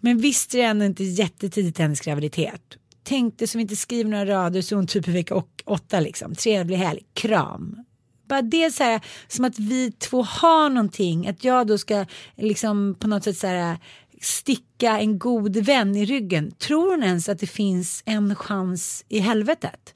Men 0.00 0.18
visste 0.18 0.56
det 0.56 0.62
ändå 0.62 0.84
inte 0.84 1.04
jättetidigt 1.04 1.78
hennes 1.78 2.00
graviditet. 2.00 2.62
Tänkte 3.02 3.46
som 3.46 3.60
inte 3.60 3.76
skriver 3.76 4.10
några 4.10 4.26
rader 4.26 4.62
så 4.62 4.76
hon 4.76 4.86
typ 4.86 5.08
i 5.08 5.12
vecka 5.12 5.42
åtta 5.64 6.00
liksom. 6.00 6.34
Trevlig 6.34 6.76
helg, 6.76 7.02
kram. 7.14 7.84
Bara 8.28 8.42
det 8.42 8.70
så 8.70 8.84
här 8.84 9.00
som 9.28 9.44
att 9.44 9.58
vi 9.58 9.92
två 9.92 10.22
har 10.22 10.70
någonting. 10.70 11.28
Att 11.28 11.44
jag 11.44 11.66
då 11.66 11.78
ska 11.78 12.06
liksom 12.36 12.96
på 12.98 13.08
något 13.08 13.24
sätt 13.24 13.38
så 13.38 13.46
här 13.46 13.78
sticka 14.20 14.98
en 14.98 15.18
god 15.18 15.56
vän 15.56 15.96
i 15.96 16.04
ryggen. 16.04 16.52
Tror 16.58 16.90
hon 16.90 17.02
ens 17.02 17.28
att 17.28 17.38
det 17.38 17.46
finns 17.46 18.02
en 18.06 18.34
chans 18.34 19.04
i 19.08 19.18
helvetet? 19.18 19.94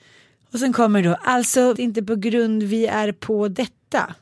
Och 0.52 0.58
sen 0.58 0.72
kommer 0.72 1.02
då, 1.02 1.16
alltså 1.22 1.74
inte 1.78 2.02
på 2.02 2.16
grund 2.16 2.62
vi 2.62 2.86
är 2.86 3.12
på 3.12 3.48
detta. 3.48 4.14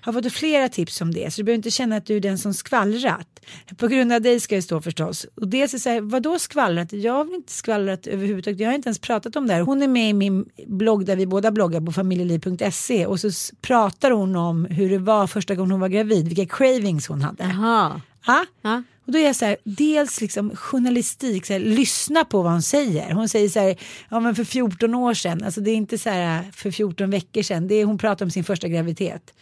Har 0.00 0.12
fått 0.12 0.32
flera 0.32 0.68
tips 0.68 1.00
om 1.00 1.14
det 1.14 1.34
så 1.34 1.40
du 1.40 1.44
behöver 1.44 1.56
inte 1.56 1.70
känna 1.70 1.96
att 1.96 2.06
du 2.06 2.16
är 2.16 2.20
den 2.20 2.38
som 2.38 2.54
skvallrat. 2.54 3.40
På 3.76 3.88
grund 3.88 4.12
av 4.12 4.20
dig 4.20 4.40
ska 4.40 4.54
det 4.54 4.62
stå 4.62 4.80
förstås. 4.80 5.26
Och 5.34 5.48
dels 5.48 5.74
är 5.74 5.78
så 5.78 5.88
här, 5.88 6.00
vadå 6.00 6.38
skvallrat? 6.38 6.92
Jag 6.92 7.12
har 7.12 7.24
väl 7.24 7.34
inte 7.34 7.52
skvallrat 7.52 8.06
överhuvudtaget. 8.06 8.60
Jag 8.60 8.68
har 8.68 8.74
inte 8.74 8.88
ens 8.88 8.98
pratat 8.98 9.36
om 9.36 9.46
det 9.46 9.54
här. 9.54 9.60
Hon 9.60 9.82
är 9.82 9.88
med 9.88 10.10
i 10.10 10.12
min 10.12 10.48
blogg 10.66 11.06
där 11.06 11.16
vi 11.16 11.26
båda 11.26 11.50
bloggar 11.50 11.80
på 11.80 11.92
familjeliv.se 11.92 13.06
och 13.06 13.20
så 13.20 13.30
pratar 13.60 14.10
hon 14.10 14.36
om 14.36 14.64
hur 14.64 14.90
det 14.90 14.98
var 14.98 15.26
första 15.26 15.54
gången 15.54 15.70
hon 15.70 15.80
var 15.80 15.88
gravid, 15.88 16.28
vilka 16.28 16.56
cravings 16.56 17.08
hon 17.08 17.22
hade. 17.22 17.44
Jaha. 17.44 18.00
Ja? 18.26 18.46
Ja. 18.62 18.82
Och 19.08 19.12
då 19.12 19.18
är 19.18 19.26
jag 19.26 19.36
så 19.36 19.44
här, 19.44 19.56
dels 19.64 20.20
liksom 20.20 20.56
journalistik, 20.56 21.46
så 21.46 21.52
här, 21.52 21.60
lyssna 21.60 22.24
på 22.24 22.42
vad 22.42 22.52
hon 22.52 22.62
säger. 22.62 23.12
Hon 23.12 23.28
säger 23.28 23.48
så 23.48 23.60
här, 23.60 23.76
ja 24.10 24.20
men 24.20 24.34
för 24.34 24.44
14 24.44 24.94
år 24.94 25.14
sedan, 25.14 25.44
alltså 25.44 25.60
det 25.60 25.70
är 25.70 25.74
inte 25.74 25.98
så 25.98 26.10
här 26.10 26.44
för 26.52 26.70
14 26.70 27.10
veckor 27.10 27.42
sedan, 27.42 27.68
det 27.68 27.74
är, 27.74 27.84
hon 27.84 27.98
pratar 27.98 28.24
om 28.24 28.30
sin 28.30 28.44
första 28.44 28.68
graviditet. 28.68 29.34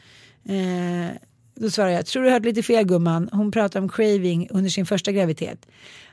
Eh, 0.49 1.17
då 1.55 1.71
svarar 1.71 1.91
jag, 1.91 2.07
tror 2.07 2.23
du 2.23 2.31
hört 2.31 2.45
lite 2.45 2.63
fel 2.63 2.85
gumman, 2.85 3.29
hon 3.33 3.53
pratar 3.53 3.81
om 3.81 3.89
craving 3.89 4.49
under 4.51 4.71
sin 4.71 4.87
första 4.87 5.13
graviditet. 5.13 5.67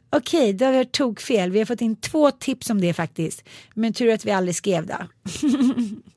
Okej, 0.09 0.53
då 0.53 0.65
har 0.65 0.71
vi 0.71 0.77
hört 0.77 0.91
tokfel, 0.91 1.51
vi 1.51 1.59
har 1.59 1.65
fått 1.65 1.81
in 1.81 1.95
två 1.95 2.31
tips 2.31 2.69
om 2.69 2.81
det 2.81 2.93
faktiskt, 2.93 3.43
men 3.73 3.93
tur 3.93 4.13
att 4.13 4.25
vi 4.25 4.31
aldrig 4.31 4.55
skrev 4.55 4.85
det. 4.85 5.07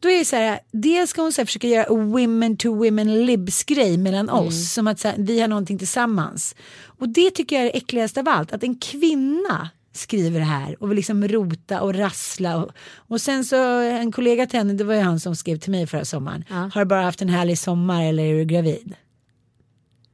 Då 0.00 0.10
är 0.10 0.18
det 0.18 0.24
så 0.24 0.36
här, 0.36 0.60
dels 0.72 1.10
ska 1.10 1.22
hon 1.22 1.32
så 1.32 1.40
här 1.40 1.46
försöka 1.46 1.66
göra 1.66 1.94
women 1.94 2.56
to 2.56 2.68
women 2.68 3.26
libs 3.26 3.64
grej 3.64 3.96
mellan 3.96 4.30
oss. 4.30 4.72
Som 4.72 4.86
att 4.86 5.02
här, 5.02 5.14
vi 5.18 5.40
har 5.40 5.48
någonting 5.48 5.78
tillsammans. 5.78 6.54
Och 6.84 7.08
det 7.08 7.30
tycker 7.30 7.56
jag 7.56 7.64
är 7.66 7.72
det 7.72 7.76
äckligaste 7.76 8.20
av 8.20 8.28
allt. 8.28 8.52
Att 8.52 8.62
en 8.62 8.78
kvinna 8.78 9.68
skriver 9.92 10.38
det 10.38 10.46
här 10.46 10.82
och 10.82 10.90
vill 10.90 10.96
liksom 10.96 11.28
rota 11.28 11.80
och 11.80 11.94
rassla. 11.94 12.56
Och, 12.56 12.70
och 12.96 13.20
sen 13.20 13.44
så 13.44 13.56
en 13.80 14.12
kollega 14.12 14.46
till 14.46 14.58
henne, 14.58 14.72
det 14.72 14.84
var 14.84 14.94
ju 14.94 15.00
han 15.00 15.20
som 15.20 15.36
skrev 15.36 15.58
till 15.58 15.70
mig 15.70 15.86
förra 15.86 16.04
sommaren. 16.04 16.44
Ja. 16.48 16.70
Har 16.74 16.80
du 16.80 16.84
bara 16.84 17.02
haft 17.02 17.22
en 17.22 17.28
härlig 17.28 17.58
sommar 17.58 18.04
eller 18.04 18.24
är 18.24 18.34
du 18.34 18.44
gravid? 18.44 18.94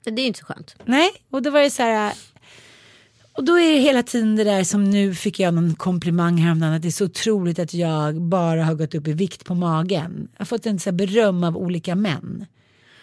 Det 0.04 0.22
är 0.22 0.26
inte 0.26 0.38
så 0.38 0.44
skönt. 0.44 0.76
Nej, 0.84 1.10
och 1.30 1.42
då 1.42 1.50
var 1.50 1.60
det 1.60 1.70
så 1.70 1.82
här. 1.82 2.12
Och 3.36 3.44
då 3.44 3.58
är 3.58 3.72
det 3.72 3.78
hela 3.78 4.02
tiden 4.02 4.36
det 4.36 4.44
där 4.44 4.64
som 4.64 4.84
nu 4.84 5.14
fick 5.14 5.40
jag 5.40 5.54
någon 5.54 5.74
komplimang 5.74 6.38
häromdagen 6.38 6.72
att 6.72 6.82
det 6.82 6.88
är 6.88 6.90
så 6.90 7.04
otroligt 7.04 7.58
att 7.58 7.74
jag 7.74 8.22
bara 8.22 8.64
har 8.64 8.74
gått 8.74 8.94
upp 8.94 9.08
i 9.08 9.12
vikt 9.12 9.44
på 9.44 9.54
magen. 9.54 10.28
Jag 10.32 10.40
har 10.40 10.46
fått 10.46 10.66
en 10.66 10.80
så 10.80 10.90
här 10.90 10.96
beröm 10.96 11.44
av 11.44 11.56
olika 11.56 11.94
män. 11.94 12.46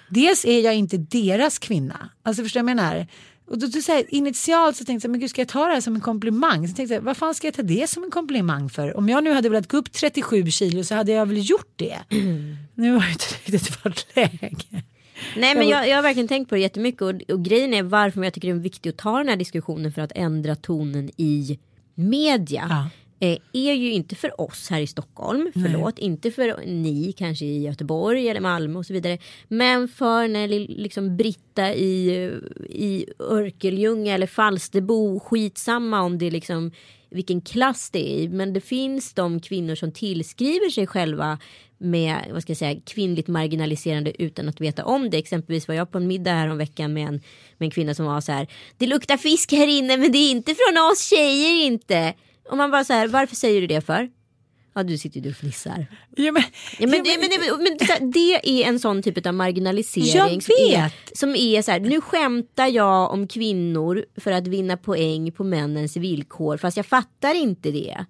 Dels 0.09 0.45
är 0.45 0.59
jag 0.59 0.75
inte 0.75 0.97
deras 0.97 1.59
kvinna. 1.59 2.09
Alltså 2.23 2.43
förstår 2.43 2.59
du 2.59 2.63
vad 2.63 2.69
jag 2.69 2.75
menar? 2.75 3.07
Och 3.47 3.59
då, 3.59 3.67
då 3.67 3.81
så 3.81 3.91
här, 3.91 4.05
initialt 4.07 4.75
så 4.75 4.85
tänkte 4.85 5.05
jag, 5.05 5.11
men 5.11 5.19
gud 5.19 5.29
ska 5.29 5.41
jag 5.41 5.47
ta 5.47 5.65
det 5.65 5.73
här 5.73 5.81
som 5.81 5.95
en 5.95 6.01
komplimang? 6.01 6.67
Så 6.67 6.75
tänkte 6.75 6.93
jag, 6.93 7.01
vad 7.01 7.17
fan 7.17 7.35
ska 7.35 7.47
jag 7.47 7.53
ta 7.53 7.61
det 7.61 7.89
som 7.89 8.03
en 8.03 8.11
komplimang 8.11 8.69
för? 8.69 8.97
Om 8.97 9.09
jag 9.09 9.23
nu 9.23 9.33
hade 9.33 9.49
velat 9.49 9.71
gå 9.71 9.77
upp 9.77 9.91
37 9.91 10.51
kilo 10.51 10.83
så 10.83 10.95
hade 10.95 11.11
jag 11.11 11.25
väl 11.25 11.49
gjort 11.49 11.73
det. 11.75 11.97
Nu 12.75 12.93
har 12.93 13.01
det 13.01 13.11
inte 13.11 13.25
riktigt 13.43 13.85
varit 13.85 14.07
läge. 14.15 14.83
Nej 15.37 15.55
men 15.55 15.67
jag, 15.67 15.89
jag 15.89 15.95
har 15.95 16.03
verkligen 16.03 16.27
tänkt 16.27 16.49
på 16.49 16.55
det 16.55 16.61
jättemycket 16.61 17.01
och, 17.01 17.21
och 17.27 17.45
grejen 17.45 17.73
är 17.73 17.83
varför 17.83 18.23
jag 18.23 18.33
tycker 18.33 18.47
det 18.47 18.53
är 18.53 18.59
viktigt 18.59 18.93
att 18.93 18.99
ta 18.99 19.17
den 19.17 19.27
här 19.27 19.35
diskussionen 19.35 19.91
för 19.91 20.01
att 20.01 20.11
ändra 20.15 20.55
tonen 20.55 21.09
i 21.17 21.59
media. 21.95 22.67
Ja. 22.69 22.89
Eh, 23.27 23.37
är 23.53 23.73
ju 23.73 23.91
inte 23.91 24.15
för 24.15 24.41
oss 24.41 24.69
här 24.69 24.81
i 24.81 24.87
Stockholm, 24.87 25.51
förlåt, 25.53 25.99
inte 25.99 26.31
för 26.31 26.65
ni 26.65 27.11
kanske 27.11 27.45
i 27.45 27.63
Göteborg 27.63 28.29
eller 28.29 28.41
Malmö 28.41 28.79
och 28.79 28.85
så 28.85 28.93
vidare. 28.93 29.17
Men 29.47 29.87
för 29.87 30.27
när 30.27 30.47
li- 30.47 30.75
liksom 30.77 31.17
Britta 31.17 31.73
i, 31.73 32.11
i 32.69 33.05
Örkelljunga 33.19 34.13
eller 34.13 34.27
Falsterbo, 34.27 35.19
skitsamma 35.19 36.01
om 36.01 36.17
det 36.17 36.27
är 36.27 36.31
liksom 36.31 36.71
vilken 37.09 37.41
klass 37.41 37.89
det 37.89 38.13
är 38.13 38.19
i. 38.19 38.29
Men 38.29 38.53
det 38.53 38.61
finns 38.61 39.13
de 39.13 39.39
kvinnor 39.39 39.75
som 39.75 39.91
tillskriver 39.91 40.69
sig 40.69 40.87
själva 40.87 41.39
med 41.81 42.29
vad 42.31 42.41
ska 42.41 42.51
jag 42.51 42.57
säga, 42.57 42.81
kvinnligt 42.85 43.27
marginaliserande 43.27 44.21
utan 44.21 44.49
att 44.49 44.61
veta 44.61 44.85
om 44.85 45.09
det. 45.09 45.17
Exempelvis 45.17 45.67
var 45.67 45.75
jag 45.75 45.91
på 45.91 45.97
en 45.97 46.07
middag 46.07 46.31
här 46.31 46.47
om 46.47 46.57
veckan 46.57 46.93
med 46.93 47.07
en, 47.07 47.21
med 47.57 47.67
en 47.67 47.71
kvinna 47.71 47.93
som 47.93 48.05
var 48.05 48.21
så 48.21 48.31
här. 48.31 48.47
Det 48.77 48.87
luktar 48.87 49.17
fisk 49.17 49.51
här 49.51 49.67
inne 49.67 49.97
men 49.97 50.11
det 50.11 50.17
är 50.17 50.31
inte 50.31 50.55
från 50.55 50.91
oss 50.91 51.09
tjejer 51.09 51.65
inte. 51.65 52.13
Och 52.49 52.57
man 52.57 52.71
bara 52.71 52.83
så 52.83 52.93
här, 52.93 53.07
varför 53.07 53.35
säger 53.35 53.61
du 53.61 53.67
det 53.67 53.81
för? 53.81 54.09
Ja 54.73 54.83
du 54.83 54.97
sitter 54.97 55.19
ju 55.19 55.29
och 55.29 55.35
fnissar. 55.35 55.85
Ja, 56.15 56.31
men, 56.31 56.43
Ja, 56.79 56.87
men, 56.87 56.93
ja, 56.93 57.03
det, 57.03 57.17
men, 57.19 57.63
men 57.99 58.13
är 58.43 58.63
en 58.67 58.79
sån 58.79 59.03
typ 59.03 59.25
av 59.25 59.33
marginalisering. 59.33 60.41
Som 60.41 60.55
är, 60.59 60.91
som 61.13 61.35
är 61.35 61.61
så 61.61 61.71
här, 61.71 61.79
nu 61.79 62.01
skämtar 62.01 62.67
jag 62.67 63.11
om 63.11 63.27
kvinnor 63.27 64.05
för 64.17 64.31
att 64.31 64.47
vinna 64.47 64.77
poäng 64.77 65.31
på 65.31 65.43
männens 65.43 65.97
villkor. 65.97 66.57
Fast 66.57 66.77
jag 66.77 66.85
fattar 66.85 67.35
inte 67.35 67.71
det. 67.71 68.05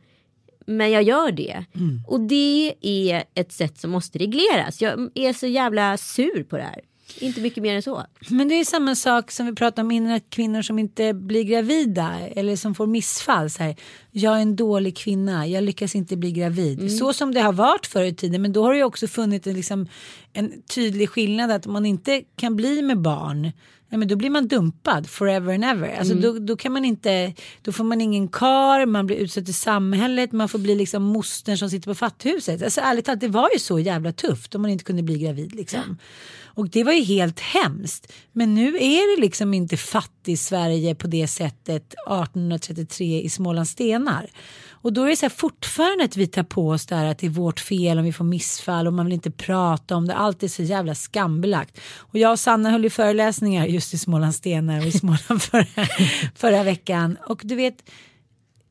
Men 0.66 0.92
jag 0.92 1.04
gör 1.04 1.32
det. 1.32 1.66
Mm. 1.76 2.04
Och 2.08 2.20
det 2.20 2.74
är 2.82 3.24
ett 3.34 3.52
sätt 3.52 3.80
som 3.80 3.92
måste 3.92 4.20
regleras. 4.20 4.82
Jag 4.82 5.10
är 5.16 5.34
så 5.34 5.48
jävla 5.48 5.98
sur 5.98 6.44
på 6.44 6.58
det 6.58 6.64
här. 6.64 6.82
Inte 7.20 7.42
mycket 7.42 7.64
mer 7.64 7.76
än 7.76 7.82
så. 7.82 8.06
Men 8.30 8.48
det 8.48 8.56
är 8.56 8.66
samma 8.66 8.96
sak 8.96 9.32
som 9.32 9.46
vi 9.46 9.54
pratade 9.56 9.82
om 9.82 9.92
innan 9.92 10.12
att 10.12 10.30
kvinnor 10.30 10.62
som 10.62 10.80
inte 10.80 11.14
blir 11.14 11.44
gravida 11.44 12.20
eller 12.36 12.56
som 12.56 12.76
får 12.76 12.88
missfall. 12.88 13.50
Så 13.50 13.64
här, 13.64 13.76
jag 14.12 14.38
är 14.38 14.42
en 14.42 14.56
dålig 14.56 14.98
kvinna, 14.98 15.48
jag 15.48 15.64
lyckas 15.64 15.96
inte 15.96 16.18
bli 16.18 16.32
gravid. 16.32 16.98
Så 16.98 17.14
som 17.14 17.34
det 17.34 17.42
har 17.42 17.54
varit 17.54 17.86
förr 17.86 18.04
i 18.04 18.14
tiden. 18.14 18.42
Men 18.42 18.54
då 18.54 18.64
har 18.64 18.72
det 18.72 18.78
ju 18.78 18.84
också 18.84 19.08
funnits 19.08 19.48
en, 19.48 19.54
liksom, 19.54 19.88
en 20.34 20.62
tydlig 20.62 21.10
skillnad 21.10 21.52
att 21.52 21.66
man 21.66 21.86
inte 21.86 22.22
kan 22.36 22.56
bli 22.56 22.82
med 22.82 23.02
barn. 23.02 23.52
Ja, 23.92 23.98
men 23.98 24.08
då 24.08 24.16
blir 24.16 24.30
man 24.30 24.48
dumpad 24.48 25.10
forever 25.10 25.54
and 25.54 25.64
ever. 25.64 25.96
Alltså 26.00 26.14
då, 26.14 26.40
då 26.40 26.58
kan 26.58 26.72
man 26.72 26.86
inte, 26.86 27.34
då 27.62 27.72
får 27.72 27.84
man 27.84 28.02
ingen 28.02 28.28
kar, 28.28 28.86
man 28.86 29.06
blir 29.06 29.18
utsatt 29.18 29.50
i 29.50 29.54
samhället, 29.54 30.32
man 30.32 30.50
får 30.50 30.60
bli 30.60 30.76
liksom 30.76 31.04
mostern 31.04 31.58
som 31.58 31.70
sitter 31.70 31.90
på 31.90 31.96
fatthuset. 31.96 32.64
Alltså 32.64 32.82
ärligt 32.82 33.06
talat, 33.06 33.20
det 33.20 33.28
var 33.28 33.50
ju 33.54 33.60
så 33.60 33.80
jävla 33.80 34.12
tufft 34.12 34.56
om 34.56 34.62
man 34.62 34.72
inte 34.72 34.84
kunde 34.84 35.04
bli 35.04 35.18
gravid 35.18 35.56
liksom. 35.56 35.98
Och 36.54 36.70
det 36.70 36.84
var 36.84 36.94
ju 36.94 37.04
helt 37.04 37.40
hemskt. 37.40 38.12
Men 38.32 38.56
nu 38.56 38.68
är 38.68 39.16
det 39.16 39.22
liksom 39.22 39.54
inte 39.54 39.78
fattig 39.78 40.40
Sverige 40.40 40.96
på 40.96 41.08
det 41.08 41.28
sättet 41.28 41.94
1833 41.94 43.22
i 43.22 43.30
Smålands 43.30 43.72
stenar. 43.72 44.30
Och 44.70 44.94
då 44.94 45.04
är 45.04 45.10
det 45.10 45.16
så 45.16 45.26
här 45.26 45.30
fortfarande 45.30 46.04
att 46.04 46.18
vi 46.18 46.28
tar 46.28 46.44
på 46.44 46.70
oss 46.70 46.86
det 46.86 46.96
här 46.96 47.06
att 47.06 47.18
det 47.18 47.28
är 47.28 47.32
vårt 47.32 47.60
fel 47.60 47.98
om 47.98 48.04
vi 48.04 48.14
får 48.14 48.26
missfall 48.26 48.88
och 48.88 48.94
man 48.94 49.06
vill 49.06 49.14
inte 49.14 49.32
prata 49.32 49.96
om 49.96 50.08
det. 50.08 50.16
Allt 50.16 50.44
är 50.44 50.48
så 50.48 50.64
jävla 50.64 50.96
skambelagt. 50.96 51.80
Och 51.98 52.18
jag 52.18 52.32
och 52.32 52.40
Sanna 52.40 52.72
höll 52.72 52.84
ju 52.84 52.90
föreläsningar 52.90 53.66
just 53.66 53.94
i 53.94 53.98
Smålands 53.98 54.38
stenar 54.38 54.80
och 54.80 54.86
i 54.86 54.92
Småland 54.92 55.42
förra, 55.42 55.88
förra 56.36 56.64
veckan. 56.64 57.18
Och 57.28 57.42
du 57.44 57.56
vet 57.56 57.84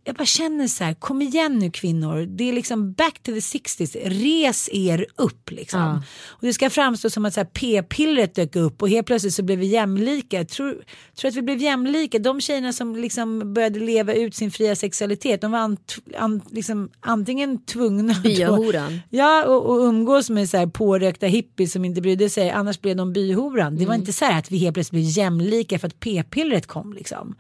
jag 0.05 0.15
bara 0.15 0.27
känner 0.27 0.69
så 0.69 0.85
här, 0.85 0.95
kom 0.95 1.23
igen 1.23 1.59
nu 1.59 1.71
kvinnor. 1.71 2.27
Det 2.27 2.49
är 2.49 2.53
liksom 2.53 2.93
back 2.93 3.15
to 3.23 3.33
the 3.33 3.39
60s. 3.39 3.97
Res 4.05 4.69
er 4.73 5.07
upp 5.17 5.51
liksom. 5.51 5.81
Ja. 5.81 6.03
Och 6.29 6.47
det 6.47 6.53
ska 6.55 6.71
framstå 6.71 7.11
som 7.11 7.25
att 7.25 7.35
så 7.35 7.41
här, 7.41 7.45
p-pillret 7.45 8.35
dök 8.35 8.57
upp 8.57 8.83
och 8.83 8.89
helt 8.89 9.07
plötsligt 9.07 9.35
så 9.35 9.43
blev 9.43 9.59
vi 9.59 9.67
jämlika. 9.67 10.45
Tror, 10.45 10.85
tror 11.17 11.29
att 11.29 11.35
vi 11.37 11.43
blev 11.43 11.59
jämlika. 11.59 12.19
De 12.19 12.41
tjejerna 12.41 12.73
som 12.73 12.97
liksom 12.97 13.55
började 13.55 13.81
leva 13.81 14.15
ut 14.15 14.35
sin 14.35 14.51
fria 14.51 14.77
sexualitet. 14.77 15.41
De 15.41 15.51
var 15.53 15.59
ant, 15.59 15.97
an, 16.19 16.41
liksom, 16.51 16.91
antingen 17.01 17.65
tvungna 17.65 18.15
Byahoran. 18.23 19.01
Ja 19.11 19.45
och, 19.45 19.67
och 19.71 19.79
umgås 19.79 20.31
med 20.31 20.51
så 20.51 20.57
här 20.57 20.67
pårökta 20.67 21.27
hippies 21.27 21.73
som 21.73 21.85
inte 21.85 22.01
brydde 22.01 22.31
sig. 22.31 22.51
Annars 22.51 22.81
blev 22.81 22.97
de 22.97 23.13
byhoran. 23.13 23.77
Det 23.77 23.87
var 23.87 23.95
Mm. 23.95 24.01
inte 24.03 24.13
så 24.13 24.25
här 24.25 24.39
att 24.39 24.51
vi 24.51 24.59
helt 24.59 24.75
plötsligt 24.75 25.03
blev 25.03 25.05
jämlika 25.25 25.79
för 25.79 25.87
att 25.87 26.01
p-pillret 26.01 26.67
kom 26.67 26.93
liksom. 26.93 27.35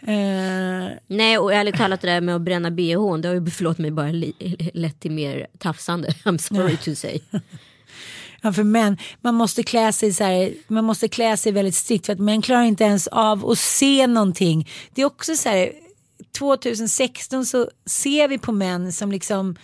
Eh, 0.00 0.90
Nej 1.06 1.38
och 1.38 1.52
ärligt 1.52 1.76
talat 1.76 2.00
det 2.00 2.06
där 2.06 2.20
med 2.20 2.36
att 2.36 2.42
bränna 2.42 2.70
bhn 2.70 3.20
det 3.20 3.28
har 3.28 3.34
ju 3.34 3.50
förlåt 3.50 3.78
mig 3.78 3.90
bara 3.90 4.12
lett 4.74 5.00
till 5.00 5.10
mer 5.10 5.46
tafsande. 5.58 6.08
I'm 6.24 6.38
sorry 6.38 6.76
to 6.76 6.94
say. 6.94 7.20
Ja, 8.42 8.52
för 8.52 8.64
män, 8.64 8.98
man 9.20 9.34
måste 9.34 9.62
klä 9.62 9.92
sig 9.92 10.12
så 10.12 10.24
här, 10.24 10.54
man 10.68 10.84
måste 10.84 11.08
klä 11.08 11.36
sig 11.36 11.52
väldigt 11.52 11.74
strikt 11.74 12.06
för 12.06 12.12
att 12.12 12.18
män 12.18 12.42
klarar 12.42 12.62
inte 12.62 12.84
ens 12.84 13.06
av 13.06 13.50
att 13.50 13.58
se 13.58 14.06
någonting. 14.06 14.68
Det 14.94 15.02
är 15.02 15.06
också 15.06 15.34
så 15.34 15.48
här, 15.48 15.72
2016 16.38 17.46
så 17.46 17.70
ser 17.86 18.28
vi 18.28 18.38
på 18.38 18.52
män 18.52 18.92
som 18.92 19.12
liksom 19.12 19.56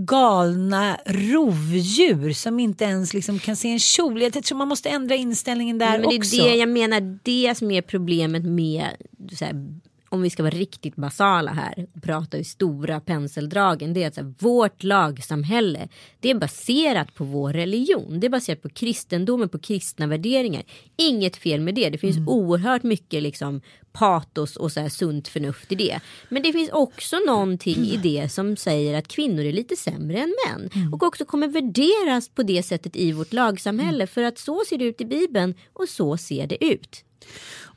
galna 0.00 0.98
rovdjur 1.06 2.32
som 2.32 2.60
inte 2.60 2.84
ens 2.84 3.14
liksom 3.14 3.38
kan 3.38 3.56
se 3.56 3.68
en 3.68 3.78
kjol. 3.78 4.22
Jag 4.22 4.32
tror 4.32 4.58
man 4.58 4.68
måste 4.68 4.88
ändra 4.88 5.14
inställningen 5.14 5.78
där 5.78 5.98
Men 5.98 6.10
det 6.10 6.18
också. 6.18 6.36
är 6.36 6.50
det 6.50 6.56
jag 6.56 6.68
menar, 6.68 7.18
det 7.22 7.54
som 7.58 7.70
är 7.70 7.82
problemet 7.82 8.44
med 8.44 8.86
så 9.32 9.44
här, 9.44 9.78
om 10.08 10.22
vi 10.22 10.30
ska 10.30 10.42
vara 10.42 10.54
riktigt 10.54 10.96
basala 10.96 11.52
här 11.52 11.86
och 11.94 12.02
prata 12.02 12.38
i 12.38 12.44
stora 12.44 13.00
penseldragen. 13.00 13.94
Det 13.94 14.02
är 14.02 14.08
att 14.08 14.14
så 14.14 14.20
här, 14.20 14.34
vårt 14.38 14.82
lagsamhälle 14.82 15.88
det 16.20 16.30
är 16.30 16.34
baserat 16.34 17.14
på 17.14 17.24
vår 17.24 17.52
religion. 17.52 18.20
Det 18.20 18.26
är 18.26 18.30
baserat 18.30 18.62
på 18.62 18.68
kristendomen, 18.68 19.48
på 19.48 19.58
kristna 19.58 20.06
värderingar. 20.06 20.62
Inget 20.96 21.36
fel 21.36 21.60
med 21.60 21.74
det. 21.74 21.90
Det 21.90 21.98
finns 21.98 22.16
Mm. 22.16 22.28
oerhört 22.28 22.82
mycket 22.82 23.22
liksom 23.22 23.60
patos 23.92 24.56
och 24.56 24.72
så 24.72 24.80
här 24.80 24.88
sunt 24.88 25.28
förnuft 25.28 25.72
i 25.72 25.74
det. 25.74 26.00
Men 26.28 26.42
det 26.42 26.52
finns 26.52 26.70
också 26.70 27.16
någonting 27.26 27.84
i 27.84 27.96
det 27.96 28.28
som 28.32 28.56
säger 28.56 28.98
att 28.98 29.08
kvinnor 29.08 29.44
är 29.44 29.52
lite 29.52 29.76
sämre 29.76 30.18
än 30.18 30.34
män. 30.46 30.70
Mm. 30.74 30.94
Och 30.94 31.02
också 31.02 31.24
kommer 31.24 31.48
värderas 31.48 32.28
på 32.28 32.42
det 32.42 32.62
sättet 32.62 32.96
i 32.96 33.12
vårt 33.12 33.32
lagsamhälle. 33.32 34.06
För 34.06 34.22
att 34.22 34.38
så 34.38 34.62
ser 34.68 34.78
det 34.78 34.84
ut 34.84 35.00
i 35.00 35.04
Bibeln 35.04 35.54
och 35.72 35.88
så 35.88 36.16
ser 36.16 36.46
det 36.46 36.64
ut. 36.64 37.04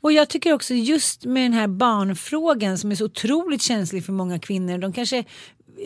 Och 0.02 0.12
jag 0.12 0.28
tycker 0.28 0.52
också 0.52 0.74
just 0.74 1.24
med 1.24 1.44
den 1.44 1.52
här 1.52 1.68
barnfrågan 1.68 2.78
som 2.78 2.90
är 2.90 2.94
så 2.94 3.04
otroligt 3.04 3.62
känslig 3.62 4.04
för 4.04 4.12
många 4.12 4.38
kvinnor. 4.38 4.78
De 4.78 4.92
kanske, 4.92 5.24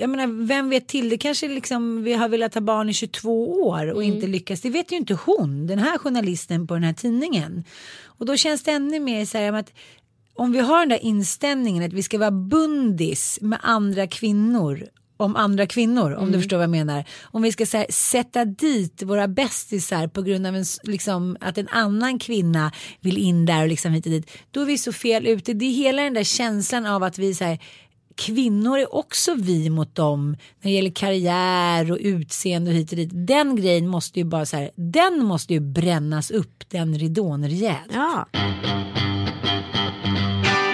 jag 0.00 0.10
menar, 0.10 0.46
vem 0.46 0.70
vet 0.70 0.88
till, 0.88 1.08
det 1.08 1.18
kanske 1.18 1.48
liksom 1.48 2.02
vi 2.02 2.12
har 2.12 2.28
velat 2.28 2.54
ha 2.54 2.60
barn 2.60 2.88
i 2.88 2.92
22 2.92 3.62
år 3.66 3.92
och 3.92 4.04
inte 4.04 4.26
lyckats. 4.26 4.62
Det 4.62 4.70
vet 4.70 4.92
ju 4.92 4.96
inte 4.96 5.14
hon, 5.14 5.66
den 5.66 5.78
här 5.78 5.98
journalisten 5.98 6.66
på 6.66 6.74
den 6.74 6.82
här 6.82 6.92
tidningen. 6.92 7.64
Och 8.04 8.26
då 8.26 8.36
känns 8.36 8.62
det 8.62 8.70
ännu 8.70 9.00
mer 9.00 9.24
så 9.24 9.38
här 9.38 9.52
att 9.52 9.72
om 10.34 10.52
vi 10.52 10.58
har 10.58 10.80
den 10.80 10.88
där 10.88 11.04
inställningen 11.04 11.84
att 11.84 11.92
vi 11.92 12.02
ska 12.02 12.18
vara 12.18 12.30
bundis 12.30 13.38
med 13.40 13.58
andra 13.62 14.06
kvinnor 14.06 14.86
om 15.16 15.36
andra 15.36 15.66
kvinnor 15.66 16.14
om 16.14 16.32
du 16.32 16.38
förstår 16.38 16.56
vad 16.56 16.64
jag 16.64 16.70
menar. 16.70 17.04
Om 17.22 17.42
vi 17.42 17.52
ska 17.52 17.64
här, 17.78 17.86
sätta 17.90 18.44
dit 18.44 19.02
våra 19.02 19.28
bästisar 19.28 20.08
på 20.08 20.22
grund 20.22 20.46
av 20.46 20.56
en, 20.56 20.64
liksom, 20.82 21.36
att 21.40 21.58
en 21.58 21.68
annan 21.68 22.18
kvinna 22.18 22.72
vill 23.00 23.18
in 23.18 23.46
där 23.46 23.62
och 23.62 23.68
liksom 23.68 23.92
hit 23.92 24.06
och 24.06 24.12
dit. 24.12 24.30
Då 24.50 24.60
är 24.60 24.66
vi 24.66 24.78
så 24.78 24.92
fel 24.92 25.26
ute. 25.26 25.52
Det 25.52 25.64
är 25.64 25.72
hela 25.72 26.02
den 26.02 26.14
där 26.14 26.24
känslan 26.24 26.86
av 26.86 27.02
att 27.02 27.18
vi 27.18 27.34
så 27.34 27.44
här, 27.44 27.58
kvinnor 28.16 28.78
är 28.78 28.94
också 28.94 29.34
vi 29.34 29.70
mot 29.70 29.94
dem 29.94 30.30
när 30.30 30.70
det 30.70 30.76
gäller 30.76 30.90
karriär 30.90 31.92
och 31.92 31.98
utseende 32.00 32.70
och 32.70 32.76
hit 32.76 32.90
och 32.90 32.96
dit. 32.96 33.10
Den 33.12 33.56
grejen 33.56 33.88
måste 33.88 34.18
ju 34.18 34.24
bara 34.24 34.46
så 34.46 34.56
här, 34.56 34.70
den 34.76 35.24
måste 35.24 35.54
ju 35.54 35.60
brännas 35.60 36.30
upp 36.30 36.64
den 36.68 36.98
ridån 36.98 37.48
rejält. 37.48 37.90
Ja. 37.94 38.26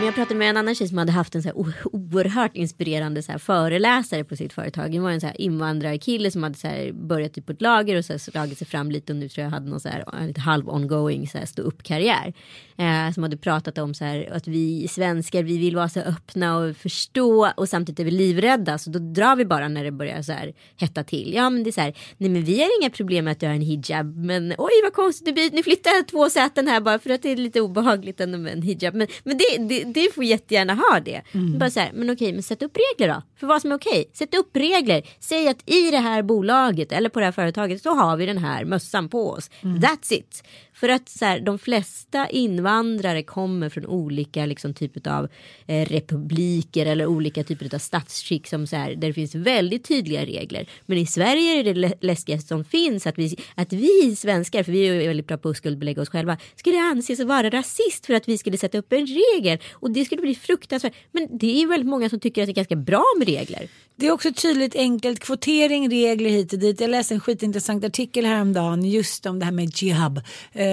Men 0.03 0.07
jag 0.07 0.14
pratade 0.14 0.38
med 0.38 0.50
en 0.50 0.57
annan 0.57 0.74
tjej 0.74 0.88
som 0.88 0.98
hade 0.98 1.12
haft 1.12 1.34
en 1.34 1.42
så 1.42 1.48
här 1.48 1.57
oerhört 1.84 2.57
inspirerande 2.57 3.22
så 3.22 3.32
här 3.32 3.38
föreläsare 3.38 4.24
på 4.24 4.36
sitt 4.36 4.53
företag. 4.53 4.92
Det 4.92 4.98
var 4.98 5.11
en 5.11 5.20
så 5.20 5.26
här 5.26 5.40
invandrarkille 5.40 6.30
som 6.30 6.42
hade 6.42 6.59
så 6.59 6.68
här 6.68 6.92
börjat 6.92 7.32
typ 7.32 7.46
på 7.46 7.53
ett 7.53 7.62
lager 7.62 7.96
och 7.96 8.05
så 8.05 8.12
här 8.12 8.18
slagit 8.18 8.59
sig 8.59 8.66
fram 8.66 8.90
lite 8.90 9.12
och 9.12 9.18
nu 9.18 9.28
tror 9.28 9.44
jag 9.44 9.50
hade 9.50 9.70
någon 9.70 9.80
så 9.80 9.88
här 9.88 10.05
en 10.20 10.26
lite 10.26 10.40
halv 10.40 10.68
ongoing 10.68 11.28
så 11.28 11.38
här 11.38 11.46
stå 11.46 11.62
upp 11.62 11.82
karriär. 11.82 12.34
Eh, 12.76 13.12
som 13.14 13.22
hade 13.22 13.36
pratat 13.36 13.78
om 13.78 13.94
så 13.94 14.05
här 14.05 14.32
att 14.32 14.48
vi 14.48 14.88
svenskar 14.88 15.42
vi 15.42 15.59
vill 15.59 15.76
vara 15.76 15.88
så 15.88 16.00
öppna 16.00 16.57
och 16.57 16.76
förstå 16.76 17.48
och 17.57 17.68
samtidigt 17.68 18.00
är 18.00 18.05
vi 18.05 18.11
livrädda 18.11 18.78
så 18.78 18.90
då 18.90 18.98
drar 18.98 19.36
vi 19.36 19.44
bara 19.44 19.68
när 19.68 19.84
det 19.84 19.92
börjar 19.92 20.22
så 20.22 20.32
här 20.32 20.53
hetta 20.76 21.05
till. 21.05 21.32
Ja 21.34 21.50
men 21.50 21.64
det 21.64 21.70
är 21.70 21.72
så 21.72 21.80
här 21.80 21.96
nej 22.16 22.30
men 22.30 22.44
vi 22.44 22.61
har 22.61 22.80
inga 22.80 22.90
problem 22.90 23.24
med 23.24 23.32
att 23.32 23.42
göra 23.42 23.53
har 23.53 23.57
en 23.57 23.62
hijab 23.62 24.16
men 24.16 24.55
oj 24.59 24.72
vad 24.82 24.92
konstigt 24.92 25.26
du 25.26 25.32
byter 25.32 25.62
flyttar 25.62 26.07
två 26.07 26.30
säten 26.30 26.68
här 26.68 26.80
bara 26.80 26.98
för 26.98 27.11
att 27.11 27.22
det 27.22 27.32
är 27.32 27.36
lite 27.36 27.61
obehagligt 27.61 28.20
ändå 28.20 28.38
med 28.38 28.53
en 28.53 28.62
hijab. 28.62 28.94
Men, 28.94 29.07
men 29.24 29.38
det, 29.38 29.59
det, 29.59 29.91
det 29.93 30.14
får 30.14 30.24
jättegärna 30.24 30.74
ha 30.74 31.01
det. 31.01 31.22
Bara 31.59 31.70
så 31.70 31.80
här, 31.80 31.90
men 31.95 32.11
okej 32.11 32.32
men 32.32 32.43
sätt 32.43 32.62
upp 32.62 32.76
regler 32.76 33.14
då 33.14 33.22
för 33.40 33.47
vad 33.47 33.62
som 33.62 33.72
är 33.72 33.76
okej. 33.76 34.11
Sätt 34.14 34.34
upp 34.34 34.57
regler. 34.57 35.03
Säg 35.20 35.49
att 35.49 35.70
i 35.70 35.90
det 35.90 35.99
här 35.99 36.22
bolaget 36.22 36.93
eller 36.93 37.09
på 37.09 37.18
det 37.18 37.24
här 37.24 37.32
företaget 37.32 37.82
så 37.82 37.95
har 37.95 38.16
vi 38.16 38.26
den 38.26 38.38
här 38.38 38.64
mössan 38.64 39.09
på 39.09 39.30
oss. 39.30 39.51
That's 39.62 40.12
it. 40.12 40.45
För 40.83 40.89
att 40.89 41.09
så 41.09 41.24
här, 41.24 41.41
de 41.41 41.59
flesta 41.59 42.28
invandrare 42.28 43.22
kommer 43.22 43.68
från 43.68 43.87
olika 43.87 44.47
liksom, 44.47 44.74
typer 44.74 45.11
av 45.11 45.28
eh, 45.66 45.87
republiker 45.87 46.87
eller 46.87 47.07
olika 47.07 47.45
typer 47.45 47.74
av 47.74 47.78
statsskick 47.78 48.47
som 48.47 48.66
så 48.66 48.76
här, 48.76 48.95
där 48.95 49.09
det 49.09 49.14
finns 49.14 49.35
väldigt 49.35 49.89
tydliga 49.89 50.24
regler. 50.24 50.66
Men 50.87 50.99
i 50.99 51.07
Sverige 51.07 51.61
är 51.61 51.64
det 51.64 51.74
lä- 51.74 51.95
läskigaste 52.01 52.49
som 52.49 52.64
finns 52.64 53.07
att 53.07 53.18
vi, 53.18 53.37
att 53.55 53.72
vi 53.72 54.16
svenskar, 54.16 54.62
för 54.62 54.72
vi 54.72 54.87
är 54.87 55.07
väldigt 55.07 55.26
bra 55.26 55.37
på 55.37 55.49
att 55.49 55.57
skuldbelägga 55.57 56.03
oss 56.03 56.09
själva, 56.09 56.37
skulle 56.57 56.78
anses 56.78 57.20
vara 57.20 57.51
rasist 57.51 58.07
för 58.07 58.14
att 58.14 58.28
vi 58.28 58.39
skulle 58.39 58.59
sätta 58.59 58.78
upp 58.78 58.93
en 58.93 59.07
regel. 59.07 59.59
Och 59.72 59.91
det 59.91 60.05
skulle 60.05 60.22
bli 60.22 60.35
fruktansvärt. 60.35 60.95
Men 61.12 61.39
det 61.39 61.62
är 61.62 61.66
väldigt 61.66 61.89
många 61.89 62.09
som 62.09 62.20
tycker 62.20 62.43
att 62.43 62.47
det 62.47 62.53
är 62.53 62.55
ganska 62.55 62.76
bra 62.76 63.05
med 63.18 63.28
regler. 63.28 63.68
Det 64.03 64.09
är 64.09 64.12
också 64.12 64.32
tydligt 64.32 64.76
enkelt 64.76 65.20
kvotering, 65.20 65.90
regler 65.90 66.30
hit 66.30 66.53
och 66.53 66.59
dit. 66.59 66.80
Jag 66.80 66.90
läste 66.90 67.14
en 67.14 67.20
skitintressant 67.20 67.84
artikel 67.84 68.24
häromdagen 68.24 68.84
just 68.84 69.26
om 69.26 69.38
det 69.38 69.44
här 69.44 69.53
med 69.53 69.82
jihab. 69.82 70.20
Eh, 70.53 70.64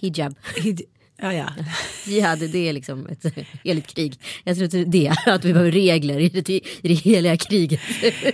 Hijab. 0.00 0.34
hid, 0.56 0.82
ja, 1.20 1.32
ja. 1.32 1.46
Jihad, 2.06 2.38
det 2.38 2.68
är 2.68 2.72
liksom 2.72 3.06
ett 3.06 3.34
heligt 3.64 3.86
krig. 3.86 4.18
Jag 4.44 4.56
tror 4.56 4.64
inte 4.64 4.84
det, 4.84 5.12
att 5.26 5.44
vi 5.44 5.52
behöver 5.52 5.70
regler 5.70 6.20
i 6.20 6.28
det, 6.28 6.50
i 6.50 6.62
det 6.82 6.94
heliga 6.94 7.36
kriget. 7.36 7.80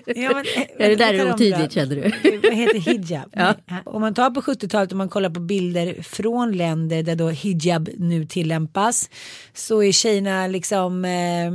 Ja, 0.07 0.31
men, 0.35 0.37
eh, 0.37 0.63
Ja, 0.79 0.89
det 0.89 0.97
där 0.97 1.15
är 1.15 1.35
otydligt 1.35 1.73
känner 1.73 1.97
du. 1.97 2.03
Vad 2.43 2.55
heter 2.55 2.79
hijab? 2.79 3.33
Nej, 3.37 3.55
Om 3.85 4.01
man 4.01 4.15
tar 4.15 4.31
på 4.31 4.41
70-talet 4.41 4.93
och 4.93 4.99
man 4.99 5.09
kollar 5.09 5.31
på 5.31 5.41
bilder 5.41 6.03
från 6.03 6.53
länder 6.53 7.03
där 7.03 7.17
då 7.17 7.29
hijab 7.29 7.89
nu 7.99 8.27
tillämpas 8.27 9.11
så 9.55 9.83
är 9.83 9.93
tjejerna 9.93 10.47
liksom 10.47 11.05
eh, 11.05 11.51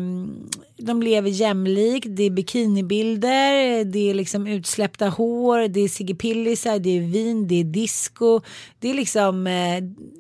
de 0.86 1.02
lever 1.02 1.30
jämlikt. 1.30 2.08
Det 2.10 2.24
är 2.24 2.30
bikinibilder, 2.30 3.84
det 3.84 4.10
är 4.10 4.14
liksom 4.14 4.48
utsläppta 4.48 5.10
hår, 5.10 5.68
det 5.68 5.80
är 5.80 5.88
Sigge 5.88 6.16
Pillisar, 6.16 6.80
det 6.80 6.98
är 6.98 7.02
vin, 7.02 7.48
det 7.48 7.60
är 7.60 7.64
disco. 7.64 8.42
Det 8.80 8.90
är 8.90 8.94
liksom, 8.94 9.48
eh, 9.48 9.76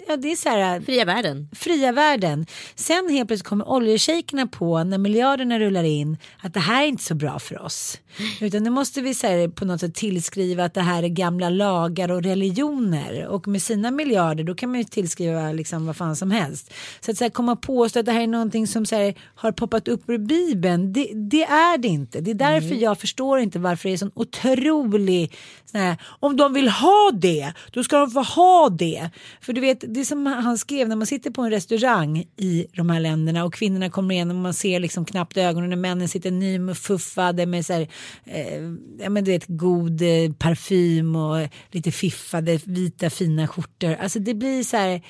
ja 0.07 0.17
det 0.17 0.31
är 0.31 0.35
så 0.35 0.49
här 0.49 0.81
Fria 0.81 1.05
världen. 1.05 1.49
fria 1.53 1.91
världen. 1.91 2.45
Sen 2.75 3.09
helt 3.09 3.27
plötsligt 3.27 3.47
kommer 3.47 3.69
oljeshejkerna 3.69 4.47
på 4.47 4.83
när 4.83 4.97
miljarderna 4.97 5.59
rullar 5.59 5.83
in 5.83 6.17
att 6.39 6.53
det 6.53 6.59
här 6.59 6.83
är 6.83 6.87
inte 6.87 7.03
så 7.03 7.15
bra 7.15 7.39
för 7.39 7.61
oss. 7.61 7.99
Utan 8.41 8.63
nu 8.63 8.69
måste 8.69 9.01
vi 9.01 9.13
så 9.13 9.27
här, 9.27 9.47
på 9.47 9.65
något 9.65 9.79
sätt 9.79 9.95
tillskriva 9.95 10.65
att 10.65 10.73
det 10.73 10.81
här 10.81 11.03
är 11.03 11.07
gamla 11.07 11.49
lagar 11.49 12.11
och 12.11 12.23
religioner. 12.23 13.27
Och 13.27 13.47
med 13.47 13.61
sina 13.61 13.91
miljarder 13.91 14.43
då 14.43 14.55
kan 14.55 14.69
man 14.69 14.79
ju 14.79 14.83
tillskriva 14.83 15.51
liksom 15.51 15.85
vad 15.85 15.95
fan 15.95 16.15
som 16.15 16.31
helst. 16.31 16.73
Så 16.99 17.11
att 17.11 17.17
så 17.17 17.23
här, 17.23 17.29
komma 17.29 17.55
på 17.55 17.83
att 17.83 18.05
det 18.05 18.11
här 18.11 18.21
är 18.21 18.27
någonting 18.27 18.67
som 18.67 18.85
så 18.85 18.95
här, 18.95 19.13
har 19.35 19.51
poppat 19.51 19.87
upp 19.87 20.09
ur 20.09 20.17
bibeln. 20.53 20.93
Det, 20.93 21.11
det 21.13 21.43
är 21.43 21.77
det 21.77 21.87
inte. 21.87 22.21
Det 22.21 22.31
är 22.31 22.35
därför 22.35 22.75
jag 22.75 22.99
förstår 22.99 23.39
inte 23.39 23.59
varför 23.59 23.89
det 23.89 23.95
är 23.95 23.97
sån 23.97 24.11
otrolig 24.15 25.35
sån 25.65 25.81
här, 25.81 25.97
om 26.19 26.37
de 26.37 26.53
vill 26.53 26.69
ha 26.69 27.11
det 27.13 27.53
då 27.71 27.83
ska 27.83 27.97
de 27.97 28.11
få 28.11 28.21
ha 28.21 28.69
det. 28.69 29.09
För 29.41 29.53
du 29.53 29.61
vet 29.61 29.83
det 29.87 30.05
som 30.05 30.25
han 30.25 30.57
skrev 30.57 30.87
när 30.87 30.95
man 30.95 31.07
sitter 31.07 31.31
på 31.31 31.41
en 31.41 31.49
restaurang 31.49 32.25
i 32.37 32.65
de 32.75 32.89
här 32.89 32.99
länderna 32.99 33.43
och 33.43 33.53
kvinnorna 33.53 33.89
kommer 33.89 34.15
igen 34.15 34.29
och 34.29 34.35
man 34.35 34.53
ser 34.53 34.79
liksom 34.79 35.05
knappt 35.05 35.37
ögonen 35.37 35.69
när 35.69 35.77
männen 35.77 36.09
sitter 36.09 36.31
nymuffade 36.31 37.45
med 37.45 37.65
så 37.65 37.73
här, 37.73 37.87
eh, 38.25 38.61
ja 38.99 39.09
men 39.09 39.23
du 39.23 39.31
vet 39.31 39.45
god 39.47 40.01
eh, 40.01 40.33
parfym 40.39 41.15
och 41.15 41.47
lite 41.71 41.91
fiffade 41.91 42.59
vita 42.65 43.09
fina 43.09 43.47
skjortor. 43.47 43.93
Alltså 43.93 44.19
det 44.19 44.33
blir 44.33 44.63
så 44.63 44.77
här 44.77 45.01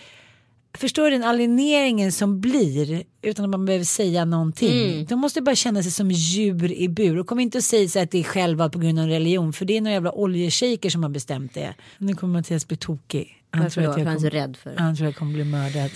Förstår 0.78 1.03
du 1.03 1.09
den 1.09 1.24
alieneringen 1.24 2.11
som 2.11 2.41
blir 2.41 3.03
utan 3.21 3.45
att 3.45 3.51
man 3.51 3.65
behöver 3.65 3.86
säga 3.86 4.26
någonting. 4.26 5.05
De 5.05 5.19
måste 5.19 5.41
bara 5.41 5.55
känna 5.55 5.84
sig 5.84 5.91
som 5.91 6.11
djur 6.11 6.71
i 6.71 6.89
bur 6.89 7.19
och 7.19 7.28
kom 7.28 7.39
inte 7.39 7.57
och 7.57 7.63
säga 7.63 8.01
att 8.01 8.11
det 8.11 8.19
är 8.19 8.24
själva 8.24 8.69
på 8.69 8.80
grund 8.80 8.99
av 8.99 9.07
religion 9.07 9.53
för 9.53 9.65
det 9.65 9.78
är 9.78 9.82
några 9.82 9.93
jävla 9.93 10.11
oljeshejker 10.11 10.89
som 10.89 11.03
har 11.03 11.09
bestämt 11.09 11.53
det. 11.53 11.74
Nu 11.97 12.15
kommer 12.15 12.34
Mattias 12.34 12.67
bli 12.67 12.78
tokig. 12.78 13.39
Han 13.51 13.63
Varför 13.63 13.82
tror 13.82 13.91
att 13.91 13.99
jag 13.99 14.05
han 14.05 14.15
kommer, 14.15 14.30
rädd 14.30 14.57
för. 14.57 14.76
han 14.78 14.95
tror 14.95 15.07
jag 15.07 15.15
kommer 15.15 15.34
bli 15.34 15.43
mördad 15.43 15.91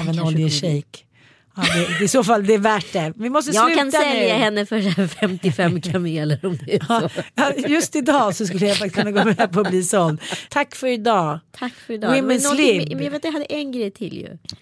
av 0.00 0.08
en 0.08 0.20
oljeshejk. 0.20 1.05
Ja, 1.56 1.62
det, 1.98 2.04
I 2.04 2.08
så 2.08 2.24
fall 2.24 2.46
det 2.46 2.54
är 2.54 2.58
värt 2.58 2.92
det. 2.92 3.12
Vi 3.16 3.30
måste 3.30 3.50
Jag 3.50 3.64
sluta 3.66 3.78
kan 3.80 3.92
sälja 3.92 4.36
nu. 4.36 4.42
henne 4.44 4.66
för 4.66 4.80
så 4.82 4.88
här 4.88 5.06
55 5.06 5.80
kameler 5.92 6.40
om 6.42 6.58
det 6.66 6.74
är 6.74 6.84
så. 7.00 7.08
Ja, 7.34 7.52
just 7.68 7.96
idag 7.96 8.36
så 8.36 8.46
skulle 8.46 8.66
jag 8.66 8.76
faktiskt 8.76 8.96
kunna 8.96 9.10
gå 9.10 9.24
med 9.24 9.52
på 9.52 9.60
att 9.60 9.70
bli 9.70 9.82
såld. 9.82 10.20
Tack 10.50 10.74
för 10.74 10.86
idag. 10.86 11.38
Tack 11.58 11.72
för 11.86 11.94
idag. 11.94 12.14
Women's 12.16 12.54
lib. 12.56 12.92
Men 12.96 13.04
jag 13.04 13.10
vet 13.10 13.24
jag 13.24 13.32
hade 13.32 13.44
en 13.44 13.72
grej 13.72 13.90
till 13.90 14.16
ju. 14.16 14.28
Alltid. 14.28 14.56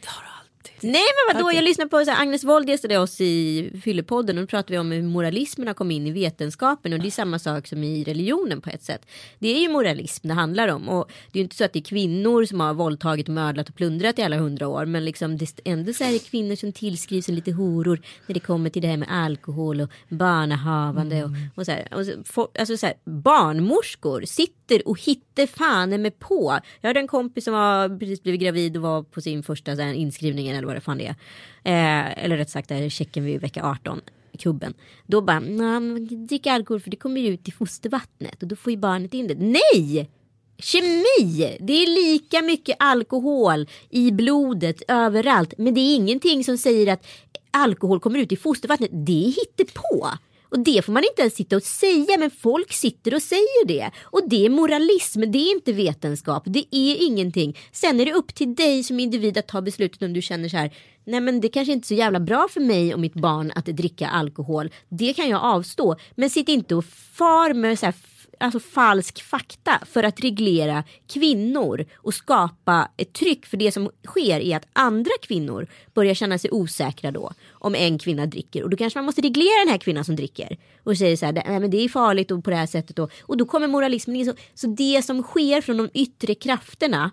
Nej 0.84 0.92
men 0.92 1.34
vadå, 1.34 1.46
Okej. 1.46 1.56
jag 1.56 1.64
lyssnade 1.64 1.90
på 1.90 2.04
så 2.04 2.10
här, 2.10 2.22
Agnes 2.22 2.44
Wold 2.44 2.68
gästade 2.68 2.98
oss 2.98 3.20
i 3.20 3.70
Fyllepodden 3.84 4.38
och 4.38 4.42
då 4.42 4.46
pratade 4.46 4.72
vi 4.72 4.78
om 4.78 4.92
hur 4.92 5.02
moralismen 5.02 5.66
har 5.66 5.74
kommit 5.74 5.94
in 5.94 6.06
i 6.06 6.10
vetenskapen 6.10 6.92
och 6.92 6.98
det 6.98 7.06
är 7.06 7.10
samma 7.10 7.38
sak 7.38 7.66
som 7.66 7.84
i 7.84 8.04
religionen 8.04 8.60
på 8.60 8.70
ett 8.70 8.82
sätt. 8.82 9.06
Det 9.38 9.48
är 9.48 9.60
ju 9.60 9.68
moralism 9.68 10.28
det 10.28 10.34
handlar 10.34 10.68
om 10.68 10.88
och 10.88 11.10
det 11.32 11.38
är 11.38 11.40
ju 11.40 11.44
inte 11.44 11.56
så 11.56 11.64
att 11.64 11.72
det 11.72 11.78
är 11.78 11.84
kvinnor 11.84 12.44
som 12.44 12.60
har 12.60 12.74
våldtagit, 12.74 13.28
mördat 13.28 13.68
och 13.68 13.74
plundrat 13.74 14.18
i 14.18 14.22
alla 14.22 14.36
hundra 14.36 14.68
år 14.68 14.86
men 14.86 15.04
liksom 15.04 15.38
det 15.38 15.44
är 15.44 15.72
ändå 15.72 15.92
så 15.92 16.04
här 16.04 16.18
kvinnor 16.18 16.56
som 16.56 16.72
tillskrivs 16.72 17.28
en 17.28 17.34
lite 17.34 17.52
horor 17.52 18.00
när 18.26 18.34
det 18.34 18.40
kommer 18.40 18.70
till 18.70 18.82
det 18.82 18.88
här 18.88 18.96
med 18.96 19.08
alkohol 19.10 19.80
och 19.80 19.90
barnahavande 20.08 21.24
och, 21.24 21.30
och 21.54 21.66
så 21.66 21.72
här. 21.72 21.88
Och 21.94 22.06
så, 22.06 22.12
for, 22.24 22.48
alltså 22.58 22.76
så 22.76 22.86
här 22.86 22.94
barnmorskor 23.04 24.22
sitter 24.26 24.88
och 24.88 25.00
hittar 25.00 25.46
fan 25.46 26.02
med 26.02 26.18
på. 26.18 26.58
Jag 26.80 26.88
hade 26.88 27.00
en 27.00 27.06
kompis 27.06 27.44
som 27.44 27.54
har 27.54 27.98
precis 27.98 28.22
blivit 28.22 28.40
gravid 28.40 28.76
och 28.76 28.82
var 28.82 29.02
på 29.02 29.20
sin 29.20 29.42
första 29.42 29.76
så 29.76 29.82
här, 29.82 29.92
inskrivningen 29.92 30.56
eller 30.56 30.66
vad 30.66 30.73
det 30.74 30.80
fan 30.80 30.98
det 30.98 31.06
är. 31.06 31.16
Eh, 31.64 32.24
eller 32.24 32.36
rätt 32.36 32.50
sagt, 32.50 32.68
där 32.68 32.88
checken 32.88 33.24
vid 33.24 33.40
vecka 33.40 33.64
18. 33.64 34.00
kubben. 34.38 34.74
Då 35.06 35.20
bara, 35.20 35.40
nej 35.40 36.00
drick 36.00 36.46
alkohol 36.46 36.80
för 36.80 36.90
det 36.90 36.96
kommer 36.96 37.20
ju 37.20 37.28
ut 37.28 37.48
i 37.48 37.50
fostervattnet 37.50 38.42
och 38.42 38.48
då 38.48 38.56
får 38.56 38.70
ju 38.70 38.76
barnet 38.76 39.14
in 39.14 39.26
det. 39.26 39.34
Nej! 39.38 40.10
Kemi! 40.58 41.56
Det 41.60 41.72
är 41.72 42.06
lika 42.12 42.42
mycket 42.42 42.76
alkohol 42.78 43.68
i 43.90 44.10
blodet 44.10 44.82
överallt. 44.88 45.54
Men 45.58 45.74
det 45.74 45.80
är 45.80 45.96
ingenting 45.96 46.44
som 46.44 46.58
säger 46.58 46.92
att 46.92 47.06
alkohol 47.50 48.00
kommer 48.00 48.18
ut 48.18 48.32
i 48.32 48.36
fostervattnet. 48.36 48.90
Det 48.92 49.26
är 49.26 49.64
på. 49.64 50.08
Och 50.54 50.60
det 50.60 50.84
får 50.84 50.92
man 50.92 51.04
inte 51.04 51.22
ens 51.22 51.34
sitta 51.34 51.56
och 51.56 51.62
säga 51.62 52.18
men 52.18 52.30
folk 52.30 52.72
sitter 52.72 53.14
och 53.14 53.22
säger 53.22 53.66
det. 53.66 53.90
Och 54.02 54.28
det 54.28 54.46
är 54.46 54.50
moralism, 54.50 55.20
det 55.20 55.38
är 55.38 55.54
inte 55.54 55.72
vetenskap, 55.72 56.42
det 56.46 56.64
är 56.70 57.06
ingenting. 57.06 57.58
Sen 57.72 58.00
är 58.00 58.06
det 58.06 58.12
upp 58.12 58.34
till 58.34 58.54
dig 58.54 58.82
som 58.82 59.00
individ 59.00 59.38
att 59.38 59.48
ta 59.48 59.60
beslutet 59.60 60.02
om 60.02 60.12
du 60.12 60.22
känner 60.22 60.48
så 60.48 60.56
här. 60.56 60.74
Nej 61.04 61.20
men 61.20 61.40
det 61.40 61.48
kanske 61.48 61.72
inte 61.72 61.84
är 61.84 61.88
så 61.88 61.94
jävla 61.94 62.20
bra 62.20 62.48
för 62.50 62.60
mig 62.60 62.94
och 62.94 63.00
mitt 63.00 63.14
barn 63.14 63.52
att 63.54 63.66
dricka 63.66 64.08
alkohol. 64.08 64.70
Det 64.88 65.12
kan 65.12 65.28
jag 65.28 65.42
avstå. 65.42 65.96
Men 66.14 66.30
sitt 66.30 66.48
inte 66.48 66.74
och 66.74 66.84
far 67.12 67.54
med 67.54 67.78
så 67.78 67.86
här 67.86 67.94
alltså 68.40 68.60
falsk 68.60 69.22
fakta 69.22 69.80
för 69.86 70.02
att 70.02 70.20
reglera 70.20 70.84
kvinnor 71.06 71.84
och 71.96 72.14
skapa 72.14 72.88
ett 72.96 73.12
tryck 73.12 73.46
för 73.46 73.56
det 73.56 73.72
som 73.72 73.90
sker 74.06 74.40
är 74.40 74.56
att 74.56 74.66
andra 74.72 75.10
kvinnor 75.22 75.66
börjar 75.94 76.14
känna 76.14 76.38
sig 76.38 76.50
osäkra 76.50 77.10
då 77.10 77.32
om 77.52 77.74
en 77.74 77.98
kvinna 77.98 78.26
dricker 78.26 78.62
och 78.62 78.70
då 78.70 78.76
kanske 78.76 78.98
man 78.98 79.04
måste 79.04 79.22
reglera 79.22 79.64
den 79.64 79.68
här 79.68 79.78
kvinnan 79.78 80.04
som 80.04 80.16
dricker 80.16 80.56
och 80.82 80.98
säger 80.98 81.16
så 81.16 81.26
här, 81.26 81.32
nej 81.32 81.60
men 81.60 81.70
det 81.70 81.84
är 81.84 81.88
farligt 81.88 82.30
och 82.30 82.44
på 82.44 82.50
det 82.50 82.56
här 82.56 82.66
sättet 82.66 82.96
då. 82.96 83.08
och 83.22 83.36
då 83.36 83.44
kommer 83.44 83.68
moralismen 83.68 84.16
in. 84.16 84.26
Så, 84.26 84.34
så 84.54 84.66
det 84.66 85.02
som 85.04 85.22
sker 85.22 85.60
från 85.60 85.76
de 85.76 85.88
yttre 85.94 86.34
krafterna 86.34 87.10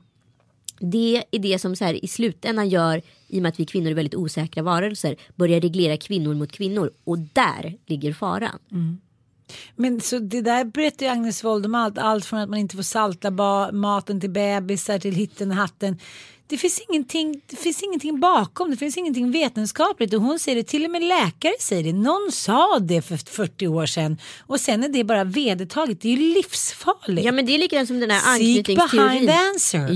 det 0.81 1.23
är 1.31 1.39
det 1.39 1.59
som 1.59 1.75
så 1.75 1.85
här, 1.85 2.05
i 2.05 2.07
slutändan 2.07 2.69
gör, 2.69 3.01
i 3.27 3.39
och 3.39 3.41
med 3.41 3.49
att 3.49 3.59
vi 3.59 3.65
kvinnor 3.65 3.91
är 3.91 3.95
väldigt 3.95 4.15
osäkra 4.15 4.63
varelser, 4.63 5.15
börjar 5.35 5.61
reglera 5.61 5.97
kvinnor 5.97 6.33
mot 6.33 6.51
kvinnor. 6.51 6.91
Och 7.03 7.19
där 7.19 7.77
ligger 7.85 8.13
faran. 8.13 8.59
Mm. 8.71 8.97
Men 9.75 10.01
så 10.01 10.19
det 10.19 10.41
där 10.41 10.65
berättar 10.65 11.05
ju 11.05 11.11
Agnes 11.11 11.43
Wold 11.43 11.65
om 11.65 11.75
allt, 11.75 11.97
allt 11.97 12.25
från 12.25 12.39
att 12.39 12.49
man 12.49 12.59
inte 12.59 12.75
får 12.75 12.83
salta 12.83 13.31
maten 13.71 14.21
till 14.21 14.29
bebisar 14.29 14.99
till 14.99 15.15
hitten 15.15 15.51
och 15.51 15.57
hatten 15.57 15.97
det 16.51 16.57
finns, 16.57 16.81
ingenting, 16.89 17.41
det 17.47 17.55
finns 17.55 17.83
ingenting 17.83 18.19
bakom, 18.19 18.71
det 18.71 18.77
finns 18.77 18.97
ingenting 18.97 19.31
vetenskapligt 19.31 20.13
och 20.13 20.21
hon 20.21 20.39
säger 20.39 20.55
det, 20.55 20.63
till 20.63 20.85
och 20.85 20.91
med 20.91 21.03
läkare 21.03 21.53
säger 21.59 21.83
det. 21.83 21.93
Någon 21.93 22.31
sa 22.31 22.79
det 22.79 23.01
för 23.01 23.17
40 23.17 23.67
år 23.67 23.85
sedan 23.85 24.17
och 24.39 24.59
sen 24.59 24.83
är 24.83 24.89
det 24.89 25.03
bara 25.03 25.23
vedertaget. 25.23 26.01
Det 26.01 26.07
är 26.07 26.17
ju 26.17 26.33
livsfarligt. 26.33 27.25
Ja 27.25 27.31
men 27.31 27.45
det 27.45 27.55
är 27.55 27.59
likadant 27.59 27.87
som 27.87 27.99
den 27.99 28.11
här 28.11 28.33
anknytningsteorin. 28.33 29.25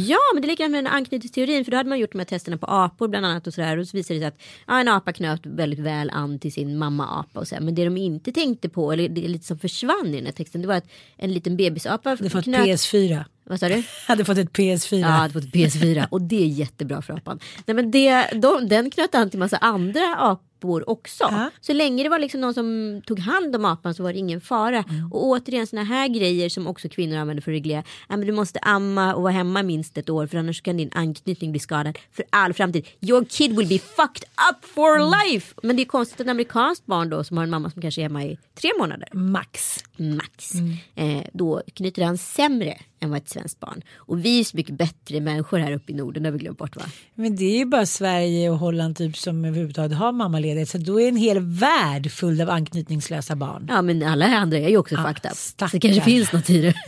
Ja 0.07 0.17
men 0.33 0.41
det 0.41 0.45
är 0.45 0.49
likadant 0.49 0.71
med 0.71 0.83
den 0.83 0.91
här 0.91 0.97
anknytningsteorin 0.97 1.65
för 1.65 1.71
då 1.71 1.77
hade 1.77 1.89
man 1.89 1.99
gjort 1.99 2.11
de 2.11 2.17
här 2.17 2.25
testerna 2.25 2.57
på 2.57 2.65
apor 2.65 3.07
bland 3.07 3.25
annat 3.25 3.47
och 3.47 3.53
sådär 3.53 3.77
och 3.77 3.87
så 3.87 3.97
visade 3.97 4.19
det 4.19 4.23
sig 4.23 4.27
att 4.27 4.41
ja, 4.67 4.79
en 4.79 4.87
apa 4.87 5.13
knöt 5.13 5.41
väldigt 5.43 5.79
väl 5.79 6.09
an 6.09 6.39
till 6.39 6.53
sin 6.53 6.77
mamma 6.77 7.19
apa 7.19 7.39
och 7.39 7.47
så 7.47 7.55
men 7.61 7.75
det 7.75 7.85
de 7.85 7.97
inte 7.97 8.31
tänkte 8.31 8.69
på 8.69 8.91
eller 8.91 9.09
det 9.09 9.25
är 9.25 9.29
lite 9.29 9.45
som 9.45 9.59
försvann 9.59 10.07
i 10.07 10.15
den 10.15 10.25
här 10.25 10.33
texten 10.33 10.61
det 10.61 10.67
var 10.67 10.75
att 10.75 10.89
en 11.17 11.33
liten 11.33 11.57
bebisapa 11.57 12.15
Det 12.15 12.33
var 12.33 12.41
knöt... 12.41 12.67
PS4. 12.67 13.23
Vad 13.45 13.59
sa 13.59 13.69
du? 13.69 13.83
hade 14.07 14.25
fått 14.25 14.37
ett 14.37 14.51
PS4. 14.51 14.99
Ja, 14.99 15.07
hade 15.07 15.33
fått 15.33 15.43
ett 15.43 15.53
PS4 15.53 16.07
och 16.09 16.21
det 16.21 16.43
är 16.43 16.47
jättebra 16.47 17.01
för 17.01 17.13
apan. 17.13 17.39
Nej, 17.65 17.75
men 17.75 17.91
det, 17.91 18.29
de, 18.33 18.67
den 18.67 18.91
knöt 18.91 19.15
an 19.15 19.29
till 19.29 19.39
massa 19.39 19.57
andra 19.57 20.15
apor 20.17 20.45
också. 20.61 21.23
Ja. 21.23 21.49
Så 21.61 21.73
länge 21.73 22.03
det 22.03 22.09
var 22.09 22.19
liksom 22.19 22.41
någon 22.41 22.53
som 22.53 23.01
tog 23.05 23.19
hand 23.19 23.55
om 23.55 23.65
apan 23.65 23.93
så 23.93 24.03
var 24.03 24.13
det 24.13 24.19
ingen 24.19 24.41
fara. 24.41 24.83
Mm. 24.89 25.11
Och 25.11 25.25
återigen 25.25 25.67
sådana 25.67 25.85
här 25.85 26.07
grejer 26.07 26.49
som 26.49 26.67
också 26.67 26.89
kvinnor 26.89 27.17
använder 27.17 27.41
för 27.41 27.51
att 27.51 27.55
reglera. 27.55 27.83
Ja, 28.09 28.17
men 28.17 28.27
du 28.27 28.33
måste 28.33 28.59
amma 28.59 29.13
och 29.13 29.21
vara 29.21 29.33
hemma 29.33 29.63
minst 29.63 29.97
ett 29.97 30.09
år 30.09 30.27
för 30.27 30.37
annars 30.37 30.61
kan 30.61 30.77
din 30.77 30.89
anknytning 30.93 31.51
bli 31.51 31.59
skadad 31.59 31.97
för 32.11 32.25
all 32.29 32.53
framtid. 32.53 32.87
Your 33.01 33.25
kid 33.25 33.57
will 33.57 33.67
be 33.67 33.79
fucked 33.79 34.23
up 34.51 34.65
for 34.65 34.95
mm. 34.95 35.09
life. 35.09 35.55
Men 35.63 35.75
det 35.75 35.83
är 35.83 35.85
konstigt 35.85 36.21
att 36.21 36.25
en 36.25 36.29
amerikanskt 36.29 36.85
barn 36.85 37.09
då 37.09 37.23
som 37.23 37.37
har 37.37 37.43
en 37.43 37.49
mamma 37.49 37.69
som 37.69 37.81
kanske 37.81 38.01
är 38.01 38.03
hemma 38.03 38.23
i 38.23 38.37
tre 38.61 38.69
månader. 38.79 39.09
Max. 39.13 39.83
Max. 39.97 40.53
Mm. 40.53 40.77
Eh, 40.95 41.25
då 41.33 41.61
knyter 41.73 42.03
han 42.03 42.17
sämre 42.17 42.77
än 42.99 43.09
vad 43.09 43.17
ett 43.17 43.29
svenskt 43.29 43.59
barn. 43.59 43.81
Och 43.95 44.25
vi 44.25 44.39
är 44.39 44.43
så 44.43 44.57
mycket 44.57 44.75
bättre 44.75 45.19
människor 45.19 45.57
här 45.57 45.71
uppe 45.71 45.91
i 45.91 45.95
Norden, 45.95 46.23
det 46.23 46.29
har 46.29 46.33
vi 46.33 46.39
glömt 46.39 46.57
bort 46.57 46.75
va? 46.75 46.83
Men 47.13 47.35
det 47.35 47.45
är 47.45 47.57
ju 47.57 47.65
bara 47.65 47.85
Sverige 47.85 48.49
och 48.49 48.57
Holland 48.57 48.97
typ 48.97 49.17
som 49.17 49.45
överhuvudtaget 49.45 49.97
har 49.97 50.11
mammaledighet 50.55 50.69
så 50.69 50.77
då 50.77 51.01
är 51.01 51.07
en 51.07 51.15
hel 51.15 51.39
värld 51.39 52.11
full 52.11 52.41
av 52.41 52.49
anknytningslösa 52.49 53.35
barn. 53.35 53.67
Ja 53.69 53.81
men 53.81 54.03
alla 54.03 54.25
andra 54.25 54.57
är 54.57 54.69
ju 54.69 54.77
också 54.77 54.95
ja, 54.95 55.07
fucked 55.07 55.31
up. 55.31 55.37
Så 55.37 55.67
det 55.71 55.79
kanske 55.79 56.01
finns 56.01 56.31
något 56.31 56.49
i 56.49 56.61
det. 56.61 56.73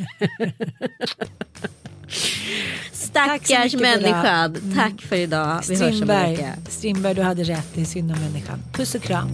Stackars 2.92 3.76
människa. 3.76 4.44
Mm. 4.46 4.76
Tack 4.76 5.02
för 5.02 5.16
idag. 5.16 5.62
Vi 5.70 5.76
Strindberg, 5.76 5.92
hörs 5.92 6.02
om 6.02 6.10
en 6.10 6.32
vecka. 6.32 6.54
Strindberg, 6.70 7.16
du 7.16 7.22
hade 7.22 7.44
rätt. 7.44 7.68
Det 7.74 7.82
är 7.82 7.86
synd 7.86 8.12
om 8.12 8.20
människan. 8.20 8.60
Puss 8.74 8.96
och 8.96 9.02
kram. 9.02 9.34